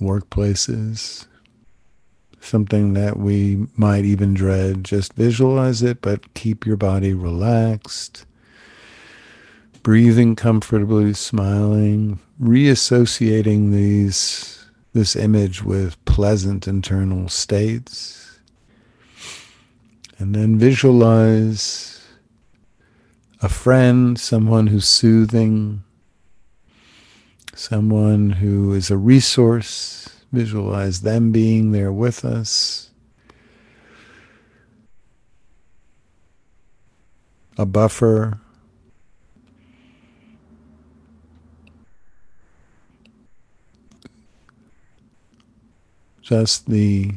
workplaces, 0.00 1.26
something 2.40 2.94
that 2.94 3.18
we 3.18 3.66
might 3.76 4.04
even 4.04 4.34
dread. 4.34 4.84
Just 4.84 5.14
visualize 5.14 5.82
it, 5.82 6.00
but 6.00 6.34
keep 6.34 6.66
your 6.66 6.76
body 6.76 7.12
relaxed, 7.12 8.26
breathing 9.82 10.36
comfortably, 10.36 11.12
smiling, 11.14 12.18
reassociating 12.40 13.72
these 13.72 14.52
this 14.96 15.14
image 15.14 15.62
with 15.62 16.02
pleasant 16.06 16.66
internal 16.66 17.28
states. 17.28 18.40
And 20.18 20.34
then 20.34 20.58
visualize 20.58 22.02
a 23.42 23.48
friend, 23.50 24.18
someone 24.18 24.68
who's 24.68 24.88
soothing, 24.88 25.84
someone 27.56 28.30
who 28.30 28.72
is 28.74 28.90
a 28.90 28.96
resource. 28.96 30.08
Visualize 30.32 31.00
them 31.00 31.32
being 31.32 31.72
there 31.72 31.92
with 31.92 32.24
us. 32.24 32.90
A 37.56 37.64
buffer. 37.64 38.38
Just 46.20 46.68
the 46.68 47.14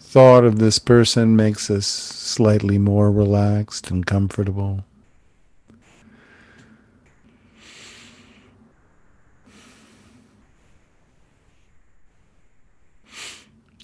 thought 0.00 0.44
of 0.44 0.58
this 0.58 0.78
person 0.78 1.36
makes 1.36 1.70
us 1.70 1.86
slightly 1.86 2.78
more 2.78 3.12
relaxed 3.12 3.90
and 3.90 4.04
comfortable. 4.04 4.84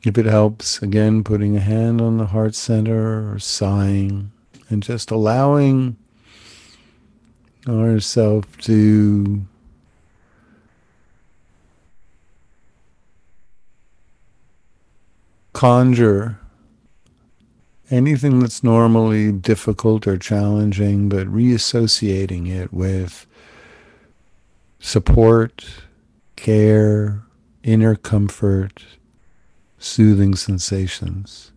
If 0.05 0.19
it 0.19 0.27
helps, 0.27 0.83
again, 0.83 1.25
putting 1.25 1.57
a 1.57 1.61
hand 1.61 2.01
on 2.03 2.19
the 2.19 2.27
heart 2.27 2.55
center 2.55 3.33
or 3.33 3.39
sighing 3.39 4.33
and 4.69 4.83
just 4.83 5.11
allowing 5.11 5.97
ourselves 7.67 8.47
to 8.63 9.47
conjure 15.55 16.39
anything 17.91 18.41
that's 18.41 18.63
normally 18.63 19.33
difficult 19.33 20.07
or 20.07 20.19
challenging, 20.19 21.09
but 21.09 21.27
reassociating 21.27 22.51
it 22.51 22.75
with 22.75 23.27
support, 24.81 25.65
care, 26.37 27.23
inner 27.63 27.97
comfort, 27.97 28.85
soothing 29.85 30.35
sensations. 30.35 31.53